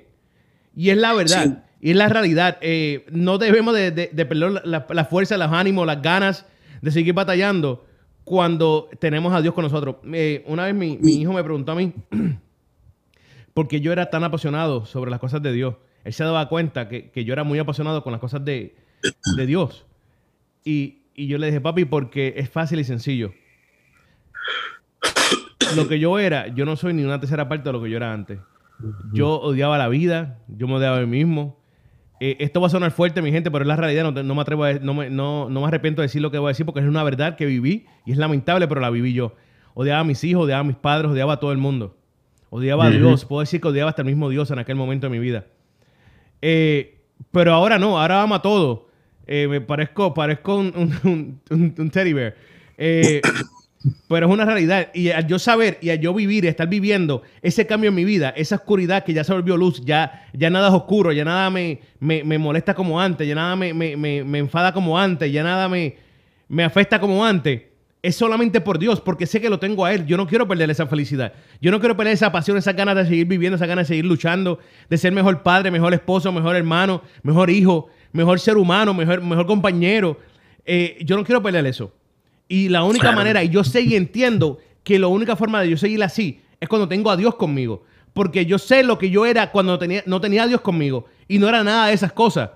Y 0.76 0.90
es 0.90 0.98
la 0.98 1.14
verdad. 1.14 1.64
Y 1.82 1.92
es 1.92 1.96
la 1.96 2.10
realidad. 2.10 2.58
Eh, 2.62 3.06
no 3.12 3.38
debemos 3.38 3.74
de, 3.74 3.92
perder 4.14 4.62
la, 4.66 5.06
fuerza, 5.06 5.38
los 5.38 5.52
ánimos, 5.52 5.86
las 5.88 6.02
ganas 6.02 6.46
de 6.82 6.92
seguir 6.92 7.14
batallando 7.14 7.86
cuando 8.24 8.90
tenemos 9.00 9.34
a 9.34 9.42
Dios 9.42 9.54
con 9.54 9.64
nosotros. 9.64 9.98
Eh, 10.14 10.44
una 10.48 10.66
vez 10.66 10.76
mi, 10.76 10.98
hijo 11.14 11.34
me 11.34 11.44
preguntó 11.44 11.72
a 11.72 11.76
mí 11.76 11.94
por 13.54 13.68
qué 13.68 13.82
yo 13.82 13.92
era 13.92 14.10
tan 14.10 14.24
apasionado 14.24 14.86
sobre 14.86 15.10
las 15.10 15.20
cosas 15.20 15.42
de 15.42 15.54
Dios. 15.54 15.76
Él 16.04 16.14
se 16.14 16.24
daba 16.24 16.48
cuenta 16.50 16.88
que, 16.88 17.12
yo 17.26 17.34
era 17.34 17.44
muy 17.44 17.60
apasionado 17.60 18.04
con 18.04 18.12
las 18.12 18.22
cosas 18.22 18.44
de, 18.44 18.76
Dios. 19.46 19.86
Y, 20.64 21.04
y 21.14 21.28
yo 21.28 21.38
le 21.38 21.48
dije, 21.48 21.62
papi, 21.62 21.86
porque 21.86 22.34
es 22.38 22.50
fácil 22.50 22.80
y 22.80 22.84
sencillo. 22.84 23.34
Lo 25.76 25.88
que 25.88 26.00
yo 26.00 26.20
era, 26.20 26.48
yo 26.48 26.66
no 26.66 26.76
soy 26.76 26.94
ni 26.94 27.04
una 27.04 27.20
tercera 27.20 27.48
parte 27.48 27.70
de 27.70 27.74
lo 27.74 27.84
que 27.84 27.90
yo 27.92 27.98
era 27.98 28.12
antes. 28.12 28.40
Yo 29.12 29.40
odiaba 29.40 29.78
la 29.78 29.88
vida, 29.88 30.40
yo 30.48 30.68
me 30.68 30.76
odiaba 30.76 30.98
a 30.98 31.02
mí 31.02 31.24
mismo. 31.26 31.59
Eh, 32.20 32.38
esto 32.40 32.60
va 32.60 32.68
a 32.68 32.70
sonar 32.70 32.92
fuerte, 32.92 33.22
mi 33.22 33.32
gente, 33.32 33.50
pero 33.50 33.64
es 33.64 33.68
la 33.68 33.76
realidad. 33.76 34.12
No, 34.12 34.36
me 34.36 34.42
atrevo 34.42 34.66
a, 34.66 34.74
no 34.74 34.94
me, 34.94 35.10
no, 35.10 35.50
me 35.50 35.66
arrepiento 35.66 36.02
de 36.02 36.08
decir 36.08 36.22
lo 36.22 36.32
que 36.32 36.38
voy 36.38 36.50
a 36.50 36.52
decir 36.52 36.66
porque 36.66 36.82
es 36.82 36.86
una 36.86 37.04
verdad 37.04 37.36
que 37.36 37.46
viví 37.46 37.86
y 38.06 38.12
es 38.12 38.18
lamentable, 38.18 38.68
pero 38.68 38.82
la 38.82 38.90
viví 38.90 39.14
yo. 39.14 39.36
Odiaba 39.74 40.02
a 40.02 40.04
mis 40.04 40.24
hijos, 40.24 40.44
odiaba 40.44 40.62
a 40.62 40.64
mis 40.64 40.76
padres, 40.76 41.12
odiaba 41.12 41.34
a 41.34 41.40
todo 41.40 41.52
el 41.52 41.58
mundo. 41.58 41.96
Odiaba 42.50 42.88
a 42.88 42.90
Dios. 42.90 43.26
Puedo 43.26 43.42
decir 43.42 43.62
que 43.62 43.68
odiaba 43.68 43.90
hasta 43.90 44.02
el 44.02 44.08
mismo 44.08 44.30
Dios 44.30 44.52
en 44.52 44.60
aquel 44.60 44.76
momento 44.76 45.08
de 45.08 45.12
mi 45.12 45.20
vida. 45.20 45.46
Eh, 46.42 46.98
pero 47.32 47.54
ahora 47.54 47.78
no, 47.78 48.00
ahora 48.00 48.22
amo 48.22 48.36
a 48.36 48.42
todo. 48.42 48.88
Eh, 49.28 49.48
me 49.48 49.62
parezco, 49.62 50.14
parezco 50.14 50.56
un, 50.58 51.40
un 51.50 51.90
teddy 51.92 52.14
bear. 52.14 52.36
Pero 54.08 54.28
es 54.28 54.32
una 54.32 54.46
realidad. 54.46 54.90
Y 54.94 55.10
al 55.10 55.26
yo 55.28 55.40
saber 55.40 55.78
y 55.82 55.90
al 55.90 56.00
yo 56.00 56.14
vivir 56.14 56.44
y 56.44 56.48
estar 56.48 56.68
viviendo 56.68 57.22
ese 57.42 57.66
cambio 57.66 57.90
en 57.90 57.96
mi 57.96 58.04
vida, 58.04 58.30
esa 58.36 58.56
oscuridad 58.56 59.06
que 59.06 59.14
ya 59.14 59.24
se 59.24 59.34
volvió 59.34 59.56
luz, 59.56 59.82
ya, 59.86 60.28
ya 60.34 60.50
nada 60.50 60.68
es 60.68 60.74
oscuro, 60.74 61.12
ya 61.12 61.24
nada 61.24 61.50
me, 61.50 61.80
me, 62.00 62.38
molesta 62.38 62.74
como 62.74 63.00
antes, 63.00 63.28
ya 63.28 63.36
nada 63.36 63.56
me, 63.56 63.74
me, 63.74 64.38
enfada 64.38 64.74
como 64.74 65.00
antes, 65.00 65.32
ya 65.32 65.44
nada 65.44 65.70
me, 65.70 65.96
me 66.50 66.64
afecta 66.64 67.00
como 67.00 67.26
antes, 67.26 67.62
es 68.02 68.16
solamente 68.16 68.60
por 68.60 68.80
Dios, 68.80 69.00
porque 69.00 69.26
sé 69.26 69.40
que 69.40 69.50
lo 69.50 69.60
tengo 69.60 69.86
a 69.86 69.94
Él. 69.94 70.06
Yo 70.06 70.18
no 70.18 70.28
quiero 70.28 70.48
perder 70.48 70.70
esa 70.70 70.88
felicidad. 70.88 71.34
Yo 71.62 71.72
no 71.72 71.80
quiero 71.80 71.96
perder 71.96 72.14
esa 72.14 72.32
pasión, 72.32 72.58
esas 72.58 72.76
ganas 72.76 72.96
de 72.96 73.06
seguir 73.06 73.28
viviendo, 73.28 73.56
esas 73.56 73.68
ganas 73.68 73.88
de 73.88 73.94
seguir 73.94 74.06
luchando, 74.06 74.60
de 74.90 74.98
ser 74.98 75.14
mejor 75.14 75.42
padre, 75.44 75.72
mejor 75.72 75.94
esposo, 75.94 76.32
mejor 76.32 76.56
hermano, 76.56 77.02
mejor 77.24 77.50
hijo, 77.50 77.88
mejor 78.12 78.40
ser 78.40 78.58
humano, 78.58 78.94
mejor, 78.94 79.22
mejor 79.22 79.46
compañero. 79.46 80.18
Eh, 80.66 80.98
yo 81.02 81.16
no 81.18 81.24
quiero 81.24 81.42
perder 81.42 81.66
eso. 81.66 81.94
Y 82.52 82.68
la 82.68 82.84
única 82.84 83.12
manera, 83.12 83.44
y 83.44 83.50
yo 83.50 83.64
sé 83.64 83.82
y 83.82 83.96
entiendo 83.96 84.58
que 84.84 84.98
la 84.98 85.06
única 85.06 85.36
forma 85.36 85.62
de 85.62 85.70
yo 85.70 85.78
seguir 85.78 86.04
así 86.04 86.42
es 86.60 86.68
cuando 86.68 86.88
tengo 86.88 87.12
a 87.12 87.16
Dios 87.16 87.36
conmigo. 87.36 87.84
Porque 88.12 88.48
yo 88.48 88.58
sé 88.58 88.84
lo 88.84 88.98
que 88.98 89.12
yo 89.12 89.28
era 89.28 89.52
cuando 89.52 89.78
tenía, 89.78 90.02
no 90.08 90.20
tenía 90.20 90.44
a 90.44 90.48
Dios 90.48 90.62
conmigo. 90.62 91.06
Y 91.28 91.38
no 91.38 91.48
era 91.48 91.64
nada 91.64 91.88
de 91.88 91.94
esas 91.94 92.12
cosas. 92.12 92.50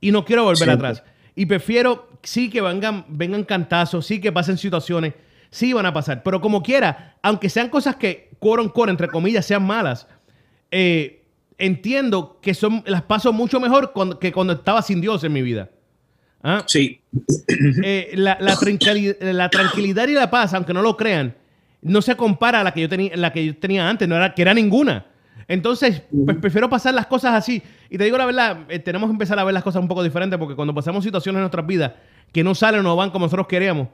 Y 0.00 0.12
no 0.12 0.24
quiero 0.24 0.44
volver 0.44 0.70
atrás. 0.70 1.02
Y 1.34 1.46
prefiero, 1.46 2.08
sí 2.22 2.48
que 2.48 2.60
vengan, 2.60 3.04
vengan 3.08 3.42
cantazos, 3.42 4.06
sí 4.06 4.20
que 4.20 4.30
pasen 4.30 4.56
situaciones, 4.56 5.14
sí 5.50 5.72
van 5.72 5.86
a 5.86 5.92
pasar. 5.92 6.22
Pero 6.22 6.40
como 6.40 6.62
quiera, 6.62 7.16
aunque 7.20 7.50
sean 7.50 7.70
cosas 7.70 7.96
que, 7.96 8.30
quote 8.38 8.70
core, 8.70 8.92
entre 8.92 9.08
comillas, 9.08 9.44
sean 9.44 9.66
malas, 9.66 10.06
eh, 10.70 11.24
entiendo 11.58 12.38
que 12.40 12.54
son, 12.54 12.84
las 12.86 13.02
paso 13.02 13.32
mucho 13.32 13.58
mejor 13.58 13.92
que 14.20 14.30
cuando 14.32 14.52
estaba 14.52 14.80
sin 14.80 15.00
Dios 15.00 15.24
en 15.24 15.32
mi 15.32 15.42
vida. 15.42 15.70
¿Ah? 16.42 16.64
Sí. 16.66 17.00
Eh, 17.82 18.12
la, 18.14 18.36
tranquilidad, 19.50 20.08
y 20.08 20.14
la 20.14 20.30
paz, 20.30 20.54
aunque 20.54 20.72
no 20.72 20.82
lo 20.82 20.96
crean, 20.96 21.34
no 21.82 22.02
se 22.02 22.16
compara 22.16 22.60
a 22.60 22.64
la 22.64 22.72
que 22.72 22.80
yo 22.80 22.88
tenía, 22.88 23.16
la 23.16 23.32
que 23.32 23.46
yo 23.46 23.56
tenía 23.56 23.88
antes, 23.88 24.08
no 24.08 24.16
era, 24.16 24.34
que 24.34 24.42
era 24.42 24.54
ninguna. 24.54 25.06
Entonces, 25.48 26.02
pues 26.24 26.36
prefiero 26.38 26.70
pasar 26.70 26.94
las 26.94 27.06
cosas 27.06 27.34
así. 27.34 27.62
Y 27.90 27.98
te 27.98 28.04
digo 28.04 28.16
la 28.16 28.26
verdad, 28.26 28.58
eh, 28.68 28.78
tenemos 28.78 29.08
que 29.08 29.12
empezar 29.12 29.38
a 29.38 29.44
ver 29.44 29.52
las 29.52 29.64
cosas 29.64 29.82
un 29.82 29.88
poco 29.88 30.02
diferentes 30.02 30.38
porque 30.38 30.54
cuando 30.54 30.72
pasamos 30.74 31.02
situaciones 31.02 31.38
en 31.38 31.42
nuestras 31.42 31.66
vidas 31.66 31.92
que 32.32 32.44
no 32.44 32.54
salen 32.54 32.80
o 32.80 32.82
no 32.84 32.96
van 32.96 33.10
como 33.10 33.26
nosotros 33.26 33.48
queremos, 33.48 33.88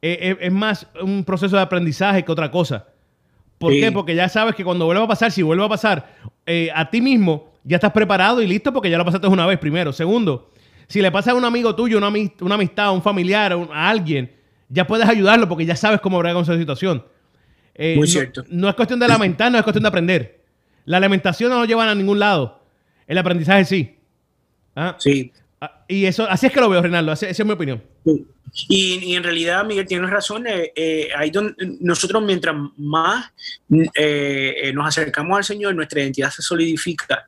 eh, 0.00 0.36
es 0.40 0.52
más 0.52 0.86
un 1.00 1.24
proceso 1.24 1.56
de 1.56 1.62
aprendizaje 1.62 2.24
que 2.24 2.32
otra 2.32 2.50
cosa. 2.50 2.86
¿Por 3.58 3.72
qué? 3.72 3.92
Porque 3.92 4.14
ya 4.14 4.28
sabes 4.28 4.54
que 4.54 4.64
cuando 4.64 4.84
vuelva 4.86 5.04
a 5.04 5.08
pasar, 5.08 5.30
si 5.30 5.42
vuelve 5.42 5.64
a 5.64 5.68
pasar, 5.68 6.06
a 6.74 6.90
ti 6.90 7.00
mismo 7.00 7.52
ya 7.62 7.76
estás 7.76 7.92
preparado 7.92 8.42
y 8.42 8.46
listo 8.46 8.72
porque 8.72 8.90
ya 8.90 8.98
lo 8.98 9.04
pasaste 9.04 9.26
una 9.26 9.46
vez 9.46 9.58
primero. 9.58 9.92
Segundo, 9.92 10.50
si 10.88 11.00
le 11.00 11.10
pasa 11.10 11.32
a 11.32 11.34
un 11.34 11.44
amigo 11.44 11.74
tuyo, 11.74 11.98
una, 11.98 12.12
una 12.40 12.54
amistad, 12.54 12.86
a 12.86 12.90
un 12.92 13.02
familiar, 13.02 13.52
a, 13.52 13.88
alguien, 13.88 14.32
ya 14.68 14.86
puedes 14.86 15.08
ayudarlo 15.08 15.48
porque 15.48 15.64
ya 15.64 15.76
sabes 15.76 16.00
cómo 16.00 16.18
bregar 16.18 16.34
con 16.34 16.42
esa 16.42 16.58
situación. 16.58 17.04
Eh, 17.74 17.96
Muy 17.96 18.06
cierto. 18.06 18.44
No 18.48 18.68
es 18.68 18.74
cuestión 18.74 19.00
de 19.00 19.08
lamentar, 19.08 19.50
no 19.50 19.58
es 19.58 19.64
cuestión 19.64 19.82
de 19.82 19.88
aprender. 19.88 20.40
La 20.84 21.00
lamentación 21.00 21.50
no 21.50 21.58
nos 21.58 21.68
lleva 21.68 21.90
a 21.90 21.94
ningún 21.94 22.18
lado. 22.18 22.60
El 23.06 23.18
aprendizaje 23.18 23.64
sí. 23.64 23.96
¿Ah? 24.76 24.96
Sí. 24.98 25.32
Ah, 25.60 25.84
y 25.88 26.04
eso, 26.04 26.28
así 26.28 26.46
es 26.46 26.52
que 26.52 26.60
lo 26.60 26.68
veo, 26.68 26.82
Renaldo. 26.82 27.12
Esa, 27.12 27.28
es 27.28 27.44
mi 27.44 27.52
opinión. 27.52 27.82
Y, 28.68 29.14
en 29.14 29.22
realidad, 29.22 29.64
Miguel, 29.64 29.86
tienes 29.86 30.10
razón. 30.10 30.46
Eh, 30.46 30.72
eh, 30.76 31.08
donde 31.32 31.54
nosotros, 31.80 32.22
mientras 32.22 32.54
más 32.76 33.32
eh, 33.94 34.72
nos 34.74 34.88
acercamos 34.88 35.36
al 35.38 35.44
Señor, 35.44 35.74
nuestra 35.74 36.00
identidad 36.00 36.30
se 36.30 36.42
solidifica 36.42 37.26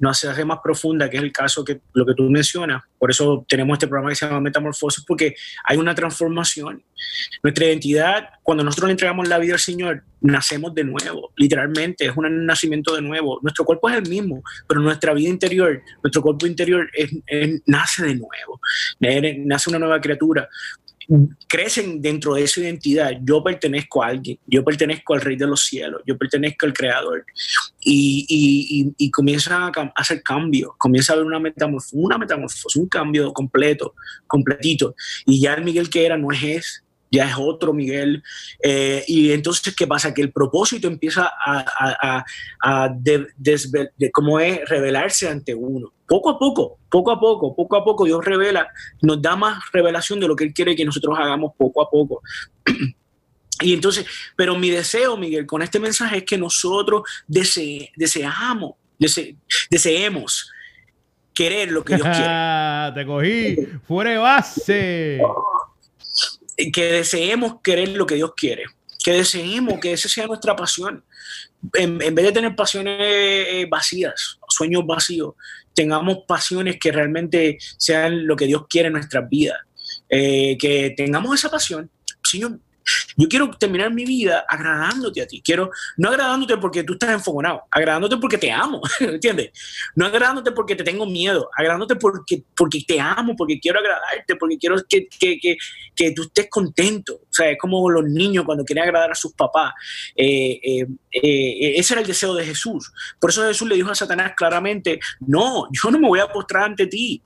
no 0.00 0.12
se 0.12 0.28
hace 0.28 0.44
más 0.44 0.58
profunda, 0.64 1.08
que 1.08 1.18
es 1.18 1.22
el 1.22 1.30
caso 1.30 1.64
que 1.64 1.80
lo 1.92 2.04
que 2.04 2.14
tú 2.14 2.24
mencionas. 2.24 2.82
Por 2.98 3.10
eso 3.10 3.44
tenemos 3.48 3.76
este 3.76 3.86
programa 3.86 4.10
que 4.10 4.16
se 4.16 4.26
llama 4.26 4.40
Metamorfosis, 4.40 5.04
porque 5.06 5.36
hay 5.64 5.76
una 5.76 5.94
transformación. 5.94 6.82
Nuestra 7.42 7.66
identidad, 7.66 8.30
cuando 8.42 8.64
nosotros 8.64 8.88
le 8.88 8.92
entregamos 8.92 9.28
la 9.28 9.38
vida 9.38 9.54
al 9.54 9.60
Señor, 9.60 10.02
nacemos 10.22 10.74
de 10.74 10.84
nuevo, 10.84 11.32
literalmente, 11.36 12.06
es 12.06 12.16
un 12.16 12.44
nacimiento 12.44 12.94
de 12.94 13.00
nuevo. 13.00 13.38
Nuestro 13.42 13.64
cuerpo 13.64 13.88
es 13.88 13.96
el 13.96 14.08
mismo, 14.08 14.42
pero 14.66 14.80
nuestra 14.80 15.14
vida 15.14 15.30
interior, 15.30 15.82
nuestro 16.02 16.20
cuerpo 16.20 16.46
interior 16.46 16.90
nace 17.66 18.04
de 18.04 18.16
nuevo, 18.16 18.60
nace 19.46 19.70
una 19.70 19.78
nueva 19.78 20.00
criatura 20.00 20.48
crecen 21.48 22.00
dentro 22.00 22.34
de 22.34 22.44
esa 22.44 22.60
identidad. 22.60 23.12
Yo 23.22 23.42
pertenezco 23.42 24.02
a 24.02 24.08
alguien, 24.08 24.38
yo 24.46 24.64
pertenezco 24.64 25.14
al 25.14 25.20
Rey 25.20 25.36
de 25.36 25.46
los 25.46 25.64
cielos, 25.64 26.02
yo 26.06 26.16
pertenezco 26.16 26.66
al 26.66 26.72
Creador. 26.72 27.24
Y, 27.80 28.26
y, 28.28 28.92
y, 28.96 29.10
comienzan 29.10 29.62
a 29.62 29.92
hacer 29.96 30.22
cambios, 30.22 30.72
comienza 30.78 31.12
a 31.12 31.14
haber 31.14 31.26
una 31.26 31.40
metamorfosis, 31.40 31.92
una 31.94 32.18
metamorfosis, 32.18 32.76
un 32.76 32.88
cambio 32.88 33.32
completo, 33.32 33.94
completito. 34.26 34.94
Y 35.26 35.40
ya 35.40 35.54
el 35.54 35.64
Miguel 35.64 35.88
que 35.88 36.04
era 36.04 36.16
no 36.16 36.30
es 36.30 36.42
ese, 36.42 36.80
ya 37.10 37.28
es 37.28 37.34
otro 37.38 37.72
Miguel. 37.72 38.22
Eh, 38.62 39.04
y 39.06 39.32
entonces, 39.32 39.74
¿qué 39.74 39.86
pasa? 39.86 40.14
Que 40.14 40.22
el 40.22 40.32
propósito 40.32 40.86
empieza 40.86 41.30
a, 41.44 42.24
a, 42.62 42.88
de, 42.88 44.10
cómo 44.12 44.38
es 44.38 44.68
revelarse 44.68 45.28
ante 45.28 45.54
uno. 45.54 45.92
Poco 46.10 46.30
a 46.30 46.38
poco, 46.40 46.80
poco 46.90 47.12
a 47.12 47.20
poco, 47.20 47.54
poco 47.54 47.76
a 47.76 47.84
poco 47.84 48.04
Dios 48.04 48.24
revela, 48.24 48.68
nos 49.00 49.22
da 49.22 49.36
más 49.36 49.62
revelación 49.72 50.18
de 50.18 50.26
lo 50.26 50.34
que 50.34 50.42
Él 50.42 50.52
quiere 50.52 50.74
que 50.74 50.84
nosotros 50.84 51.16
hagamos 51.16 51.52
poco 51.56 51.80
a 51.80 51.88
poco. 51.88 52.20
Y 53.62 53.74
entonces, 53.74 54.06
pero 54.36 54.56
mi 54.56 54.70
deseo, 54.70 55.18
Miguel, 55.18 55.46
con 55.46 55.60
este 55.60 55.78
mensaje 55.78 56.16
es 56.16 56.24
que 56.24 56.38
nosotros 56.38 57.02
deseamos, 57.28 58.72
deseemos 59.68 60.50
querer 61.34 61.70
lo 61.70 61.84
que 61.84 61.96
Dios 61.96 62.08
quiere. 62.16 62.92
Te 62.94 63.06
cogí, 63.06 63.56
fuera 63.86 64.10
de 64.12 64.16
base. 64.16 65.20
Que 66.72 66.92
deseemos 66.92 67.60
querer 67.62 67.90
lo 67.90 68.06
que 68.06 68.14
Dios 68.14 68.32
quiere. 68.34 68.64
Que 69.04 69.12
deseemos 69.12 69.78
que 69.78 69.92
esa 69.92 70.08
sea 70.08 70.26
nuestra 70.26 70.56
pasión. 70.56 71.04
En, 71.74 71.98
vez 71.98 72.24
de 72.24 72.32
tener 72.32 72.56
pasiones 72.56 72.96
eh, 72.98 73.66
vacías, 73.70 74.38
sueños 74.48 74.86
vacíos, 74.86 75.34
tengamos 75.80 76.18
pasiones 76.28 76.76
que 76.78 76.92
realmente 76.92 77.56
sean 77.78 78.26
lo 78.26 78.36
que 78.36 78.44
Dios 78.44 78.66
quiere 78.68 78.88
en 78.88 78.92
nuestras 78.92 79.26
vidas. 79.30 79.56
Eh, 80.10 80.58
que 80.58 80.92
tengamos 80.94 81.38
esa 81.38 81.50
pasión. 81.50 81.90
Señor, 82.22 82.60
yo 83.16 83.28
quiero 83.28 83.50
terminar 83.50 83.92
mi 83.92 84.04
vida 84.04 84.44
agradándote 84.48 85.22
a 85.22 85.26
ti. 85.26 85.42
Quiero, 85.44 85.70
no 85.96 86.08
agradándote 86.08 86.56
porque 86.56 86.82
tú 86.82 86.94
estás 86.94 87.10
enfogonado, 87.10 87.62
agradándote 87.70 88.16
porque 88.16 88.38
te 88.38 88.50
amo, 88.50 88.80
¿entiendes? 89.00 89.50
No 89.94 90.06
agradándote 90.06 90.52
porque 90.52 90.76
te 90.76 90.84
tengo 90.84 91.06
miedo, 91.06 91.50
agradándote 91.56 91.96
porque, 91.96 92.42
porque 92.56 92.82
te 92.86 93.00
amo, 93.00 93.34
porque 93.36 93.58
quiero 93.60 93.78
agradarte, 93.78 94.36
porque 94.36 94.58
quiero 94.58 94.76
que, 94.88 95.08
que, 95.08 95.38
que, 95.38 95.56
que 95.94 96.12
tú 96.12 96.22
estés 96.22 96.48
contento. 96.48 97.14
O 97.14 97.32
sea, 97.32 97.50
es 97.50 97.58
como 97.58 97.88
los 97.90 98.04
niños 98.04 98.44
cuando 98.44 98.64
quieren 98.64 98.84
agradar 98.84 99.12
a 99.12 99.14
sus 99.14 99.32
papás. 99.32 99.72
Eh, 100.16 100.60
eh, 100.62 100.86
eh, 101.12 101.74
ese 101.76 101.94
era 101.94 102.00
el 102.00 102.06
deseo 102.06 102.34
de 102.34 102.44
Jesús. 102.44 102.92
Por 103.18 103.30
eso 103.30 103.46
Jesús 103.46 103.68
le 103.68 103.76
dijo 103.76 103.90
a 103.90 103.94
Satanás 103.94 104.32
claramente, 104.36 104.98
no, 105.20 105.68
yo 105.70 105.90
no 105.90 105.98
me 105.98 106.08
voy 106.08 106.20
a 106.20 106.28
postrar 106.28 106.64
ante 106.64 106.86
ti 106.86 107.22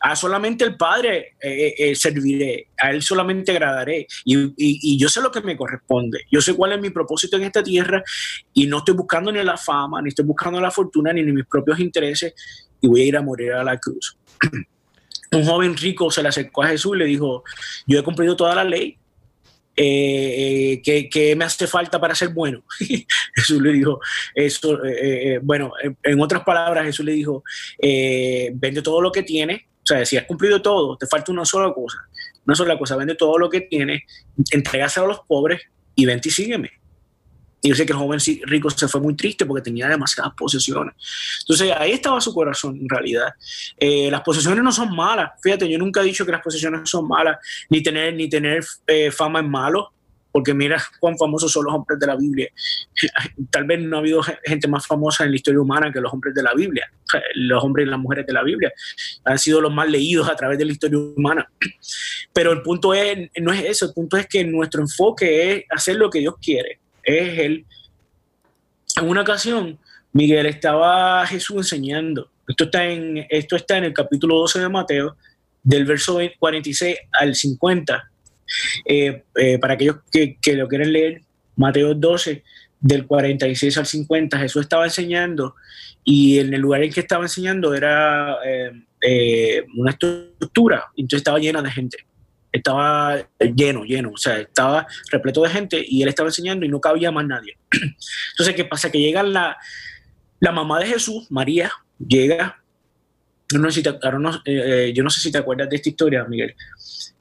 a 0.00 0.14
solamente 0.14 0.64
el 0.64 0.76
Padre 0.76 1.36
eh, 1.40 1.74
eh, 1.78 1.94
serviré, 1.94 2.68
a 2.78 2.90
Él 2.90 3.02
solamente 3.02 3.52
agradaré. 3.52 4.06
Y, 4.24 4.98
yo 4.98 5.08
sé 5.08 5.20
lo 5.20 5.30
que 5.30 5.40
me 5.40 5.56
corresponde. 5.56 6.20
Yo 6.30 6.40
sé 6.40 6.54
cuál 6.54 6.72
es 6.72 6.80
mi 6.80 6.90
propósito 6.90 7.36
en 7.36 7.44
esta 7.44 7.62
tierra 7.62 8.02
y 8.52 8.66
no 8.66 8.78
estoy 8.78 8.94
buscando 8.94 9.32
ni 9.32 9.42
la 9.42 9.56
fama, 9.56 10.02
ni 10.02 10.10
estoy 10.10 10.24
buscando 10.24 10.60
la 10.60 10.70
fortuna, 10.70 11.12
ni, 11.12 11.22
mis 11.22 11.46
propios 11.46 11.80
intereses 11.80 12.34
y 12.80 12.88
voy 12.88 13.02
a 13.02 13.04
ir 13.06 13.16
a 13.16 13.22
morir 13.22 13.52
a 13.52 13.64
la 13.64 13.78
cruz. 13.78 14.16
Un 15.32 15.44
joven 15.44 15.76
rico 15.76 16.10
se 16.10 16.22
le 16.22 16.28
acercó 16.28 16.62
a 16.62 16.68
Jesús 16.68 16.94
y 16.94 16.98
le 16.98 17.04
dijo, 17.06 17.42
yo 17.86 17.98
he 17.98 18.02
cumplido 18.02 18.36
toda 18.36 18.54
la 18.54 18.64
ley, 18.64 18.96
eh, 19.78 20.80
¿qué, 20.82 21.34
me 21.36 21.44
hace 21.44 21.66
falta 21.66 22.00
para 22.00 22.14
ser 22.14 22.28
bueno? 22.28 22.62
Jesús 23.34 23.60
le 23.60 23.72
dijo, 23.72 24.00
eso, 24.34 24.78
bueno, 25.42 25.72
en, 26.02 26.20
otras 26.20 26.44
palabras, 26.44 26.86
Jesús 26.86 27.04
le 27.04 27.12
dijo, 27.12 27.42
vende 27.80 28.82
todo 28.82 29.00
lo 29.00 29.10
que 29.10 29.24
tienes, 29.24 29.62
o 29.86 29.94
sea, 29.94 30.04
si 30.04 30.16
has 30.16 30.24
cumplido 30.24 30.60
todo, 30.60 30.96
te 30.96 31.06
falta 31.06 31.30
una 31.30 31.44
sola 31.44 31.72
cosa. 31.72 31.98
Una 32.44 32.56
sola 32.56 32.76
cosa, 32.76 32.96
vende 32.96 33.14
todo 33.14 33.38
lo 33.38 33.48
que 33.48 33.60
tienes, 33.60 34.02
entregáselo 34.50 35.06
a 35.06 35.08
los 35.10 35.20
pobres 35.20 35.62
y 35.94 36.04
vente 36.04 36.28
y 36.28 36.32
sígueme. 36.32 36.72
Y 37.62 37.68
yo 37.68 37.76
sé 37.76 37.86
que 37.86 37.92
el 37.92 37.98
joven 37.98 38.18
rico 38.46 38.68
se 38.68 38.88
fue 38.88 39.00
muy 39.00 39.14
triste 39.14 39.46
porque 39.46 39.62
tenía 39.62 39.88
demasiadas 39.88 40.32
posesiones. 40.36 40.94
Entonces 41.42 41.72
ahí 41.78 41.92
estaba 41.92 42.20
su 42.20 42.34
corazón 42.34 42.78
en 42.80 42.88
realidad. 42.88 43.28
Eh, 43.76 44.10
las 44.10 44.22
posesiones 44.22 44.64
no 44.64 44.72
son 44.72 44.94
malas. 44.94 45.30
Fíjate, 45.40 45.68
yo 45.70 45.78
nunca 45.78 46.00
he 46.00 46.04
dicho 46.04 46.26
que 46.26 46.32
las 46.32 46.42
posesiones 46.42 46.88
son 46.90 47.06
malas, 47.06 47.38
ni 47.70 47.80
tener, 47.80 48.12
ni 48.14 48.28
tener 48.28 48.64
eh, 48.88 49.12
fama 49.12 49.38
es 49.38 49.46
malo 49.46 49.92
porque 50.36 50.52
mira 50.52 50.76
cuán 51.00 51.16
famosos 51.16 51.50
son 51.50 51.64
los 51.64 51.72
hombres 51.72 51.98
de 51.98 52.06
la 52.06 52.14
Biblia. 52.14 52.50
Tal 53.50 53.64
vez 53.64 53.80
no 53.80 53.96
ha 53.96 54.00
habido 54.00 54.20
gente 54.44 54.68
más 54.68 54.86
famosa 54.86 55.24
en 55.24 55.30
la 55.30 55.36
historia 55.36 55.62
humana 55.62 55.90
que 55.90 55.98
los 55.98 56.12
hombres 56.12 56.34
de 56.34 56.42
la 56.42 56.52
Biblia. 56.52 56.92
Los 57.36 57.64
hombres 57.64 57.86
y 57.86 57.90
las 57.90 57.98
mujeres 57.98 58.26
de 58.26 58.34
la 58.34 58.42
Biblia 58.42 58.70
han 59.24 59.38
sido 59.38 59.62
los 59.62 59.72
más 59.72 59.88
leídos 59.88 60.28
a 60.28 60.36
través 60.36 60.58
de 60.58 60.66
la 60.66 60.72
historia 60.72 60.98
humana. 60.98 61.50
Pero 62.34 62.52
el 62.52 62.60
punto 62.60 62.92
es, 62.92 63.30
no 63.40 63.50
es 63.50 63.64
eso, 63.64 63.86
el 63.86 63.94
punto 63.94 64.18
es 64.18 64.26
que 64.26 64.44
nuestro 64.44 64.82
enfoque 64.82 65.54
es 65.54 65.64
hacer 65.70 65.96
lo 65.96 66.10
que 66.10 66.18
Dios 66.18 66.34
quiere. 66.38 66.80
Es 67.02 67.38
el. 67.38 67.64
En 69.00 69.08
una 69.08 69.22
ocasión, 69.22 69.78
Miguel 70.12 70.44
estaba 70.44 71.26
Jesús 71.26 71.56
enseñando. 71.56 72.30
Esto 72.46 72.64
está 72.64 72.84
en, 72.84 73.26
esto 73.30 73.56
está 73.56 73.78
en 73.78 73.84
el 73.84 73.94
capítulo 73.94 74.36
12 74.40 74.60
de 74.60 74.68
Mateo, 74.68 75.16
del 75.62 75.86
verso 75.86 76.18
46 76.38 76.94
al 77.12 77.34
50 77.34 78.10
eh, 78.84 79.24
eh, 79.36 79.58
para 79.58 79.74
aquellos 79.74 79.96
que, 80.10 80.38
lo 80.54 80.68
quieren 80.68 80.92
leer, 80.92 81.22
Mateo 81.56 81.94
12, 81.94 82.42
del 82.80 83.06
46 83.06 83.78
al 83.78 83.86
50, 83.86 84.38
Jesús 84.38 84.62
estaba 84.62 84.84
enseñando 84.84 85.54
y 86.04 86.38
en 86.38 86.54
el 86.54 86.60
lugar 86.60 86.82
en 86.82 86.92
que 86.92 87.00
estaba 87.00 87.24
enseñando 87.24 87.74
era 87.74 88.36
eh, 89.00 89.64
una 89.76 89.90
estructura, 89.90 90.86
entonces 90.96 91.18
estaba 91.18 91.38
llena 91.38 91.62
de 91.62 91.70
gente. 91.70 91.98
Estaba 92.52 93.28
lleno, 93.54 93.84
lleno, 93.84 94.12
o 94.12 94.16
sea, 94.16 94.40
estaba 94.40 94.86
repleto 95.10 95.42
de 95.42 95.50
gente 95.50 95.84
y 95.86 96.02
él 96.02 96.08
estaba 96.08 96.28
enseñando 96.28 96.64
y 96.64 96.68
no 96.68 96.80
cabía 96.80 97.12
más 97.12 97.26
nadie. 97.26 97.58
Entonces, 97.70 98.54
¿qué 98.54 98.64
pasa? 98.64 98.90
Que 98.90 98.98
llega 98.98 99.22
la, 99.22 99.58
mamá 100.40 100.80
de 100.80 100.86
Jesús, 100.86 101.26
María, 101.30 101.70
llega, 101.98 102.62
no, 103.52 103.70
si 103.70 103.82
yo 103.82 105.02
no 105.02 105.10
sé 105.10 105.20
si 105.20 105.30
te 105.30 105.38
acuerdas 105.38 105.68
de 105.68 105.76
esta 105.76 105.88
historia, 105.90 106.24
Miguel, 106.24 106.54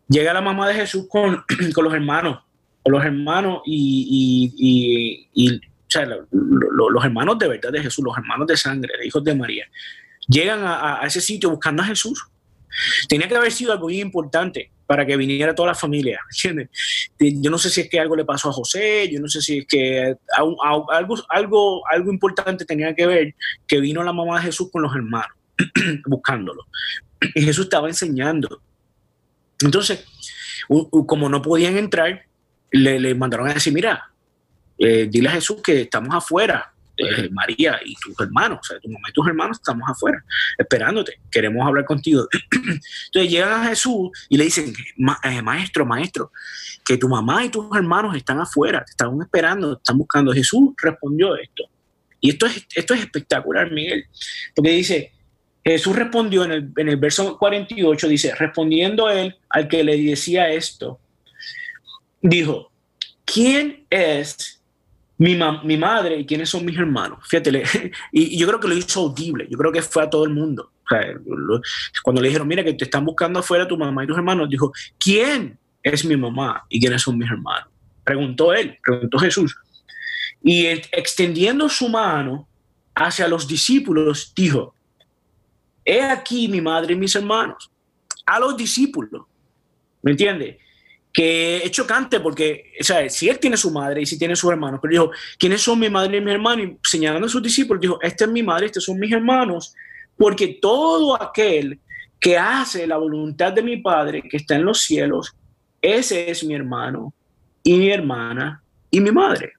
llega 0.08 0.34
la 0.34 0.42
mamá 0.42 0.68
de 0.68 0.76
Jesús 0.76 1.08
con, 1.10 1.44
con 1.74 1.84
los 1.84 1.94
hermanos, 1.94 2.44
los 2.86 3.04
hermanos 3.04 3.62
y, 3.66 5.30
y, 5.34 5.62
los 5.94 7.06
hermanos 7.06 7.40
de 7.40 7.48
verdad 7.48 7.72
de 7.72 7.82
Jesús, 7.82 8.04
los 8.04 8.18
hermanos 8.18 8.48
de 8.48 8.58
sangre, 8.58 8.94
hijos 9.06 9.24
de 9.24 9.34
María, 9.34 9.66
llegan 10.28 10.62
a, 10.64 11.02
ese 11.06 11.22
sitio 11.22 11.50
buscando 11.50 11.84
a 11.84 11.86
Jesús. 11.86 12.28
Tenía 13.08 13.28
que 13.28 13.36
haber 13.36 13.52
sido 13.52 13.72
algo 13.72 13.86
muy 13.86 14.02
importante 14.02 14.70
para 14.86 15.06
que 15.06 15.16
viniera 15.16 15.56
toda 15.56 15.70
la 15.70 15.76
familia, 15.76 16.20
¿entiendes? 16.30 16.70
Yo 17.18 17.50
no 17.50 17.58
sé 17.58 17.70
si 17.70 17.82
es 17.82 17.90
que 17.90 18.00
algo 18.00 18.16
le 18.16 18.26
pasó 18.26 18.50
a 18.50 18.54
José, 18.54 19.10
yo 19.10 19.20
no 19.20 19.28
sé 19.30 19.42
si 19.42 19.60
es 19.60 19.66
que 19.66 20.16
algo, 20.38 20.58
algo, 21.32 21.84
algo 21.90 22.12
importante 22.12 22.66
tenía 22.66 22.94
que 22.94 23.08
ver 23.08 23.36
que 23.66 23.80
vino 23.80 24.04
la 24.04 24.12
mamá 24.12 24.38
de 24.38 24.48
Jesús 24.48 24.70
con 24.72 24.82
los 24.82 24.94
hermanos 24.94 25.32
buscándolo. 26.06 26.66
Y 27.34 27.42
Jesús 27.42 27.66
estaba 27.66 27.88
enseñando 27.88 28.62
entonces, 29.62 30.06
como 31.06 31.30
no 31.30 31.42
podían 31.42 31.78
entrar, 31.78 32.26
le, 32.72 33.16
mandaron 33.16 33.48
a 33.48 33.54
decir, 33.54 33.74
mira, 33.74 34.12
eh, 34.78 35.08
dile 35.10 35.30
a 35.30 35.34
Jesús 35.34 35.62
que 35.62 35.82
estamos 35.82 36.14
afuera, 36.14 36.74
eh, 36.98 37.30
María 37.30 37.78
y 37.84 37.94
tus 37.96 38.18
hermanos, 38.22 38.60
o 38.62 38.64
sea, 38.64 38.80
tu 38.80 38.90
mamá 38.90 39.10
y 39.10 39.14
tus 39.14 39.28
hermanos 39.28 39.58
estamos 39.58 39.90
afuera, 39.90 40.24
esperándote, 40.58 41.20
queremos 41.30 41.66
hablar 41.66 41.86
contigo. 41.86 42.28
Entonces 42.52 43.32
llegan 43.32 43.64
a 43.64 43.68
Jesús 43.68 44.12
y 44.30 44.38
le 44.38 44.46
dicen, 44.46 44.74
eh, 45.24 45.42
maestro, 45.42 45.86
maestro, 45.86 46.32
que 46.86 46.98
tu 46.98 47.10
mamá 47.10 47.44
y 47.44 47.50
tus 47.50 47.66
hermanos 47.76 48.16
están 48.16 48.40
afuera, 48.40 48.84
te 48.86 48.92
están 48.92 49.22
esperando, 49.22 49.76
te 49.76 49.82
están 49.82 49.98
buscando. 49.98 50.32
Jesús 50.32 50.70
respondió 50.82 51.36
esto. 51.36 51.64
Y 52.22 52.30
esto 52.30 52.46
es, 52.46 52.66
esto 52.74 52.94
es 52.94 53.02
espectacular, 53.02 53.72
Miguel, 53.72 54.06
porque 54.56 54.72
dice, 54.72 55.12
Jesús 55.68 55.96
respondió 55.96 56.46
en 56.46 56.52
el, 56.52 56.72
en 56.78 56.90
el 56.90 56.98
verso 56.98 57.40
48, 57.40 58.08
dice, 58.08 58.36
respondiendo 58.36 59.10
él 59.10 59.36
al 59.50 59.68
que 59.68 59.84
le 59.84 59.98
decía 59.98 60.48
esto, 60.50 61.00
dijo, 62.22 62.72
¿quién 63.26 63.84
es 63.90 64.62
mi, 65.18 65.36
mi 65.64 65.78
madre 65.78 66.20
y 66.20 66.26
quiénes 66.26 66.50
son 66.50 66.66
mis 66.66 66.78
hermanos? 66.78 67.20
Fíjate, 67.28 67.64
y, 68.12 68.38
yo 68.38 68.46
creo 68.46 68.60
que 68.60 68.68
lo 68.68 68.76
hizo 68.76 69.00
audible, 69.02 69.48
yo 69.50 69.58
creo 69.58 69.72
que 69.72 69.82
fue 69.82 70.04
a 70.04 70.10
todo 70.10 70.26
el 70.26 70.32
mundo. 70.36 70.72
cuando 72.04 72.22
le 72.22 72.28
dijeron, 72.28 72.48
mira, 72.48 72.64
que 72.64 72.74
te 72.74 72.86
están 72.86 73.04
buscando 73.04 73.40
afuera 73.40 73.68
tu 73.68 73.76
mamá 73.76 74.04
y 74.04 74.08
tus 74.08 74.18
hermanos, 74.18 74.48
dijo, 74.48 74.72
¿quién 75.00 75.58
es 75.82 76.06
mi 76.06 76.16
mamá 76.16 76.64
y 76.70 76.80
quiénes 76.80 77.02
son 77.02 77.18
mis 77.18 77.30
hermanos? 77.30 77.70
Preguntó 78.04 78.54
él, 78.54 78.78
preguntó 78.84 79.18
Jesús. 79.18 79.58
Y 80.44 80.68
extendiendo 80.68 81.68
su 81.70 81.90
mano 81.90 82.48
hacia 82.94 83.28
los 83.28 83.48
discípulos, 83.48 84.32
dijo, 84.36 84.75
he 85.86 86.02
aquí 86.02 86.48
mi 86.48 86.60
madre 86.60 86.94
y 86.94 86.98
mis 86.98 87.16
hermanos, 87.16 87.72
a 88.26 88.40
los 88.40 88.58
discípulos, 88.58 89.22
¿me 90.02 90.12
entiende? 90.12 90.60
Que 91.14 91.58
es 91.58 91.72
chocante 91.72 92.20
porque, 92.20 92.74
o 92.82 92.84
sea, 92.84 93.08
si 93.10 93.30
él 93.30 93.40
tiene 93.40 93.56
su 93.56 93.72
madre 93.72 94.02
y 94.02 94.06
si 94.06 94.18
tiene 94.18 94.36
sus 94.36 94.52
hermanos, 94.52 94.80
pero 94.82 94.92
dijo, 94.92 95.12
¿quiénes 95.38 95.62
son 95.62 95.80
mi 95.80 95.90
madre 95.90 96.18
y 96.18 96.22
mi 96.22 96.32
hermano? 96.32 96.64
Y 96.64 96.78
señalando 96.84 97.28
a 97.28 97.30
sus 97.30 97.44
discípulos, 97.44 97.80
dijo, 97.80 98.00
esta 98.02 98.26
es 98.26 98.32
mi 98.32 98.44
madre, 98.44 98.66
estos 98.66 98.84
son 98.84 99.00
mis 99.00 99.12
hermanos, 99.12 99.74
porque 100.18 100.58
todo 100.62 101.22
aquel 101.22 101.80
que 102.20 102.38
hace 102.38 102.88
la 102.88 102.98
voluntad 102.98 103.54
de 103.54 103.62
mi 103.62 103.78
Padre 103.78 104.24
que 104.24 104.38
está 104.38 104.56
en 104.56 104.66
los 104.66 104.82
cielos, 104.82 105.36
ese 105.82 106.32
es 106.32 106.44
mi 106.44 106.56
hermano 106.56 107.14
y 107.64 107.78
mi 107.78 107.92
hermana 107.92 108.64
y 108.90 109.00
mi 109.00 109.12
madre. 109.12 109.54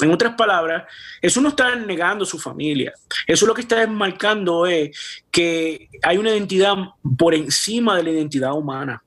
En 0.00 0.12
otras 0.12 0.34
palabras, 0.34 0.84
eso 1.20 1.40
no 1.40 1.48
está 1.48 1.74
negando 1.74 2.24
su 2.24 2.38
familia. 2.38 2.92
Eso 3.26 3.46
lo 3.46 3.54
que 3.54 3.62
está 3.62 3.84
marcando 3.86 4.66
es 4.66 4.96
que 5.30 5.88
hay 6.02 6.18
una 6.18 6.30
identidad 6.30 6.74
por 7.18 7.34
encima 7.34 7.96
de 7.96 8.04
la 8.04 8.10
identidad 8.10 8.52
humana. 8.52 9.02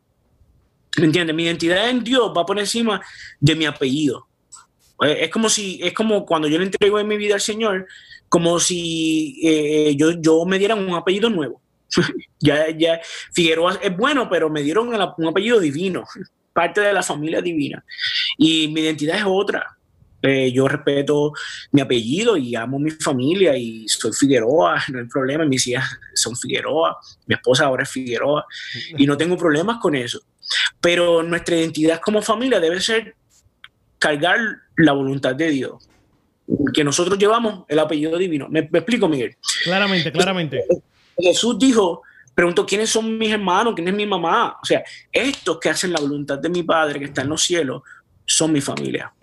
¿Me 0.97 1.05
entiendes? 1.05 1.35
Mi 1.35 1.43
identidad 1.43 1.89
en 1.89 2.03
Dios 2.03 2.33
va 2.35 2.45
por 2.45 2.59
encima 2.59 3.01
de 3.39 3.55
mi 3.55 3.65
apellido. 3.65 4.27
Eh, 5.01 5.19
Es 5.23 5.29
como 5.29 5.49
si, 5.49 5.79
es 5.81 5.93
como 5.93 6.25
cuando 6.25 6.49
yo 6.49 6.57
le 6.57 6.65
entrego 6.65 6.99
en 6.99 7.07
mi 7.07 7.17
vida 7.17 7.35
al 7.35 7.41
Señor, 7.41 7.87
como 8.27 8.59
si 8.59 9.39
eh, 9.43 9.95
yo, 9.95 10.11
yo 10.11 10.43
me 10.45 10.59
dieran 10.59 10.79
un 10.79 10.93
apellido 10.95 11.29
nuevo. 11.29 11.61
ya, 12.39 12.69
ya, 12.69 12.99
Figueroa 13.33 13.79
es 13.81 13.95
bueno, 13.95 14.29
pero 14.29 14.49
me 14.49 14.61
dieron 14.61 14.89
un 14.89 15.27
apellido 15.27 15.59
divino, 15.59 16.03
parte 16.53 16.81
de 16.81 16.91
la 16.91 17.03
familia 17.03 17.41
divina. 17.41 17.83
Y 18.37 18.67
mi 18.67 18.81
identidad 18.81 19.17
es 19.17 19.23
otra. 19.25 19.77
Eh, 20.21 20.51
yo 20.51 20.67
respeto 20.67 21.33
mi 21.71 21.81
apellido 21.81 22.37
y 22.37 22.55
amo 22.55 22.77
mi 22.77 22.91
familia 22.91 23.57
y 23.57 23.87
soy 23.87 24.13
Figueroa, 24.13 24.83
no 24.89 24.99
hay 24.99 25.05
problema, 25.05 25.45
mis 25.45 25.65
hijas 25.67 25.89
son 26.13 26.35
Figueroa, 26.35 26.97
mi 27.25 27.35
esposa 27.35 27.65
ahora 27.65 27.83
es 27.83 27.89
Figueroa 27.89 28.45
y 28.97 29.07
no 29.07 29.17
tengo 29.17 29.35
problemas 29.35 29.77
con 29.81 29.95
eso. 29.95 30.21
Pero 30.79 31.23
nuestra 31.23 31.55
identidad 31.55 31.99
como 31.99 32.21
familia 32.21 32.59
debe 32.59 32.79
ser 32.79 33.15
cargar 33.97 34.37
la 34.77 34.91
voluntad 34.91 35.35
de 35.35 35.49
Dios, 35.49 35.89
que 36.73 36.83
nosotros 36.83 37.17
llevamos 37.17 37.65
el 37.67 37.79
apellido 37.79 38.17
divino. 38.17 38.47
¿Me, 38.49 38.67
me 38.71 38.79
explico, 38.79 39.07
Miguel? 39.07 39.37
Claramente, 39.63 40.11
claramente. 40.11 40.65
Jesús 41.17 41.57
dijo, 41.57 42.03
preguntó, 42.33 42.65
¿quiénes 42.65 42.89
son 42.89 43.17
mis 43.17 43.31
hermanos? 43.31 43.73
¿Quién 43.75 43.87
es 43.87 43.93
mi 43.93 44.05
mamá? 44.05 44.57
O 44.61 44.65
sea, 44.65 44.83
estos 45.11 45.59
que 45.59 45.69
hacen 45.69 45.93
la 45.93 45.99
voluntad 45.99 46.39
de 46.39 46.49
mi 46.49 46.63
Padre 46.63 46.99
que 46.99 47.05
está 47.05 47.21
en 47.21 47.29
los 47.29 47.41
cielos 47.41 47.81
son 48.25 48.51
mi 48.51 48.61
familia. 48.61 49.13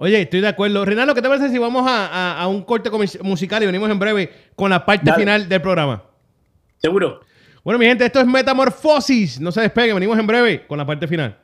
Oye, 0.00 0.20
estoy 0.22 0.40
de 0.40 0.46
acuerdo. 0.46 0.84
Reinaldo, 0.84 1.12
¿qué 1.12 1.20
te 1.22 1.28
parece 1.28 1.48
si 1.50 1.58
vamos 1.58 1.84
a, 1.90 2.06
a- 2.06 2.40
a 2.42 2.46
un 2.46 2.62
corte 2.62 2.88
musical 3.22 3.62
y 3.64 3.66
venimos 3.66 3.90
en 3.90 3.98
breve 3.98 4.30
con 4.54 4.70
la 4.70 4.86
parte 4.86 5.06
Dale. 5.06 5.18
final 5.18 5.48
del 5.48 5.60
programa? 5.60 6.04
¿Seguro? 6.76 7.20
Bueno, 7.64 7.80
mi 7.80 7.86
gente, 7.86 8.06
esto 8.06 8.20
es 8.20 8.26
Metamorfosis. 8.26 9.40
No 9.40 9.50
se 9.50 9.60
despeguen, 9.62 9.96
venimos 9.96 10.16
en 10.16 10.26
breve 10.28 10.66
con 10.68 10.78
la 10.78 10.86
parte 10.86 11.08
final. 11.08 11.36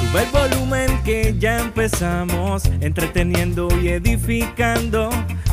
Sube 0.00 0.22
el 0.22 0.30
volumen 0.30 1.02
que 1.04 1.34
ya 1.36 1.58
empezamos, 1.58 2.66
entreteniendo 2.80 3.68
y 3.82 3.88
edificando. 3.88 5.10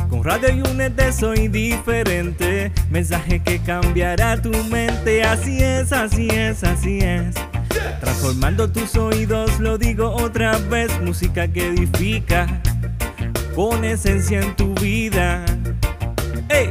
Con 0.08 0.22
Radio 0.22 0.50
y 0.54 0.60
Únete 0.70 1.12
soy 1.12 1.48
diferente, 1.48 2.70
mensaje 2.90 3.42
que 3.42 3.58
cambiará 3.58 4.40
tu 4.40 4.50
mente. 4.70 5.24
Así 5.24 5.58
es, 5.60 5.92
así 5.92 6.28
es, 6.28 6.62
así 6.62 6.98
es. 7.00 7.34
Transformando 8.00 8.70
tus 8.70 8.96
oídos, 8.96 9.60
lo 9.60 9.78
digo 9.78 10.10
otra 10.10 10.58
vez, 10.58 10.90
música 11.00 11.48
que 11.48 11.68
edifica, 11.68 12.46
con 13.54 13.84
esencia 13.84 14.40
en 14.40 14.54
tu 14.56 14.74
vida. 14.74 15.44
¡Ey! 16.48 16.68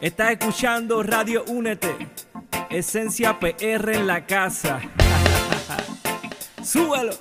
Estás 0.00 0.32
escuchando 0.32 1.02
Radio 1.02 1.44
Únete, 1.46 1.94
esencia 2.70 3.38
PR 3.38 3.94
en 3.94 4.06
la 4.06 4.26
casa. 4.26 4.80
Súbalo. 6.62 7.12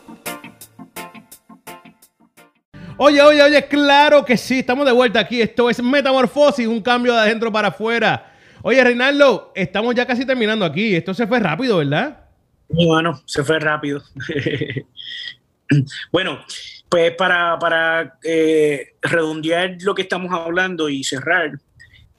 Oye, 2.97 3.22
oye, 3.22 3.41
oye, 3.41 3.68
claro 3.68 4.26
que 4.26 4.38
sí, 4.38 4.59
estamos 4.59 4.86
de 4.86 4.91
vuelta 4.91 5.20
aquí. 5.20 5.41
Esto 5.41 5.70
es 5.70 5.82
Metamorfosis, 5.82 6.68
un 6.68 6.82
cambio 6.82 7.14
de 7.14 7.20
adentro 7.20 7.51
para 7.51 7.70
afuera. 7.70 8.34
Oye, 8.61 8.84
Reinaldo, 8.84 9.51
estamos 9.55 9.95
ya 9.95 10.05
casi 10.05 10.26
terminando 10.26 10.66
aquí. 10.66 10.95
Esto 10.95 11.14
se 11.14 11.28
fue 11.28 11.39
rápido, 11.39 11.78
¿verdad? 11.78 12.23
Bueno, 12.68 13.22
se 13.26 13.43
fue 13.43 13.59
rápido. 13.59 14.03
bueno, 16.11 16.43
pues 16.89 17.14
para, 17.16 18.20
eh, 18.24 18.93
redondear 19.01 19.78
lo 19.82 19.95
que 19.95 20.03
estamos 20.03 20.32
hablando 20.32 20.89
y 20.89 21.03
cerrar, 21.03 21.51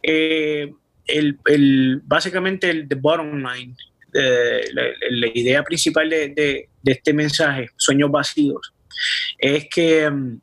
eh, 0.03 0.72
básicamente 2.05 2.70
el 2.70 2.86
bottom 2.86 3.36
line, 3.38 3.76
eh, 4.12 4.64
la, 5.11 5.26
idea 5.34 5.62
principal 5.62 6.09
de 6.09 6.68
este 6.84 7.12
mensaje, 7.12 7.70
Sueños 7.76 8.11
Vacíos, 8.11 8.72
es 9.38 9.66
que 9.68 10.09
mm, 10.09 10.40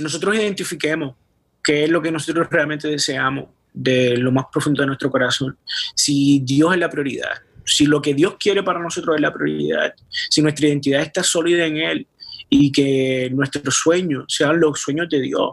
nosotros 0.00 0.36
identifiquemos 0.36 1.14
qué 1.62 1.84
es 1.84 1.90
lo 1.90 2.02
que 2.02 2.12
nosotros 2.12 2.48
realmente 2.50 2.88
deseamos 2.88 3.46
de 3.72 4.16
lo 4.16 4.30
más 4.30 4.46
profundo 4.52 4.82
de 4.82 4.86
nuestro 4.86 5.10
corazón. 5.10 5.56
Si 5.94 6.40
Dios 6.40 6.74
es 6.74 6.78
la 6.78 6.90
prioridad, 6.90 7.42
si 7.64 7.86
lo 7.86 8.00
que 8.02 8.14
Dios 8.14 8.36
quiere 8.38 8.62
para 8.62 8.80
nosotros 8.80 9.16
es 9.16 9.22
la 9.22 9.32
prioridad, 9.32 9.94
si 10.30 10.42
nuestra 10.42 10.68
identidad 10.68 11.02
está 11.02 11.22
sólida 11.22 11.66
en 11.66 11.76
Él 11.76 12.06
y 12.48 12.70
que 12.70 13.30
nuestros 13.32 13.74
sueños 13.74 14.24
sean 14.28 14.60
los 14.60 14.80
sueños 14.80 15.08
de 15.08 15.20
Dios, 15.20 15.52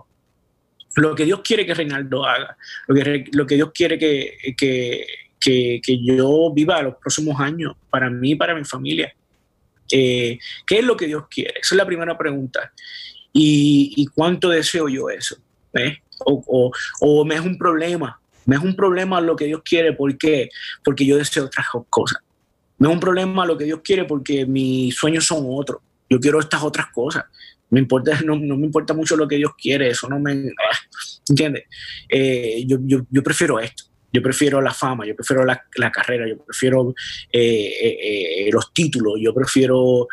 lo 0.96 1.16
que 1.16 1.26
Dios 1.26 1.42
quiere 1.44 1.66
que 1.66 1.74
Reinaldo 1.74 2.26
haga, 2.26 2.58
lo 2.88 2.96
que, 2.96 3.26
lo 3.32 3.46
que 3.46 3.56
Dios 3.56 3.72
quiere 3.74 3.98
que, 3.98 5.06
yo 6.04 6.52
viva 6.54 6.82
los 6.82 6.96
próximos 6.96 7.40
años, 7.40 7.76
para 7.90 8.10
mí 8.10 8.32
y 8.32 8.36
para 8.36 8.54
mi 8.54 8.66
familia. 8.66 9.14
Eh, 9.92 10.38
¿Qué 10.66 10.80
es 10.80 10.86
lo 10.86 10.96
que 10.96 11.08
Dios 11.08 11.24
quiere? 11.30 11.60
Esa 11.62 11.76
es 11.76 11.78
la 11.78 11.86
primera 11.86 12.18
pregunta. 12.18 12.72
¿Y, 13.34 14.06
cuánto 14.14 14.50
deseo 14.50 14.90
yo 14.90 15.10
eso? 15.10 15.38
¿Eh? 15.74 15.98
O- 16.26 16.72
o 17.00 17.26
me 17.26 17.36
es 17.36 17.42
un 17.42 17.58
problema, 17.58 18.21
me 18.46 18.56
es 18.56 18.62
un 18.62 18.76
problema 18.76 19.22
lo 19.22 19.36
que 19.36 19.46
Dios 19.46 19.62
quiere, 19.64 19.94
¿por? 19.94 20.50
Porque 20.84 21.06
yo 21.06 21.18
deseo 21.18 21.46
otras 21.46 21.68
cosas. 21.90 22.22
Me 22.78 22.88
es 22.88 22.94
un 22.94 23.00
problema 23.00 23.46
lo 23.46 23.58
que 23.58 23.66
Dios 23.66 23.82
quiere 23.84 24.06
porque 24.06 24.46
mis 24.46 24.96
sueños 24.96 25.26
son 25.26 25.46
otros. 25.48 25.82
Yo 26.10 26.20
quiero 26.20 26.40
estas 26.40 26.64
otras 26.64 26.88
cosas. 26.88 27.26
Me 27.70 27.80
importa, 27.80 28.20
no, 28.26 28.36
no 28.36 28.58
me 28.58 28.66
importa 28.66 28.94
mucho 28.94 29.16
lo 29.16 29.28
que 29.28 29.38
Dios 29.38 29.52
quiere, 29.56 29.90
eso 29.90 30.10
no 30.10 30.20
me... 30.20 30.32
ah, 30.32 30.78
¿Entiendes? 31.30 31.66
Eh, 32.10 32.64
yo, 32.68 32.78
yo, 32.82 33.06
yo 33.10 33.24
prefiero 33.24 33.60
esto. 33.60 33.84
Yo 34.14 34.22
prefiero 34.22 34.62
la 34.62 34.74
fama, 34.74 35.06
yo 35.06 35.16
prefiero 35.16 35.46
la, 35.46 35.64
carrera, 35.92 36.28
yo 36.28 36.38
prefiero 36.44 36.94
eh, 37.32 37.74
eh, 37.82 37.98
eh, 38.48 38.50
los 38.52 38.74
títulos, 38.74 39.14
yo 39.22 39.34
prefiero 39.34 40.08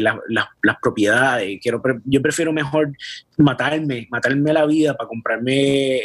la- 0.00 0.20
la- 0.28 0.50
las 0.62 0.76
propiedades, 0.82 1.58
quiero, 1.62 1.82
yo 2.04 2.20
prefiero 2.22 2.52
mejor 2.52 2.90
matarme, 3.38 4.06
matarme 4.10 4.52
la 4.52 4.66
vida 4.66 4.94
para 4.96 5.08
comprarme 5.08 6.00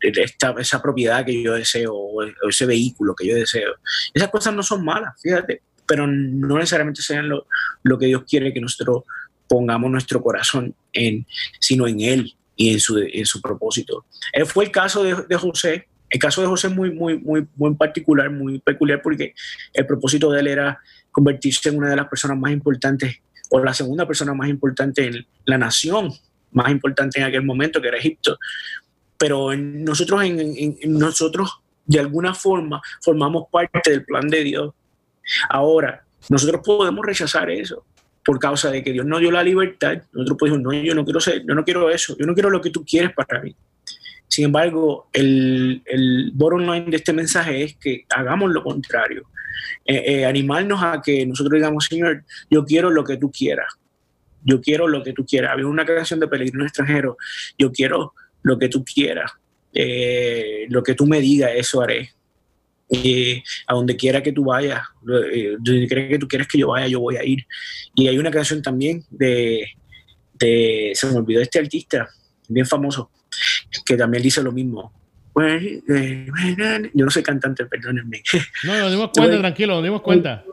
esta- 0.00 0.54
esa 0.58 0.82
propiedad 0.82 1.24
que 1.24 1.42
yo 1.42 1.54
deseo 1.54 1.94
o, 1.94 2.22
o 2.24 2.48
ese 2.48 2.66
vehículo 2.66 3.14
que 3.14 3.26
yo 3.26 3.34
deseo. 3.34 3.74
Esas 4.12 4.28
cosas 4.30 4.54
no 4.54 4.62
son 4.62 4.84
malas, 4.84 5.14
fíjate, 5.22 5.62
pero 5.86 6.06
no 6.06 6.56
necesariamente 6.56 7.02
sean 7.02 7.28
lo, 7.28 7.46
lo 7.82 7.98
que 7.98 8.06
Dios 8.06 8.24
quiere 8.28 8.52
que 8.52 8.60
nosotros 8.60 9.04
pongamos 9.48 9.90
nuestro 9.90 10.22
corazón 10.22 10.74
en, 10.92 11.26
sino 11.60 11.86
en 11.86 12.00
Él 12.00 12.34
y 12.56 12.72
en 12.72 12.80
su, 12.80 12.98
en 12.98 13.26
su 13.26 13.40
propósito. 13.40 14.04
Eh, 14.32 14.44
fue 14.44 14.64
el 14.64 14.70
caso 14.70 15.02
de, 15.02 15.14
de 15.28 15.36
José. 15.36 15.88
El 16.10 16.18
caso 16.20 16.42
de 16.42 16.46
José 16.46 16.66
es 16.68 16.74
muy, 16.74 16.90
muy, 16.92 17.18
muy, 17.18 17.46
muy 17.56 17.74
particular, 17.74 18.30
muy 18.30 18.58
peculiar, 18.60 19.00
porque 19.02 19.34
el 19.72 19.86
propósito 19.86 20.30
de 20.30 20.40
él 20.40 20.46
era 20.48 20.78
convertirse 21.10 21.68
en 21.70 21.78
una 21.78 21.88
de 21.90 21.96
las 21.96 22.08
personas 22.08 22.36
más 22.38 22.52
importantes 22.52 23.16
o 23.50 23.58
la 23.62 23.72
segunda 23.74 24.06
persona 24.06 24.34
más 24.34 24.48
importante 24.48 25.06
en 25.06 25.26
la 25.46 25.58
nación 25.58 26.10
más 26.52 26.70
importante 26.70 27.18
en 27.18 27.24
aquel 27.24 27.42
momento, 27.42 27.80
que 27.80 27.88
era 27.88 27.96
Egipto. 27.96 28.38
Pero 29.16 29.52
en 29.54 29.84
nosotros, 29.84 30.22
en- 30.22 30.38
en 30.80 30.98
nosotros, 30.98 31.60
de 31.86 31.98
alguna 31.98 32.34
forma, 32.34 32.82
formamos 33.02 33.44
parte 33.50 33.90
del 33.90 34.04
plan 34.04 34.28
de 34.28 34.44
Dios. 34.44 34.74
Ahora, 35.48 36.04
nosotros 36.28 36.60
podemos 36.64 37.04
rechazar 37.06 37.50
eso 37.50 37.86
por 38.24 38.38
causa 38.38 38.70
de 38.70 38.82
que 38.82 38.92
Dios 38.92 39.06
nos 39.06 39.20
dio 39.20 39.30
la 39.30 39.42
libertad. 39.42 40.02
Nosotros 40.12 40.38
podemos, 40.38 40.60
no, 40.60 40.72
yo 40.72 40.94
no 40.94 41.04
quiero 41.04 41.20
ser, 41.20 41.44
yo 41.46 41.54
no 41.54 41.64
quiero 41.64 41.90
eso, 41.90 42.16
yo 42.18 42.26
no 42.26 42.34
quiero 42.34 42.50
lo 42.50 42.60
que 42.60 42.70
tú 42.70 42.84
quieres 42.84 43.12
para 43.12 43.40
mí. 43.40 43.54
Sin 44.28 44.46
embargo, 44.46 45.08
el, 45.12 45.82
el 45.84 46.30
bottom 46.32 46.60
line 46.60 46.86
de 46.90 46.96
este 46.96 47.12
mensaje 47.12 47.62
es 47.64 47.76
que 47.76 48.06
hagamos 48.08 48.50
lo 48.50 48.62
contrario. 48.62 49.26
Eh, 49.84 50.02
eh, 50.06 50.24
animarnos 50.24 50.82
a 50.82 51.02
que 51.02 51.26
nosotros 51.26 51.54
digamos, 51.54 51.86
Señor, 51.86 52.24
yo 52.48 52.64
quiero 52.64 52.90
lo 52.90 53.04
que 53.04 53.16
tú 53.16 53.30
quieras. 53.30 53.74
Yo 54.44 54.60
quiero 54.60 54.88
lo 54.88 55.02
que 55.02 55.12
tú 55.12 55.26
quieras. 55.26 55.52
Había 55.52 55.66
una 55.66 55.84
canción 55.84 56.18
de 56.20 56.28
Peregrino 56.28 56.64
Extranjero. 56.64 57.16
Yo 57.58 57.70
quiero 57.72 58.14
lo 58.42 58.58
que 58.58 58.68
tú 58.68 58.84
quieras. 58.84 59.32
Eh, 59.74 60.66
lo 60.68 60.82
que 60.82 60.94
tú 60.94 61.06
me 61.06 61.20
digas, 61.20 61.50
eso 61.54 61.80
haré. 61.80 62.10
Eh, 62.94 63.42
a 63.66 63.74
donde 63.74 63.96
quiera 63.96 64.22
que 64.22 64.32
tú 64.32 64.44
vayas, 64.44 64.82
eh, 65.32 65.56
donde 65.58 65.86
quiera 65.86 66.08
que 66.08 66.18
tú 66.18 66.28
quieras 66.28 66.46
que 66.46 66.58
yo 66.58 66.68
vaya, 66.68 66.86
yo 66.86 67.00
voy 67.00 67.16
a 67.16 67.24
ir. 67.24 67.46
Y 67.94 68.06
hay 68.06 68.18
una 68.18 68.30
canción 68.30 68.60
también 68.60 69.02
de, 69.08 69.66
de 70.34 70.92
se 70.94 71.06
me 71.06 71.16
olvidó 71.16 71.40
este 71.40 71.58
artista, 71.58 72.08
bien 72.48 72.66
famoso, 72.66 73.10
que 73.86 73.96
también 73.96 74.22
dice 74.22 74.42
lo 74.42 74.52
mismo. 74.52 74.92
Yo 75.34 77.04
no 77.04 77.10
soy 77.10 77.22
cantante, 77.22 77.64
perdónenme. 77.64 78.22
No, 78.64 78.78
nos 78.78 78.90
dimos 78.90 79.10
cuenta, 79.14 79.38
tranquilo, 79.40 79.74
nos 79.74 79.84
dimos 79.84 80.02
cuenta. 80.02 80.44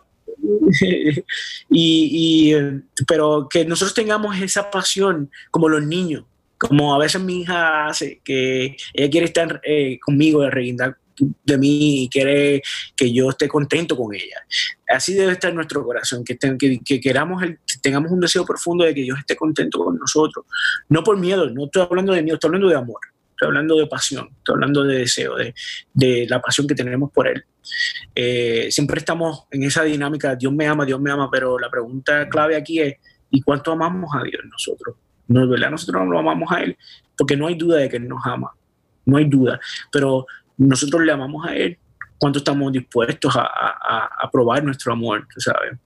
y, 0.81 1.23
y, 1.69 2.53
eh, 2.53 2.81
pero 3.07 3.47
que 3.49 3.65
nosotros 3.65 3.93
tengamos 3.93 4.39
esa 4.39 4.71
pasión 4.71 5.29
como 5.51 5.67
los 5.67 5.85
niños, 5.85 6.23
como 6.57 6.93
a 6.93 6.97
veces 6.97 7.21
mi 7.21 7.41
hija 7.41 7.87
hace, 7.87 8.21
que 8.23 8.77
ella 8.93 9.09
quiere 9.09 9.25
estar 9.25 9.61
eh, 9.63 9.99
conmigo, 9.99 10.41
de 10.41 10.51
reguindar 10.51 10.97
de 11.43 11.57
mí 11.57 12.03
y 12.03 12.09
quiere 12.09 12.61
que 12.95 13.11
yo 13.13 13.29
esté 13.29 13.47
contento 13.47 13.95
con 13.97 14.13
ella. 14.13 14.37
Así 14.87 15.13
debe 15.13 15.33
estar 15.33 15.53
nuestro 15.53 15.83
corazón, 15.83 16.23
que, 16.23 16.33
estén- 16.37 16.57
que, 16.57 16.79
que 16.83 16.99
queramos 16.99 17.43
el- 17.43 17.59
tengamos 17.81 18.11
un 18.11 18.19
deseo 18.19 18.45
profundo 18.45 18.83
de 18.85 18.93
que 18.93 19.01
Dios 19.01 19.19
esté 19.19 19.35
contento 19.35 19.79
con 19.79 19.97
nosotros. 19.97 20.45
No 20.89 21.03
por 21.03 21.17
miedo, 21.17 21.49
no 21.49 21.65
estoy 21.65 21.83
hablando 21.83 22.13
de 22.13 22.23
miedo, 22.23 22.35
estoy 22.35 22.49
hablando 22.49 22.69
de 22.69 22.75
amor. 22.75 22.99
estoy 23.31 23.47
hablando 23.47 23.77
de 23.77 23.87
pasión, 23.87 24.27
estoy 24.37 24.53
hablando 24.55 24.83
de 24.83 24.97
deseo, 24.99 25.35
de, 25.37 25.53
de 25.93 26.27
la 26.29 26.41
pasión 26.41 26.67
que 26.67 26.75
tenemos 26.75 27.09
por 27.09 27.25
Él. 27.25 27.41
Eh, 28.13 28.67
siempre 28.69 28.99
estamos 28.99 29.45
en 29.51 29.63
esa 29.63 29.83
dinámica, 29.83 30.35
Dios 30.35 30.51
me 30.51 30.67
ama, 30.67 30.85
Dios 30.85 30.99
me 30.99 31.09
ama, 31.09 31.29
pero 31.31 31.57
la 31.57 31.69
pregunta 31.69 32.27
clave 32.27 32.57
aquí 32.57 32.81
es, 32.81 32.95
¿y 33.29 33.41
cuánto 33.41 33.71
amamos 33.71 34.09
a 34.13 34.23
Dios 34.23 34.41
nosotros? 34.51 34.97
No 35.29 35.47
verdad, 35.47 35.71
nosotros 35.71 36.03
no 36.03 36.11
lo 36.11 36.19
amamos 36.19 36.51
a 36.51 36.63
Él, 36.63 36.77
porque 37.17 37.37
no 37.37 37.47
hay 37.47 37.55
duda 37.55 37.77
de 37.77 37.87
que 37.87 37.95
Él 37.97 38.09
nos 38.09 38.19
ama, 38.25 38.51
no 39.05 39.15
hay 39.17 39.25
duda, 39.25 39.57
pero 39.89 40.25
nosotros 40.59 41.03
le 41.03 41.11
amamos 41.11 41.47
a 41.47 41.55
Él, 41.55 41.77
cuánto 42.17 42.39
estamos 42.39 42.71
dispuestos 42.71 43.33
a, 43.35 43.47
a, 44.21 44.29
probar 44.29 44.63
nuestro 44.63 44.91
amor, 44.91 45.25
¿sabes? 45.37 45.79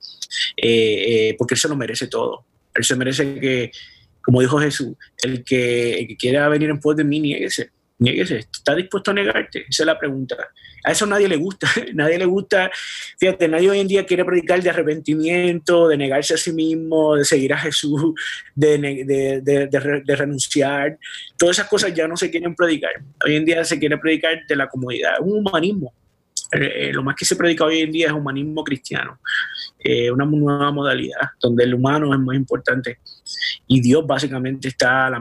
Eh, 0.56 1.28
eh, 1.28 1.36
porque 1.38 1.54
Él 1.54 1.60
se 1.60 1.68
lo 1.68 1.76
merece 1.76 2.08
todo, 2.08 2.44
Él 2.74 2.84
se 2.84 2.96
merece 2.96 3.38
que, 3.38 3.70
como 4.20 4.40
dijo 4.40 4.58
Jesús, 4.58 4.96
el 5.22 5.44
que, 5.44 6.00
el 6.00 6.08
que 6.08 6.16
quiera 6.16 6.48
venir 6.48 6.70
en 6.70 6.80
pos 6.80 6.96
de 6.96 7.04
mí, 7.04 7.20
nieguese, 7.20 7.70
nieguese, 7.98 8.38
¿está 8.38 8.74
dispuesto 8.74 9.10
a 9.10 9.14
negarte? 9.14 9.64
Esa 9.68 9.82
es 9.82 9.86
la 9.86 9.98
pregunta. 9.98 10.36
A 10.84 10.92
eso 10.92 11.06
nadie 11.06 11.28
le 11.28 11.36
gusta, 11.36 11.66
nadie 11.94 12.18
le 12.18 12.26
gusta, 12.26 12.70
fíjate, 13.18 13.48
nadie 13.48 13.70
hoy 13.70 13.80
en 13.80 13.88
día 13.88 14.04
quiere 14.04 14.24
predicar 14.24 14.62
de 14.62 14.70
arrepentimiento, 14.70 15.88
de 15.88 15.96
negarse 15.96 16.34
a 16.34 16.36
sí 16.36 16.52
mismo, 16.52 17.16
de 17.16 17.24
seguir 17.24 17.52
a 17.54 17.58
Jesús, 17.58 18.14
de, 18.54 20.06
renunciar, 20.06 20.98
todas 21.38 21.58
esas 21.58 21.68
cosas 21.68 21.94
ya 21.94 22.06
no 22.06 22.16
se 22.16 22.30
quieren 22.30 22.54
predicar. 22.54 22.92
Hoy 23.24 23.36
en 23.36 23.44
día 23.44 23.64
se 23.64 23.78
quiere 23.78 23.96
predicar 23.98 24.46
de 24.46 24.56
la 24.56 24.68
comodidad, 24.68 25.14
un 25.20 25.38
humanismo. 25.38 25.94
Eh, 26.52 26.92
lo 26.92 27.02
más 27.02 27.16
que 27.16 27.24
se 27.24 27.34
predica 27.34 27.64
hoy 27.64 27.80
en 27.80 27.90
día 27.90 28.08
es 28.08 28.12
humanismo 28.12 28.62
cristiano, 28.62 29.18
eh, 29.78 30.10
una 30.10 30.24
nueva 30.24 30.70
modalidad 30.70 31.30
donde 31.40 31.64
el 31.64 31.74
humano 31.74 32.12
es 32.12 32.20
más 32.20 32.36
importante 32.36 32.98
y 33.66 33.80
Dios 33.80 34.06
básicamente 34.06 34.68
está 34.68 35.06
al 35.06 35.18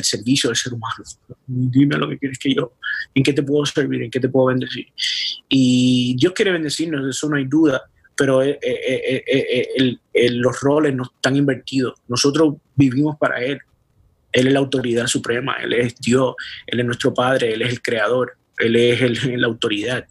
servicio 0.00 0.50
del 0.50 0.56
ser 0.56 0.72
humano. 0.72 1.04
Dime 1.46 1.96
lo 1.96 2.08
que 2.08 2.18
quieres 2.18 2.38
que 2.38 2.54
yo, 2.54 2.74
en 3.14 3.22
qué 3.22 3.32
te 3.32 3.42
puedo 3.42 3.64
servir, 3.64 4.02
en 4.02 4.10
qué 4.10 4.20
te 4.20 4.28
puedo 4.28 4.46
bendecir. 4.46 4.86
Y 5.48 6.16
Dios 6.18 6.32
quiere 6.32 6.52
bendecirnos, 6.52 7.08
eso 7.08 7.28
no 7.28 7.36
hay 7.36 7.44
duda, 7.44 7.82
pero 8.16 8.42
eh, 8.42 8.58
eh, 8.62 9.98
eh, 10.12 10.30
los 10.32 10.60
roles 10.60 10.94
no 10.94 11.04
están 11.04 11.36
invertidos. 11.36 11.94
Nosotros 12.08 12.56
vivimos 12.74 13.16
para 13.16 13.40
Él. 13.40 13.60
Él 14.32 14.46
es 14.46 14.52
la 14.52 14.58
autoridad 14.60 15.06
suprema, 15.06 15.56
Él 15.56 15.72
es 15.72 15.96
Dios, 15.96 16.34
Él 16.66 16.80
es 16.80 16.86
nuestro 16.86 17.14
Padre, 17.14 17.52
Él 17.54 17.62
es 17.62 17.70
el 17.70 17.82
Creador, 17.82 18.36
Él 18.58 18.76
es 18.76 19.24
la 19.38 19.46
autoridad. 19.46 20.06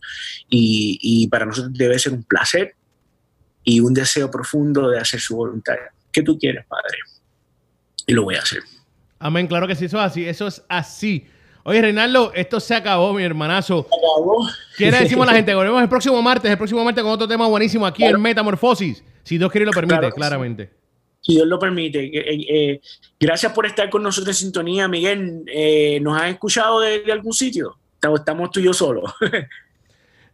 Y, 0.49 0.97
y 1.01 1.28
para 1.28 1.45
nosotros 1.45 1.74
debe 1.74 1.99
ser 1.99 2.14
un 2.14 2.24
placer 2.24 2.76
y 3.64 3.82
un 3.82 3.93
deseo 3.93 4.32
profundo 4.32 4.89
de 4.89 4.99
hacer 4.99 5.20
su 5.20 5.36
voluntad. 5.36 5.76
¿Qué 6.12 6.24
tú 6.24 6.38
quieres, 6.38 6.66
Padre? 6.66 6.97
Y 8.10 8.14
lo 8.14 8.24
voy 8.24 8.36
a 8.36 8.39
hacer. 8.39 8.62
Amén, 9.20 9.47
claro 9.47 9.68
que 9.68 9.76
sí, 9.76 9.86
eso 9.86 9.97
es 9.99 10.03
así, 10.03 10.26
eso 10.26 10.47
es 10.47 10.64
así. 10.70 11.28
Oye, 11.64 11.82
Reinaldo, 11.82 12.32
esto 12.34 12.60
se 12.60 12.74
acabó, 12.74 13.14
mi 13.14 13.22
hermanazo. 13.24 13.86
Se 13.89 13.95
acabó. 13.95 14.47
¿Qué 14.78 14.89
le 14.91 14.99
decimos 15.01 15.28
a 15.28 15.32
la 15.32 15.36
gente? 15.38 15.53
Volvemos 15.53 15.82
el 15.82 15.89
próximo 15.89 16.22
martes, 16.22 16.49
el 16.49 16.57
próximo 16.57 16.84
martes 16.84 17.03
con 17.03 17.12
otro 17.14 17.28
tema 17.28 17.47
buenísimo 17.47 17.86
aquí 17.86 18.01
Claro. 18.03 18.16
en 18.18 18.22
Metamorfosis. 18.24 19.03
Si 19.24 19.38
Dios 19.38 19.51
quiere 19.51 19.64
y 19.64 19.68
lo 19.68 19.72
permite, 19.74 19.95
Claro 19.99 20.07
que 20.07 20.12
sí. 20.14 20.18
claramente. 20.18 20.70
Si 21.22 21.34
Dios 21.34 21.45
lo 21.47 21.60
permite. 21.60 22.05
Eh, 22.05 22.45
eh, 22.49 22.82
gracias 23.20 23.51
por 23.51 23.66
estar 23.66 23.89
con 23.89 24.01
nosotros 24.01 24.36
en 24.38 24.45
sintonía, 24.45 24.88
Miguel. 24.88 25.43
Eh, 25.53 25.99
¿Nos 26.01 26.20
has 26.20 26.30
escuchado 26.32 26.80
de, 26.80 27.01
de 27.01 27.12
algún 27.12 27.34
sitio? 27.34 27.78
Estamos, 27.95 28.22
estamos 28.22 28.49
tú 28.51 28.60
y 28.62 28.64
yo 28.64 28.74
solos. 28.74 29.14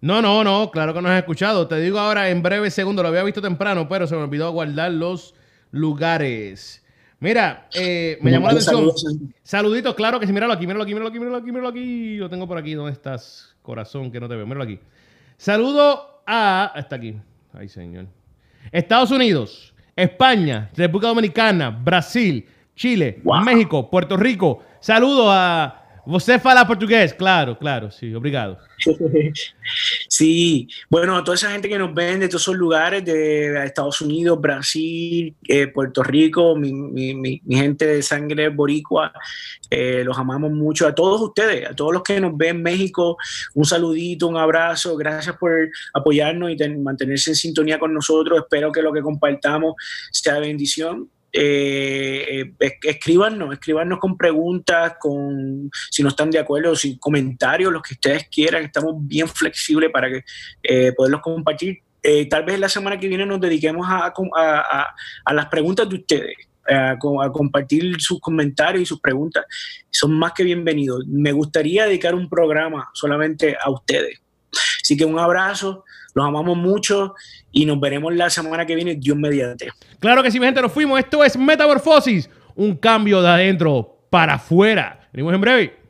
No, 0.02 0.22
no, 0.22 0.44
no, 0.44 0.70
claro 0.70 0.94
que 0.94 1.02
nos 1.02 1.10
has 1.10 1.18
escuchado. 1.20 1.68
Te 1.68 1.80
digo 1.80 1.98
ahora 1.98 2.30
en 2.30 2.44
breve 2.44 2.70
segundo, 2.70 3.02
lo 3.02 3.08
había 3.08 3.24
visto 3.24 3.42
temprano, 3.42 3.88
pero 3.90 4.06
se 4.06 4.16
me 4.16 4.22
olvidó 4.22 4.52
guardar 4.52 4.92
los 4.92 5.34
lugares. 5.72 6.85
Mira, 7.20 7.68
eh, 7.74 8.18
me 8.22 8.32
llamó 8.32 8.48
la 8.48 8.54
atención. 8.54 8.76
Saludos. 8.76 9.06
Saluditos, 9.44 9.96
claro 9.96 10.20
que 10.20 10.28
sí, 10.28 10.34
míralo 10.34 10.54
aquí, 10.54 10.68
míralo 10.68 10.84
aquí, 10.84 10.94
míralo 10.94 11.08
aquí, 11.10 11.20
míralo 11.20 11.38
aquí, 11.38 11.52
míralo 11.52 11.68
aquí. 11.70 12.18
Lo 12.18 12.30
tengo 12.30 12.48
por 12.48 12.58
aquí. 12.58 12.74
¿Dónde 12.74 12.92
estás, 12.92 13.56
corazón? 13.62 14.12
Que 14.12 14.20
no 14.20 14.28
te 14.28 14.36
veo. 14.36 14.46
Míralo 14.46 14.64
aquí. 14.64 14.80
Saludo 15.38 16.22
a. 16.28 16.74
Está 16.76 16.98
aquí. 16.98 17.16
Ay, 17.54 17.70
señor. 17.70 18.08
Estados 18.72 19.12
Unidos, 19.12 19.74
España, 19.96 20.70
República 20.76 21.08
Dominicana, 21.08 21.70
Brasil, 21.70 22.46
Chile, 22.76 23.22
Wow. 23.24 23.42
México, 23.44 23.90
Puerto 23.90 24.18
Rico. 24.18 24.64
Saludo 24.80 25.32
a. 25.32 25.85
Você 26.08 26.38
fala 26.40 26.66
portugués, 26.68 27.14
claro, 27.14 27.58
claro, 27.58 27.90
sí, 27.92 28.14
obrigado. 28.14 28.58
Sí, 30.08 30.68
bueno, 30.90 31.24
toda 31.24 31.36
esa 31.36 31.52
gente 31.52 31.68
que 31.68 31.78
nos 31.78 31.94
ven 31.94 32.20
de 32.20 32.28
todos 32.28 32.44
esos 32.44 32.56
lugares, 32.56 33.04
de 33.04 33.66
Estados 33.66 34.00
Unidos, 34.02 34.40
Brasil, 34.40 35.36
eh, 35.48 35.68
Puerto 35.68 36.04
Rico, 36.04 36.56
mi, 36.56 36.72
mi- 36.74 37.16
mi- 37.16 37.42
mi 37.44 37.56
gente 37.56 37.86
de 37.88 38.02
sangre 38.04 38.50
boricua, 38.50 39.12
eh, 39.70 40.04
los 40.04 40.18
amamos 40.18 40.52
mucho. 40.52 40.88
A 40.88 40.94
todos 40.94 41.20
ustedes, 41.22 41.68
a 41.70 41.74
todos 41.76 41.94
los 41.94 42.04
que 42.04 42.20
nos 42.22 42.38
ven 42.38 42.58
en 42.58 42.64
México, 42.64 43.18
un 43.56 43.66
saludito, 43.66 44.28
un 44.28 44.38
abrazo, 44.38 44.96
gracias 44.96 45.36
por 45.38 45.52
apoyarnos 45.94 46.52
y 46.52 46.56
ten- 46.58 46.84
mantenerse 46.84 47.32
en 47.32 47.36
sintonía 47.36 47.80
con 47.80 47.94
nosotros. 47.94 48.40
Espero 48.40 48.72
que 48.72 48.82
lo 48.82 48.94
que 48.94 49.02
compartamos 49.02 49.74
sea 50.12 50.36
de 50.36 50.42
bendición. 50.42 51.10
Eh, 51.38 52.54
es- 52.60 52.74
escríbanos, 52.82 53.52
escríbanos 53.54 54.00
con 54.00 54.18
preguntas, 54.18 54.94
con 55.00 55.70
si 55.92 56.02
no 56.02 56.10
están 56.10 56.32
de 56.32 56.40
acuerdo, 56.40 56.76
sin 56.76 56.98
comentarios, 56.98 57.74
los 57.74 57.82
que 57.82 57.96
ustedes 57.96 58.30
quieran. 58.30 58.64
Estamos 58.64 58.96
bien 59.00 59.28
flexibles 59.28 59.90
para 59.92 60.10
que, 60.10 60.24
eh, 60.64 60.94
poderlos 60.94 61.22
compartir. 61.22 61.80
Eh, 62.02 62.28
tal 62.30 62.46
vez 62.46 62.58
la 62.60 62.70
semana 62.70 63.00
que 63.00 63.08
viene 63.08 63.26
nos 63.26 63.42
dediquemos 63.42 63.86
a, 63.90 64.14
a- 65.26 65.34
las 65.34 65.48
preguntas 65.48 65.90
de 65.90 65.96
ustedes, 65.96 66.36
a 66.68 66.98
compartir 67.00 68.00
sus 68.00 68.20
comentarios 68.20 68.84
y 68.84 68.86
sus 68.86 69.00
preguntas. 69.02 69.46
Son 69.90 70.18
más 70.18 70.32
que 70.34 70.44
bienvenidos. 70.44 71.06
Me 71.08 71.32
gustaría 71.32 71.86
dedicar 71.86 72.16
un 72.16 72.30
programa 72.30 72.90
solamente 72.94 73.58
a 73.62 73.70
ustedes. 73.70 74.22
Así 74.82 74.96
que 74.96 75.04
un 75.06 75.20
abrazo, 75.20 75.84
los 76.16 76.26
amamos 76.26 76.58
mucho 76.58 77.14
y 77.52 77.66
nos 77.66 77.80
veremos 77.80 78.16
la 78.16 78.30
semana 78.30 78.66
que 78.66 78.74
viene, 78.74 78.96
Dios 78.96 79.18
mediante. 79.18 79.70
Claro 80.00 80.24
que 80.24 80.32
sí, 80.32 80.40
mi 80.40 80.46
gente, 80.46 80.62
nos 80.62 80.72
fuimos. 80.72 80.98
Esto 80.98 81.24
es 81.24 81.38
Metamorfosis, 81.38 82.30
un 82.56 82.76
cambio 82.78 83.22
de 83.22 83.28
adentro 83.28 84.08
para 84.10 84.36
afuera. 84.36 85.10
Venimos 85.12 85.34
en 85.34 85.42
breve. 85.42 85.85